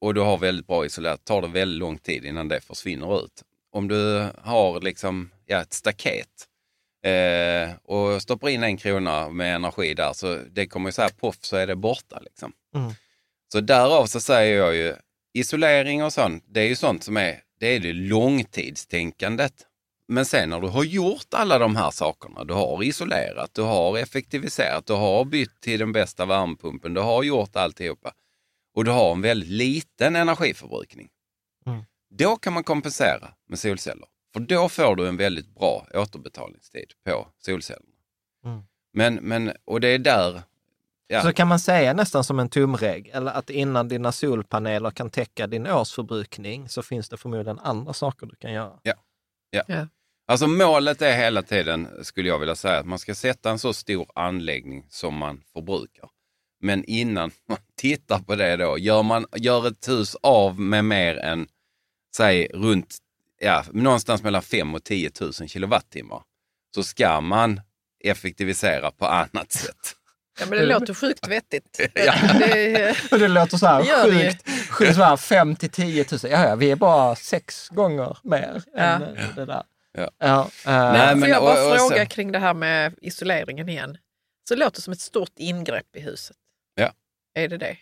[0.00, 3.42] och du har väldigt bra isolerat, tar det väldigt lång tid innan det försvinner ut.
[3.72, 6.47] Om du har liksom, ja, ett staket
[7.02, 11.08] eh, och stoppar in en krona med energi där, så det kommer ju så här
[11.08, 12.20] poff så är det borta.
[12.20, 12.52] Liksom.
[12.74, 12.92] Mm.
[13.52, 14.94] Så därav så säger jag ju,
[15.34, 19.64] isolering och sånt, det är ju sånt som är, det är det långtidstänkandet.
[20.08, 23.98] Men sen när du har gjort alla de här sakerna, du har isolerat, du har
[23.98, 28.12] effektiviserat, du har bytt till den bästa värmepumpen, du har gjort alltihopa
[28.74, 31.08] och du har en väldigt liten energiförbrukning.
[31.66, 31.84] Mm.
[32.10, 34.08] Då kan man kompensera med solceller.
[34.32, 37.94] För då får du en väldigt bra återbetalningstid på solcellerna.
[38.44, 38.62] Mm.
[38.92, 40.42] Men, men, och det är där,
[41.06, 45.10] ja, Så kan man säga nästan som en tumregel, eller att innan dina solpaneler kan
[45.10, 48.78] täcka din årsförbrukning så finns det förmodligen andra saker du kan göra.
[50.26, 53.72] Alltså målet är hela tiden, skulle jag vilja säga, att man ska sätta en så
[53.72, 56.10] stor anläggning som man förbrukar.
[56.60, 61.16] Men innan man tittar på det då, gör man gör ett hus av med mer
[61.16, 61.48] än,
[62.16, 62.96] säg runt,
[63.38, 66.22] ja, någonstans mellan 5 och 10 000 kilowattimmar,
[66.74, 67.60] så ska man
[68.04, 69.94] effektivisera på annat sätt.
[70.40, 71.80] Ja, men det låter sjukt vettigt.
[71.94, 72.14] Ja.
[72.38, 76.20] Det, Och det låter så här Gör sjukt, sjukt så här 5 till 10 000.
[76.22, 78.80] Ja, ja, vi är bara sex gånger mer Ja.
[78.82, 79.62] än eh, det där.
[79.92, 80.10] Ja.
[80.18, 82.94] Ja, eh, Nej, Får men- jag bara och- och fråga sen- kring det här med
[83.02, 83.98] isoleringen igen?
[84.48, 86.36] Så det låter som ett stort ingrepp i huset.
[86.74, 86.92] Ja.
[87.34, 87.76] Är det det?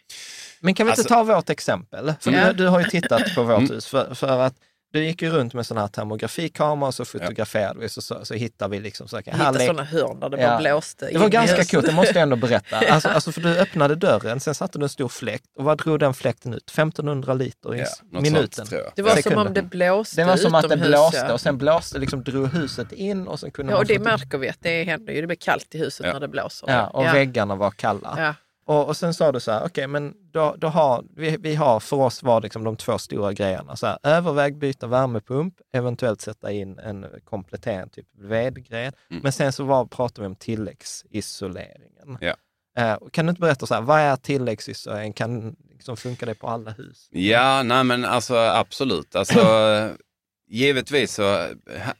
[0.60, 2.14] Men kan vi inte Alltså- ta vårt exempel?
[2.20, 2.46] För Ja.
[2.46, 3.70] du, du har ju tittat på vårt Mm.
[3.70, 3.86] hus.
[3.86, 4.54] För, för att
[4.92, 8.34] du gick ju runt med sån här termografikamera och så fotograferade vi så, så, så
[8.34, 10.48] hittade vi liksom så hittade lek- sådana hörn där det Ja.
[10.48, 11.08] bara blåste.
[11.12, 12.76] Det var ganska coolt, det måste jag ändå berätta.
[12.90, 15.44] Alltså, alltså för du öppnade dörren, sen satte du en stor fläkt.
[15.58, 16.70] Och vad drog den fläkten ut?
[16.70, 18.66] 1500 liter i Ja, minuten.
[18.66, 18.82] sånt.
[18.96, 19.46] Det var som Sekunden.
[19.46, 21.32] om det blåste Det var som att det blåste ja.
[21.32, 24.38] och sen blåste, liksom drog huset in och sen kunde Ja, man och det märker
[24.38, 25.20] vi att det händer ju.
[25.20, 26.12] Det blir kallt i huset Ja.
[26.12, 26.70] när det blåser.
[26.70, 27.12] Ja, och ja.
[27.12, 28.34] väggarna var kalla.
[28.66, 31.80] Och, och sen sa du så här, okej, men då, då har vi, vi har,
[31.80, 36.52] för oss var liksom de två stora grejerna, så här, överväg byta värmepump, eventuellt sätta
[36.52, 38.93] in en kompletterande typ vedgren.
[39.10, 39.22] Mm.
[39.22, 42.18] Men sen så var, pratade vi om tilläggsisoleringen.
[42.20, 42.34] Ja.
[42.78, 45.12] Eh, kan du inte berätta, så här, vad är tilläggsisolering?
[45.12, 47.09] Kan liksom, funkar det på alla hus?
[47.10, 49.16] Ja, nej men alltså absolut.
[49.16, 49.40] Alltså,
[50.48, 51.48] givetvis så,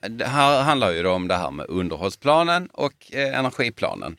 [0.09, 4.16] det här handlar ju då om det här med underhållsplanen och eh, energiplanen.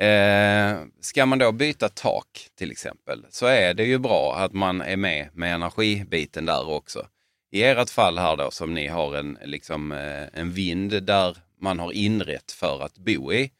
[0.00, 4.80] Eh, ska man då byta tak till exempel så är det ju bra att man
[4.80, 7.06] är med med energibiten där också.
[7.52, 11.78] I ert fall här då som ni har en, liksom, eh, en vind där man
[11.78, 13.50] har inrett för att bo i.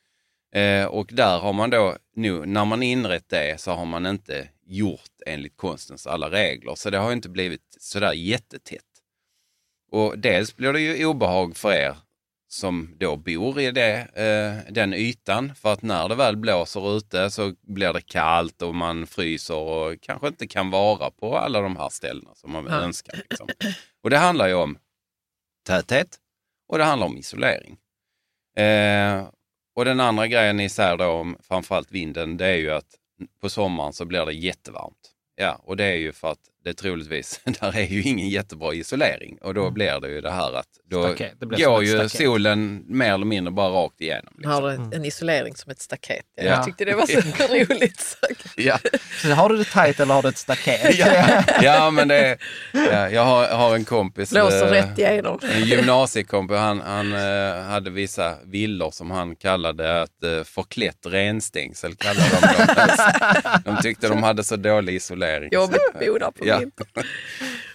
[0.55, 4.49] Eh, och där har man då, nu, när man inrett det så har man inte
[4.67, 6.75] gjort enligt konstens alla regler.
[6.75, 8.85] Så det har inte blivit sådär jättetätt.
[9.91, 11.97] Och dels blir det ju obehag för er
[12.53, 15.55] som då bor i det, eh, den ytan.
[15.55, 20.01] För att när det väl blåser ute så blir det kallt och man fryser och
[20.01, 22.75] kanske inte kan vara på alla de här ställena som man Ja.
[22.75, 23.15] önskar.
[23.31, 23.49] Liksom.
[24.03, 24.79] Och det handlar ju om
[25.67, 26.19] täthet
[26.69, 27.77] och det handlar om isolering.
[28.57, 29.29] Eh,
[29.77, 32.95] och den andra grejen ni säger då om framförallt vinden, det är ju att
[33.41, 35.11] på sommaren så blir det jättevarmt.
[35.37, 39.39] Ja, och det är ju för att det troligtvis, där är ju ingen jättebra isolering
[39.43, 42.13] och då blir det ju det här att då Staket, går ju staket.
[42.13, 44.35] solen mer eller mindre bara rakt igenom.
[44.39, 44.85] Den har Liksom.
[44.85, 46.25] en, en isolering som ett staket.
[46.37, 46.45] Ja.
[46.45, 46.51] Ja.
[46.51, 47.21] Jag tyckte det var så
[47.75, 48.47] roligt sagt.
[48.57, 48.79] Ja.
[49.23, 50.99] Så har du det tajt eller har du ett staket?
[50.99, 52.39] Ja, ja men det
[52.73, 55.39] ja, jag har, har en kompis, Blåser eh, rätt igenom.
[55.55, 61.95] en gymnasiekompis, han, han eh, hade vissa villor som han kallade ett eh, förklätt renstängsel.
[61.95, 63.63] Kallade de, dem.
[63.77, 65.49] de tyckte de hade så dålig isolering.
[65.53, 66.47] Jobbigt att bo där på
[66.93, 67.03] Ja.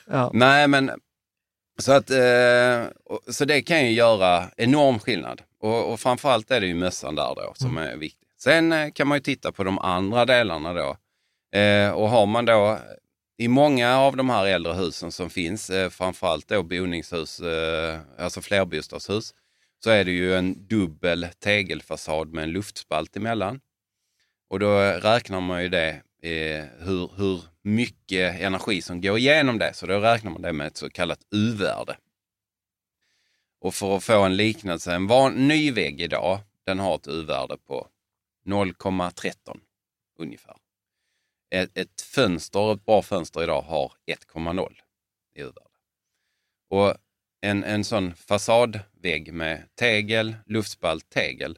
[0.07, 0.31] Ja.
[0.33, 0.91] Nej, men
[1.79, 2.83] så att eh,
[3.31, 5.41] så det kan ju göra enorm skillnad.
[5.59, 8.27] Och, och framförallt är det ju mössan där då som är viktig.
[8.37, 10.97] Sen eh, kan man ju titta på de andra delarna då.
[11.59, 12.79] Eh, och har man då
[13.37, 18.41] i många av de här äldre husen som finns, eh, framförallt då boningshus, eh, alltså
[18.41, 19.33] flerbostadshus,
[19.83, 23.59] så är det ju en dubbel tegelfasad med en luftspalt emellan.
[24.49, 29.73] Och då räknar man ju det, eh, hur, hur mycket energi som går igenom det.
[29.73, 31.97] Så då räknar man det med ett så kallat U-värde.
[33.59, 37.57] Och för att få en liknelse, en van, ny vägg idag, den har ett U-värde
[37.57, 37.87] på
[38.45, 39.59] 0,13
[40.19, 40.55] ungefär.
[41.49, 44.73] Ett, ett fönster, ett bra fönster idag har 1,0
[45.35, 45.61] i U-värde.
[46.69, 46.95] Och
[47.41, 51.57] en, en sån fasadvägg med tegel, luftspalt tegel,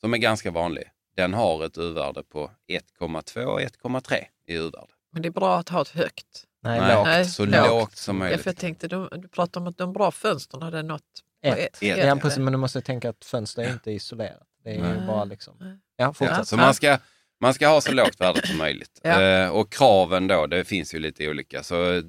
[0.00, 4.92] som är ganska vanlig, den har ett U-värde på 1,2-1,3 i U-värde.
[5.12, 6.44] Men det är bra att ha ett högt.
[6.62, 7.06] Nej, Nej, lågt.
[7.06, 7.66] Nej, så lågt.
[7.68, 8.42] lågt som Ja, möjligt.
[8.42, 11.02] för jag tänkte, du, du pratar om att de bra fönstren hade nått
[11.42, 11.58] Ett.
[11.58, 11.82] ett.
[11.82, 12.04] Ett.
[12.06, 14.46] Ja, precis, men du måste tänka att fönster är inte isolerat.
[14.64, 15.06] Det är ju Nej.
[15.06, 15.80] bara liksom...
[15.96, 16.38] Ja, fortsätt.
[16.38, 16.98] Ja, så man ska,
[17.40, 19.00] man ska ha så lågt värde som möjligt.
[19.02, 19.22] Ja.
[19.22, 21.62] Eh, och kraven då, det finns ju lite olika.
[21.62, 22.02] Så eh,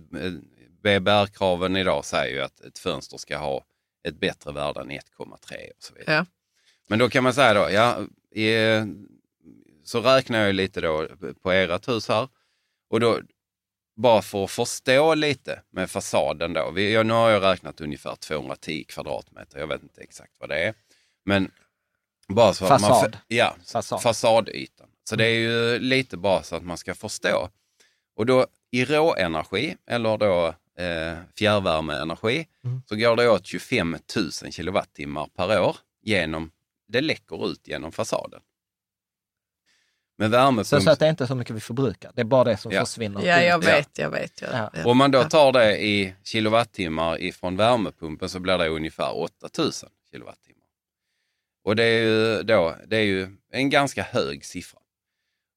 [0.83, 3.63] BBR-kraven idag säger ju att ett fönster ska ha
[4.07, 5.37] ett bättre värde än 1,3 och
[5.79, 6.15] så vidare.
[6.15, 6.25] Ja.
[6.87, 7.97] Men då kan man säga då, ja,
[8.33, 8.85] eh,
[9.83, 11.07] så räknar jag lite då
[11.41, 12.27] på ert hus här.
[12.89, 13.19] Och då,
[13.95, 16.71] bara för att förstå lite med fasaden då.
[16.71, 19.59] Vi, jag, nu har jag räknat ungefär 210 kvadratmeter.
[19.59, 20.73] Jag vet inte exakt vad det är.
[21.25, 21.51] Men
[22.27, 22.89] bara så att man...
[22.89, 23.17] Fasad.
[23.27, 24.01] Ja, Fasad.
[24.01, 24.87] fasadytan.
[25.09, 27.49] Så det är ju lite bara så att man ska förstå.
[28.15, 30.47] Och då i råenergi, eller då
[30.83, 32.47] eh, fjärrvärmeenergi,
[32.89, 36.51] så går det åt 25 000 kilowattimmar per år genom,
[36.93, 38.41] det läcker ut genom fasaden.
[40.17, 42.11] Med Så, värmepump, så att det är inte så mycket vi förbrukar.
[42.15, 42.85] Det är bara det som Ja.
[42.85, 43.21] försvinner.
[43.25, 43.67] Ja, jag ut.
[43.69, 44.41] vet, jag vet.
[44.41, 44.71] Jag, Ja.
[44.73, 44.85] ja.
[44.85, 50.67] om man då tar det i kilowattimmar ifrån värmepumpen så blir det ungefär 8000 kilowattimmar.
[51.63, 54.79] Och det är ju, då, det är ju en ganska hög siffra.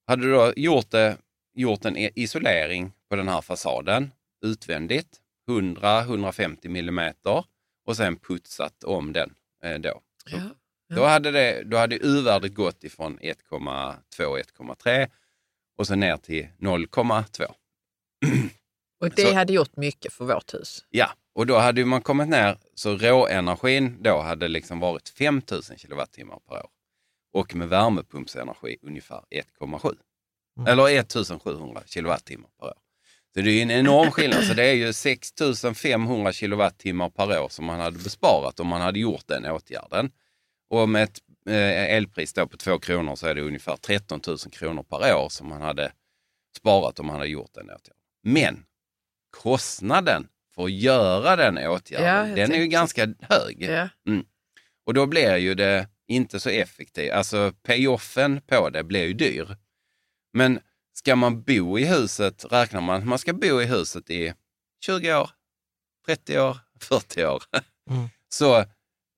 [0.06, 1.16] Hade du då gjort, det,
[1.54, 4.10] gjort en isolering på den här fasaden
[4.44, 7.44] utvändigt, 100-150 millimeter
[7.86, 10.00] och sen putsat om den eh, då.
[10.30, 10.38] Ja.
[10.94, 15.10] Då hade, det, då hade U-värdet gått ifrån 1,2-1,3
[15.78, 17.44] och sen ner till 0,2.
[19.00, 20.84] Och det Så- hade gjort mycket för vårt hus.
[20.90, 26.38] Ja, och då hade man kommit ner, så råenergin då hade liksom varit 5000 kilowattimmar
[26.48, 26.68] per år.
[27.32, 29.22] Och med värmepumpsenergi ungefär
[29.60, 29.96] 1,7.
[30.68, 32.74] Eller 1700 kilowattimmar per år.
[33.34, 34.44] Så det är en enorm skillnad.
[34.44, 38.98] Så det är ju 6500 kilowattimmar per år som man hade besparat om man hade
[38.98, 40.10] gjort den åtgärden.
[40.68, 41.18] Och med ett
[41.48, 45.28] eh, elpris då på 2 kronor så är det ungefär 13 000 kronor per år
[45.28, 45.93] som man hade
[46.56, 47.94] sparat om man hade gjort den åtgärden.
[48.22, 48.64] Men
[49.30, 53.62] kostnaden för att göra den åtgärden, Ja, jag den är ju ganska hög.
[53.62, 53.88] Ja.
[54.86, 57.12] Och då blir ju det inte så effektivt.
[57.12, 59.56] Alltså payoffen på det blir ju dyr.
[60.32, 60.60] Men
[60.93, 64.34] ska man bo i huset, räknar man att man ska bo i huset i
[64.80, 65.30] 20 år,
[66.06, 67.43] 30 år, 40 år.
[67.90, 68.09] Mm.
[68.28, 68.64] Så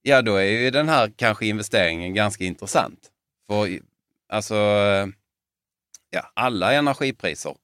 [0.09, 3.10] ja, då är ju den här kanske investeringen ganska intressant.
[3.51, 3.80] För
[4.28, 4.55] alltså,
[6.10, 7.55] ja, alla energipriser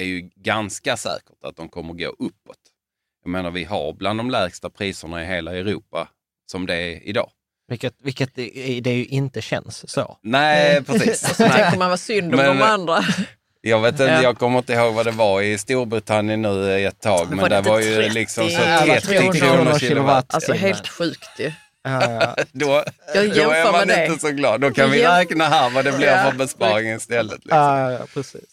[0.00, 2.58] är ju ganska säkert att de kommer gå uppåt.
[3.24, 6.08] Jag menar, vi har bland de lägsta priserna i hela Europa
[6.50, 7.30] som det är idag.
[7.68, 10.18] Vilket, vilket det ju inte känns så.
[10.22, 11.20] Nej, precis.
[11.20, 13.04] Så tänker man vad synd om Men- de andra.
[13.60, 14.22] Jag vet inte, Ja.
[14.22, 17.70] jag kommer inte ihåg vad det var i Storbritannien nu ett tag, men det inte
[17.70, 18.10] var ju 30?
[18.14, 20.34] liksom så Ja, 30 300 kronor kilowatt.
[20.34, 21.52] Alltså helt sjukt ju.
[21.84, 22.36] Ja, ja.
[22.52, 22.66] Då,
[23.14, 23.20] då
[23.50, 24.06] är man med det.
[24.06, 24.60] inte så glad.
[24.60, 26.30] Då kan vi räkna här vad det blir Ja.
[26.30, 27.38] för besparing istället.
[27.44, 27.58] Liksom.
[27.58, 28.44] Ja, ja, precis.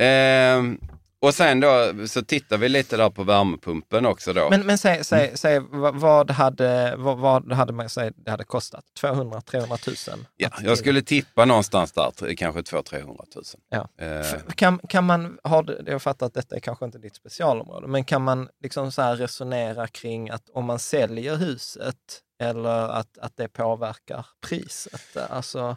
[0.00, 0.78] Ehm,
[1.20, 4.50] och sen då så tittar vi lite där på värmepumpen också då.
[4.50, 8.84] Men, men säg, säg, säg vad, hade, vad, vad hade man säg, det hade kostat?
[9.00, 10.26] 200-300 000?
[10.36, 13.44] ja, jag skulle tippa någonstans där, kanske 200-300 000.
[13.68, 14.04] Ja.
[14.04, 18.04] Eh, Kan, kan man, har jag fattar att detta är kanske inte ditt specialområde, men
[18.04, 21.96] kan man liksom så resonera kring att om man säljer huset
[22.42, 25.16] eller att, att det påverkar priset?
[25.30, 25.76] Alltså, har,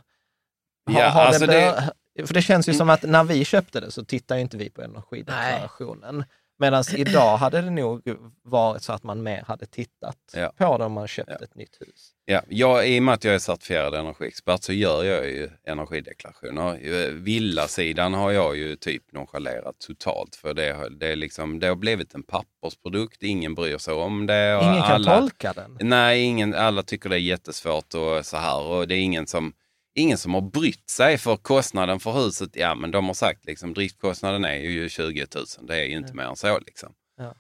[1.02, 1.92] Ja, har alltså det, det-
[2.26, 4.82] För det känns ju som att när vi köpte det så tittade inte vi på
[4.82, 6.24] energideklarationen.
[6.60, 8.02] Medan idag hade det nog
[8.44, 10.54] varit så att man mer hade tittat Ja.
[10.58, 12.12] på det om man köpt ett nytt hus.
[12.26, 16.80] Ja, jag, I och med att jag är certifierad energiexpert så gör jag ju energideklarationer.
[16.94, 21.76] Eh, Villasidan har jag ju typ nonchalerat totalt för det, det, är liksom, det har
[21.76, 24.56] blivit en pappersprodukt, ingen bryr sig om det.
[24.56, 25.78] och Ingen kan alla, tolka den.
[25.82, 29.54] Nej, ingen, alla tycker det är jättesvårt och så här och det är ingen som,
[29.96, 32.50] ingen som har brytt sig för kostnaden för huset.
[32.54, 36.14] Ja, men de har sagt liksom driftkostnaden är ju 20 000, det är ju inte
[36.14, 36.94] mer än så liksom.
[37.18, 37.36] Ja.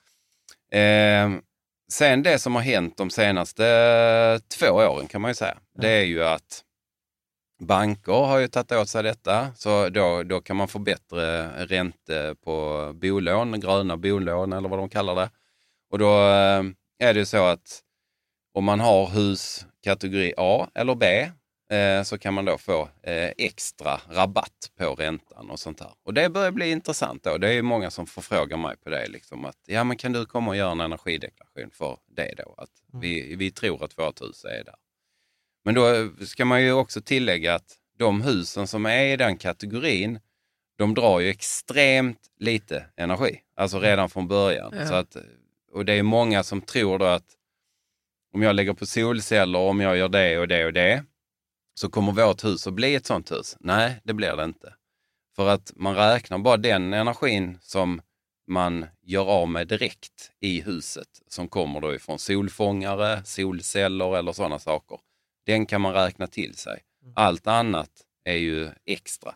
[0.77, 1.29] Eh,
[1.91, 6.03] sen det som har hänt de senaste två åren kan man ju säga, det är
[6.03, 6.63] ju att
[7.61, 12.35] banker har ju tagit åt sig detta, så då, då kan man få bättre ränte
[12.43, 15.29] på bolån, gröna bolån eller vad de kallar det.
[15.91, 16.63] Och då eh,
[16.99, 17.81] är det ju så att
[18.53, 21.31] om man har hus kategori A eller B
[22.03, 25.91] så kan man då få eh, extra rabatt på räntan och sånt här.
[26.03, 27.37] Och det börjar bli intressant då.
[27.37, 29.07] Det är ju många som förfrågar mig på det.
[29.07, 32.55] Liksom att, ja, men kan du komma och göra en energideklaration för det då?
[32.57, 34.75] Att vi, vi tror att vårt hus är där.
[35.65, 40.19] Men då ska man ju också tillägga att de husen som är i den kategorin,
[40.77, 43.41] de drar ju extremt lite energi.
[43.55, 44.73] Alltså redan från början.
[44.77, 44.87] Ja.
[44.87, 45.17] Så att,
[45.71, 47.35] och det är många som tror då att
[48.33, 51.03] om jag lägger på solceller, om jag gör det och det och det,
[51.73, 53.57] så kommer vårt hus att bli ett sånt hus.
[53.59, 54.73] Nej, det blir det inte.
[55.35, 58.01] För att man räknar bara den energin som
[58.47, 64.59] man gör av med direkt i huset, som kommer då ifrån solfångare, solceller eller sådana
[64.59, 64.99] saker.
[65.45, 66.81] Den kan man räkna till sig.
[67.15, 67.91] Allt annat
[68.23, 69.35] är ju extra.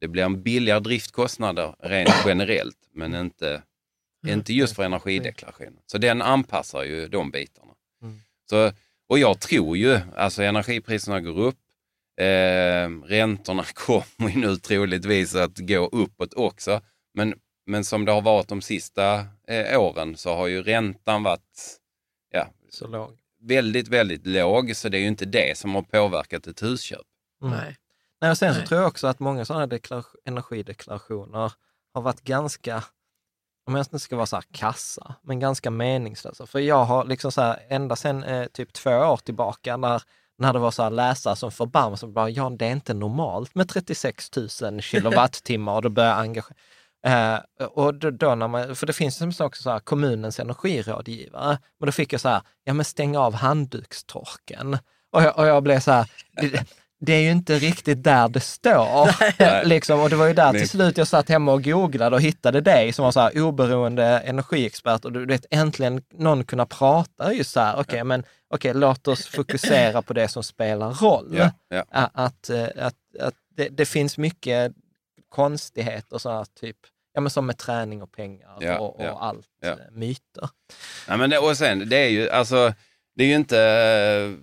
[0.00, 3.62] Det blir en billigare driftkostnader rent generellt, men inte,
[4.26, 5.82] inte just för energideklarationen.
[5.86, 7.72] Så den anpassar ju de bitarna.
[8.50, 8.72] Så,
[9.10, 11.58] och jag tror ju, alltså energipriserna går upp,
[12.20, 16.80] eh, räntorna kommer ju nu troligtvis att gå uppåt också.
[17.14, 17.34] Men,
[17.66, 21.78] men som det har varit de sista eh, åren så har ju räntan varit
[22.30, 23.18] ja, Så låg.
[23.40, 24.76] väldigt, väldigt låg.
[24.76, 27.06] Så det är ju inte det som har påverkat ett husköp.
[27.42, 27.56] Mm.
[27.56, 27.76] Nej.
[28.20, 28.68] Nej, och sen så Nej.
[28.68, 31.52] tror jag också att många sådana deklar- energideklarationer
[31.94, 32.84] har varit ganska,
[33.66, 36.46] om jag inte ska vara så här kassa, men ganska meningslösa.
[36.46, 40.02] För jag har liksom så här, ända sedan eh, typ två år tillbaka, när,
[40.38, 43.54] när det var så här läsare som förbarmade sig, bara, ja det är inte normalt
[43.54, 44.30] med 36
[44.62, 46.56] 000 kilowattimmar och då börjar jag engagera
[47.06, 50.40] Eh, och då, då när man, för det finns som sagt också så här, kommunens
[50.40, 54.78] energirådgivare, men då fick jag så här, ja men stäng av handdukstorken.
[55.12, 56.10] Och jag, och jag blev så här,
[57.00, 59.64] det, är ju inte riktigt där det står.
[59.64, 60.60] liksom, och det var ju där Nej.
[60.60, 64.04] till slut jag satt hemma och googlade och hittade dig som var så här oberoende
[64.04, 69.08] energiexpert och du vet äntligen någon kunna prata just så här, okej men okej låt
[69.08, 71.34] oss fokusera på det som spelar roll.
[71.36, 72.10] Ja, ja.
[72.12, 74.72] Att, eh, att, att det, det finns mycket
[75.28, 76.76] konstigheter så här, typ,
[77.14, 79.68] ja men som med träning och pengar Ja, och, och ja, allt, ja.
[79.68, 80.48] eh, myter.
[81.08, 82.74] Ja, men det, och sen, det är ju, alltså,
[83.16, 84.36] det är ju inte...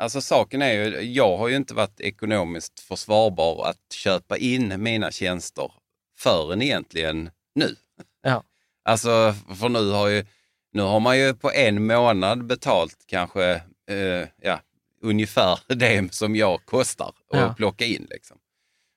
[0.00, 5.10] Alltså saken är ju, jag har ju inte varit ekonomiskt försvarbar att köpa in mina
[5.10, 5.72] tjänster
[6.18, 7.76] förrän egentligen nu.
[8.22, 8.44] Ja.
[8.84, 10.26] Alltså, för nu har, ju,
[10.72, 13.50] nu har man ju på en månad betalt kanske
[13.90, 14.60] eh, ja,
[15.02, 17.54] ungefär det som jag kostar att Ja.
[17.56, 18.06] plocka in.
[18.10, 18.38] Liksom.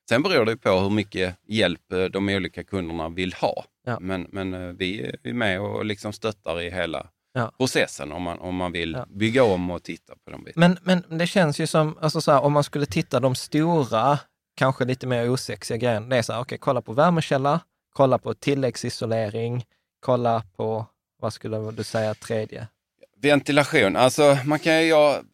[0.10, 3.66] Sen beror det på hur mycket hjälp eh, de olika kunderna vill ha.
[3.86, 3.98] Ja.
[4.00, 7.52] Men, men eh, vi är med och liksom stöttar i hela Ja.
[7.58, 9.06] processen om man, om man vill Ja.
[9.10, 10.78] bygga om och titta på de bitarna.
[10.84, 14.20] Men, men det känns ju som, alltså så här, om man skulle titta de stora,
[14.56, 17.60] kanske lite mer osexiga grejerna, det är så här, okej, kolla på värmekälla,
[17.94, 19.66] kolla på tilläggsisolering,
[20.00, 20.86] kolla på,
[21.22, 22.68] vad skulle du säga, tredje?
[23.22, 25.26] Ventilation, alltså man kan ju, jag,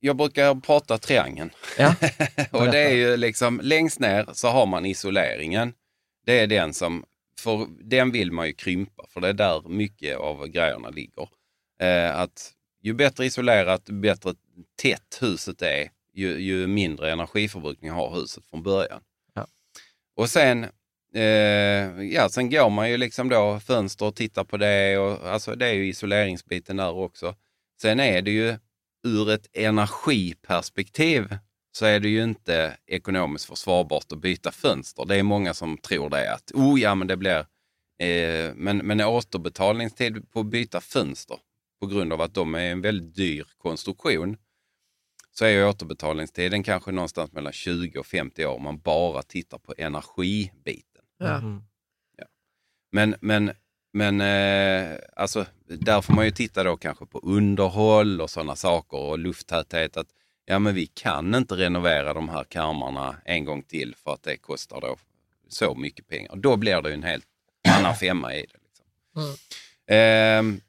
[0.00, 1.50] jag brukar prata triangeln.
[1.78, 1.94] Ja.
[2.50, 5.74] och det är ju liksom, längst ner så har man isoleringen.
[6.26, 7.04] Det är den som,
[7.42, 11.28] för den vill man ju krympa, för det är där mycket av grejerna ligger.
[11.80, 12.52] Eh, att
[12.82, 14.34] ju bättre isolerat, ju bättre
[14.82, 19.00] tätt huset är, ju, ju mindre energiförbrukning har huset från början.
[19.34, 19.46] Ja.
[20.16, 20.64] Och sen,
[21.14, 24.98] eh, ja, sen går man ju liksom då fönster och tittar på det.
[24.98, 27.34] Och, alltså det är ju isoleringsbiten där också.
[27.82, 28.58] Sen är det ju
[29.04, 31.38] ur ett energiperspektiv
[31.72, 35.04] så är det ju inte ekonomiskt försvarbart att byta fönster.
[35.04, 37.46] Det är många som tror det, att oh ja, men det blir...
[37.98, 41.38] Eh, men, men återbetalningstid på att byta fönster,
[41.80, 44.36] på grund av att de är en väldigt dyr konstruktion,
[45.32, 49.58] så är ju återbetalningstiden kanske någonstans mellan 20 och 50 år om man bara tittar
[49.58, 51.02] på energibiten.
[51.18, 51.38] Ja.
[51.38, 51.62] Mm.
[52.92, 53.52] Men, men,
[53.92, 58.98] men eh, alltså, där får man ju titta då kanske på underhåll och sådana saker
[58.98, 59.96] och lufttäthet.
[59.96, 60.08] Att,
[60.44, 64.36] ja, men vi kan inte renovera de här karmarna en gång till för att det
[64.36, 64.96] kostar då
[65.48, 66.36] så mycket pengar.
[66.36, 67.24] Då blir det ju en helt
[67.68, 68.58] man har femma i det.
[68.64, 69.36] Liksom.
[69.86, 70.60] Ehm,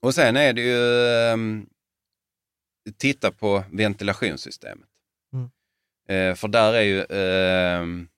[0.00, 1.66] och sen är det ju ehm,
[2.96, 4.88] titta på ventilationssystemet.
[5.32, 5.50] Mm.
[6.08, 8.08] Eh, för där är ju ehm,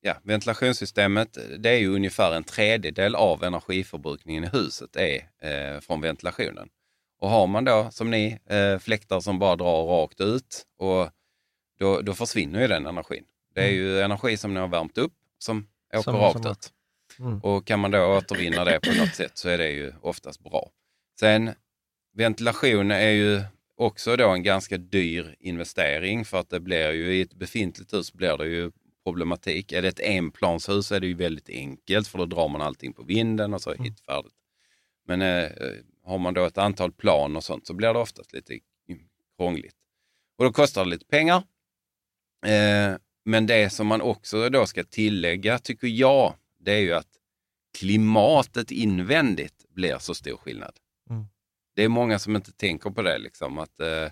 [0.00, 6.00] ja, ventilationssystemet, det är ju ungefär en tredjedel av energiförbrukningen i huset är eh, från
[6.00, 6.68] ventilationen.
[7.22, 11.10] Och har man då, som ni, eh, fläktar som bara drar rakt ut, och
[11.78, 13.24] då, då försvinner ju den energin.
[13.54, 16.72] Det är ju energi som ni har värmt upp som åker Som- rakt som- ut.
[17.18, 17.40] Mm.
[17.40, 20.70] Och kan man då återvinna det på något sätt så är det ju oftast bra.
[21.20, 21.50] Sen
[22.14, 23.42] ventilation är ju
[23.76, 28.12] också då en ganska dyr investering för att det blir ju i ett befintligt hus
[28.12, 28.70] blir det ju
[29.04, 29.72] problematik.
[29.72, 33.02] Är det ett enplanshus är det ju väldigt enkelt för då drar man allting på
[33.02, 34.32] vinden och så är det hit färdigt.
[35.06, 35.50] Men eh,
[36.04, 38.58] har man då ett antal plan och sånt så blir det oftast lite
[39.36, 39.76] krångligt.
[40.38, 41.36] Och då kostar det lite pengar.
[42.46, 47.08] Eh, men det som man också då ska tillägga, tycker jag, det är ju att
[47.78, 50.76] klimatet invändigt blir så stor skillnad.
[51.10, 51.26] Mm.
[51.74, 54.08] Det är många som inte tänker på det, liksom, att eh,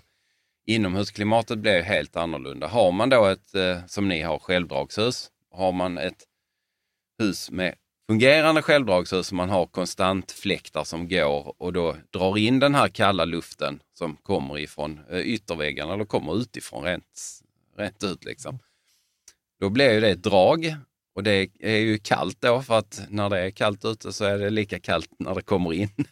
[0.65, 2.67] inomhusklimatet blir ju helt annorlunda.
[2.67, 6.23] Har man då ett, eh, som ni har, självdragshus, har man ett
[7.19, 7.75] hus med
[8.11, 12.87] fungerande självdragshus som man har konstant fläktar som går och då drar in den här
[12.87, 17.41] kalla luften som kommer ifrån eh, ytterväggarna eller kommer utifrån rent,
[17.77, 18.25] rent ut.
[18.25, 18.59] Liksom.
[19.59, 20.75] Då blir ju det ett drag
[21.15, 24.37] och det är ju kallt då för att när det är kallt ute så är
[24.37, 25.89] det lika kallt när det kommer in.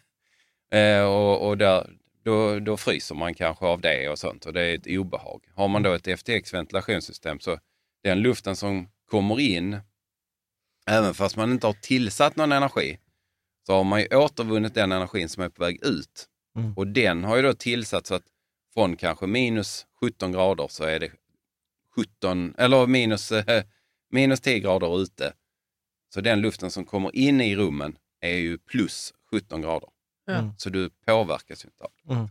[0.71, 1.89] Eh, och och där,
[2.23, 5.41] då, då fryser man kanske av det och sånt och det är ett obehag.
[5.55, 7.59] Har man då ett FTX ventilationssystem så
[8.03, 9.77] den luften som kommer in,
[10.89, 12.97] även fast man inte har tillsatt någon energi,
[13.65, 16.27] så har man ju återvunnit den energin som är på väg ut.
[16.57, 16.73] Mm.
[16.73, 18.23] Och den har ju då tillsatt så att
[18.73, 21.11] från kanske minus 17 grader så är det
[21.95, 23.63] 17, eller minus, eh,
[24.11, 25.33] minus 10 grader ute.
[26.13, 29.89] Så den luften som kommer in i rummen är ju plus 17 grader.
[30.25, 30.53] Ja.
[30.57, 32.13] Så du påverkas ju inte av det.
[32.13, 32.29] Mm.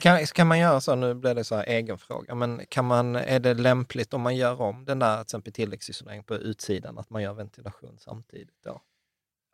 [0.00, 3.16] Kan, kan man göra så, nu blir det så här egen fråga, men kan man,
[3.16, 7.10] är det lämpligt om man gör om den där till exempel tilläggsisolering på utsidan, att
[7.10, 8.80] man gör ventilation samtidigt då?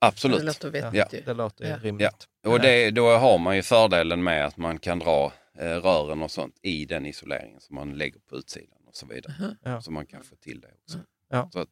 [0.01, 0.39] Absolut.
[0.39, 1.21] Det låter vettigt Ja.
[1.27, 1.77] Det låter Ja.
[1.77, 2.29] rimligt.
[2.47, 6.31] Och det, då har man ju fördelen med att man kan dra eh, rören och
[6.31, 9.57] sånt i den isoleringen som man lägger på utsidan och så vidare.
[9.63, 9.81] Ja.
[9.81, 10.99] Så man kan få till det också.
[11.31, 11.49] Ja.
[11.53, 11.69] Så att,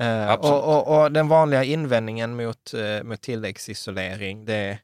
[0.00, 0.62] Eh, Absolut.
[0.64, 4.78] och, och, och den vanliga invändningen mot, eh, mot tilläggsisolering, det är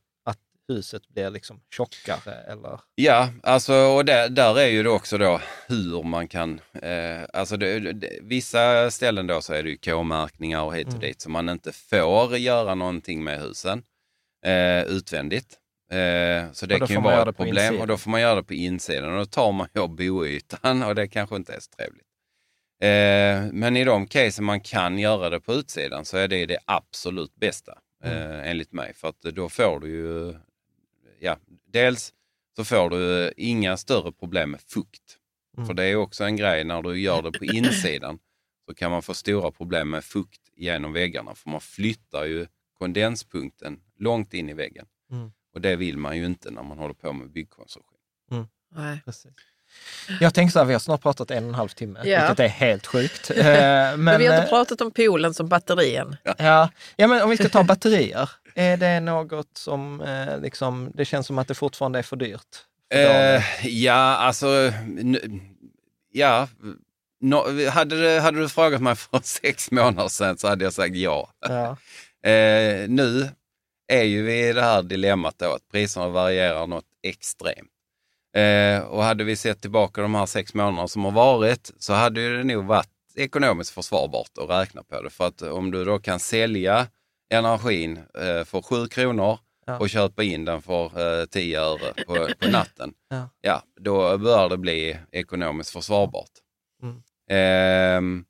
[0.68, 2.80] huset blir liksom tjockare eller?
[2.94, 7.56] Ja, alltså och där, där är ju det också då hur man kan, eh, alltså
[7.56, 11.00] det, det, vissa ställen då så är det ju K-märkningar och hit och Mm.
[11.00, 13.82] dit så man inte får göra någonting med husen
[14.46, 15.58] eh, utvändigt.
[15.92, 18.54] Eh, så det kan ju vara ett problem och då får man göra det på
[18.54, 22.06] insidan och då tar man ju boytan och det kanske inte är så trevligt.
[22.82, 26.58] Eh, men i de casen man kan göra det på utsidan så är det det
[26.64, 27.72] absolut bästa
[28.04, 28.94] eh, enligt mig.
[28.94, 30.34] För att då får du ju,
[31.22, 31.36] ja,
[31.66, 32.12] dels
[32.56, 35.18] så får du inga större problem med fukt.
[35.56, 35.66] Mm.
[35.66, 38.18] För det är också en grej när du gör det på insidan
[38.68, 41.34] så kan man få stora problem med fukt genom väggarna.
[41.34, 42.46] För man flyttar ju
[42.78, 44.86] kondenspunkten långt in i väggen.
[45.10, 45.32] Mm.
[45.54, 47.98] Och det vill man ju inte när man håller på med byggkonstruktion.
[48.74, 49.02] Nej.
[49.04, 49.32] Precis.
[50.20, 52.20] Jag tänker så här, vi har snart pratat en och en halv timme, Ja.
[52.20, 53.30] vilket är helt sjukt.
[53.36, 56.16] Eh, Men, men, vi har inte eh, pratat om poolen som batterien.
[56.38, 61.04] ja, ja, men om vi ska ta batterier, är det något som eh, liksom, det
[61.04, 62.66] känns som att det fortfarande är för dyrt?
[62.92, 63.34] För?
[63.34, 64.72] Eh, ja, alltså,
[66.12, 66.48] ja.
[67.20, 70.94] No, hade, du, hade du frågat mig för sex månader sedan så hade jag sagt
[70.96, 71.30] ja.
[71.40, 71.76] ja.
[72.30, 73.28] Eh, nu
[73.88, 77.70] är ju vi i det här dilemmat då att priserna varierar något extremt.
[78.36, 82.36] Eh, och hade vi sett tillbaka de här sex månaderna som har varit så hade
[82.36, 85.10] det nog varit ekonomiskt försvarbart att räkna på det.
[85.10, 86.86] För att om du då kan sälja
[87.32, 89.78] energin eh, för 7 kronor Ja.
[89.78, 93.28] och köpa in den för eh, 10 öre på, på natten, Ja.
[93.40, 96.30] ja, då bör det bli ekonomiskt försvarbart.
[96.82, 97.02] Mm.
[97.30, 98.24] Ehm,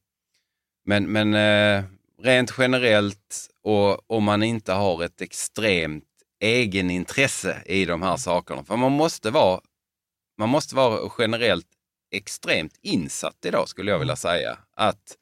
[0.85, 1.85] men men eh,
[2.23, 6.05] rent generellt och om man inte har ett extremt
[6.41, 8.65] egenintresse i de här sakerna.
[8.65, 9.61] För man måste vara,
[10.39, 11.66] man måste vara generellt
[12.15, 14.59] extremt insatt idag skulle jag vilja säga.
[14.77, 15.16] Att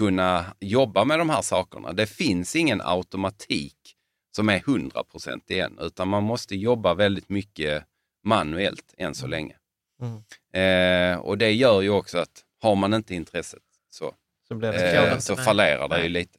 [0.00, 1.92] kunna jobba med de här sakerna.
[1.92, 3.76] Det finns ingen automatik
[4.36, 7.84] som är 100 procent igen, utan man måste jobba väldigt mycket
[8.24, 9.56] manuellt än så länge.
[10.02, 10.22] Mm.
[10.52, 14.14] Eh, och det gör ju också att har man inte intresset så,
[14.48, 16.38] Så blir det eh, så fallerar det ju lite.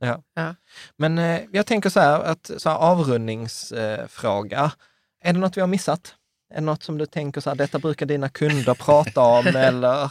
[0.00, 0.22] Ja.
[0.34, 0.54] Ja.
[0.96, 4.72] Men eh, jag tänker så här, att så här, avrundningsfråga.
[5.24, 6.14] Är det något vi har missat?
[6.50, 10.10] Är det något som du tänker så här, detta brukar dina kunder prata om eller?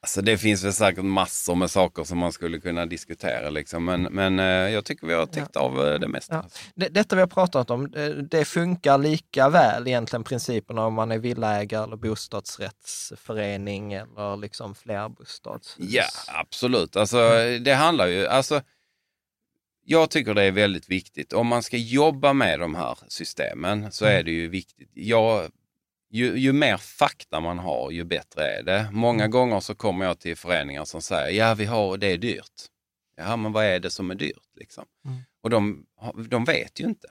[0.00, 3.84] Eh, Alltså det finns väl säkert massor med saker som man skulle kunna diskutera, liksom.
[3.84, 6.34] men, men eh, jag tycker vi har täckt av eh, det mesta.
[6.34, 6.44] Ja.
[6.74, 11.12] Det, detta vi har pratat om, det, det funkar lika väl egentligen principerna om man
[11.12, 15.86] är villaägare eller bostadsrättsförening eller liksom flerbostadshus.
[15.94, 16.96] Ja, absolut.
[16.96, 17.18] Alltså,
[17.60, 18.62] det handlar ju, alltså,
[19.84, 21.32] jag tycker det är väldigt viktigt.
[21.32, 24.90] Om man ska jobba med de här systemen så är det ju viktigt.
[24.94, 25.50] Jag,
[26.10, 28.88] ju, ju mer fakta man har, ju bättre är det.
[28.92, 32.66] Många gånger så kommer jag till föreningar som säger, ja vi har, det är dyrt.
[33.16, 34.56] Ja, men vad är det som är dyrt?
[34.56, 34.84] Liksom?
[35.42, 35.84] Och de,
[36.28, 37.08] de vet ju inte.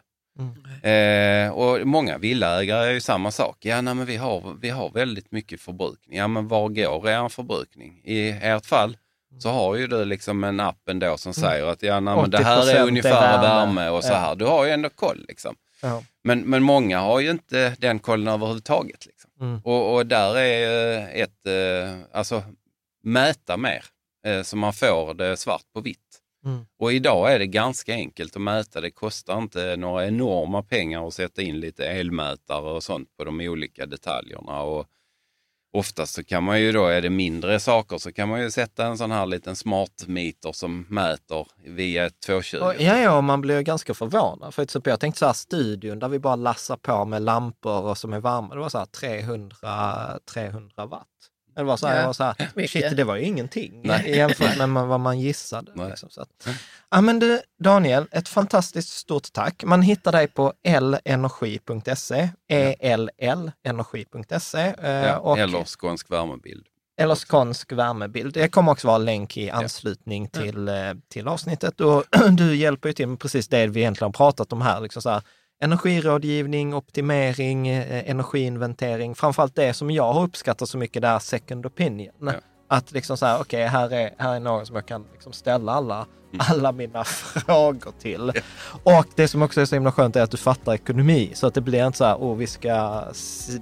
[0.89, 3.57] Eh, och många villaägare är ju samma sak.
[3.65, 6.17] Ja, nej, men vi har, vi har väldigt mycket förbrukning.
[6.17, 8.01] Ja, men var går er förbrukning?
[8.03, 8.97] I ert fall
[9.39, 12.43] så har ju du liksom en app ändå som säger att ja, nej, men det
[12.43, 13.41] här 80% är är ungefär värme.
[13.41, 14.35] värme och så här.
[14.35, 15.55] Du har ju ändå koll liksom.
[15.81, 16.03] Ja.
[16.23, 19.05] Men, men många har ju inte den kollen överhuvudtaget.
[19.05, 19.31] Liksom.
[19.41, 19.61] Mm.
[19.63, 22.43] Och, och där är eh, ett, eh, alltså
[23.03, 23.85] mäta mer
[24.25, 25.99] eh, så man får det svart på vitt.
[26.45, 26.65] Mm.
[26.79, 28.81] Och idag är det ganska enkelt att mäta.
[28.81, 33.41] Det kostar inte några enorma pengar att sätta in lite elmätare och sånt på de
[33.41, 34.61] olika detaljerna.
[34.61, 34.87] Och
[35.73, 38.85] oftast så kan man ju då, är det mindre saker, så kan man ju sätta
[38.85, 42.57] en sån här liten smart meter som mäter via ett 220.
[42.57, 44.53] Och, ja, ja, man blir ju ganska förvånad.
[44.53, 47.97] För typ, jag tänkte så här studion där vi bara lassar på med lampor och
[47.97, 48.53] som är varma.
[48.53, 51.07] Det var så här 300, 300 watt.
[51.59, 52.71] Det var så här, Ja, jag var så här mycket.
[52.71, 54.15] shit, det var ju ingenting Nej.
[54.17, 55.87] jämfört med vad man gissade.
[55.89, 56.47] Liksom, så att.
[56.91, 59.63] ja, men du, Daniel, ett fantastiskt stort tack.
[59.63, 62.29] Man hittar dig på elenergi.se,
[63.57, 64.73] ellenergi.se.
[64.83, 66.65] eh, Ja, och- eller skånsk värmebild.
[66.97, 68.33] eller skånsk värmebild.
[68.33, 70.75] Det kommer också vara länk i anslutning till, eh,
[71.11, 71.81] till avsnittet.
[71.81, 74.81] Och du hjälper ju till med precis det vi egentligen har pratat om här.
[74.81, 75.21] Liksom så här
[75.59, 79.15] energirådgivning, optimering, eh, energiinventering.
[79.15, 82.31] Framförallt det som jag har uppskattat så mycket, det är second opinion.
[82.67, 85.71] Att liksom så här, okej, här, är, här är någon som jag kan liksom ställa
[85.71, 86.05] alla,
[86.37, 87.03] alla mina
[87.45, 88.31] frågor till.
[88.83, 91.31] Och det som också är så himla skönt är att du fattar ekonomi.
[91.33, 93.03] Så att det blir inte så här, oh, vi ska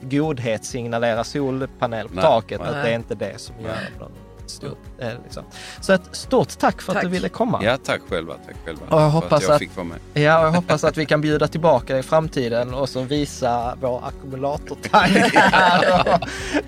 [0.01, 2.61] godhetssignalera solpanel på Nej, taket.
[2.61, 2.69] nej.
[2.69, 4.11] Att det är inte det som gör någon
[4.49, 4.77] stor...
[4.99, 5.43] Eh, liksom.
[5.81, 7.03] Så ett stort tack för att Tack.
[7.03, 7.59] du ville komma.
[7.63, 8.33] Ja, tack själva.
[8.45, 8.81] Tack själva.
[8.89, 9.97] Och jag hoppas att jag att- fick vara med.
[10.13, 14.03] Ja, jag hoppas att vi kan bjuda tillbaka dig i framtiden och så visa vår
[14.07, 16.09] ackumulatortankar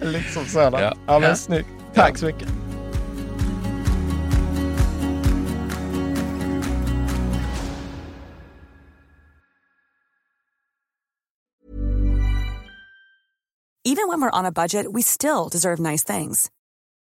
[0.01, 0.76] och liksom sådant.
[0.81, 0.93] Ja.
[1.07, 1.35] Ja, men Ja.
[1.35, 1.69] snyggt.
[1.93, 2.47] Tack så mycket.
[13.85, 16.49] Even when we're on a budget, we still deserve nice things.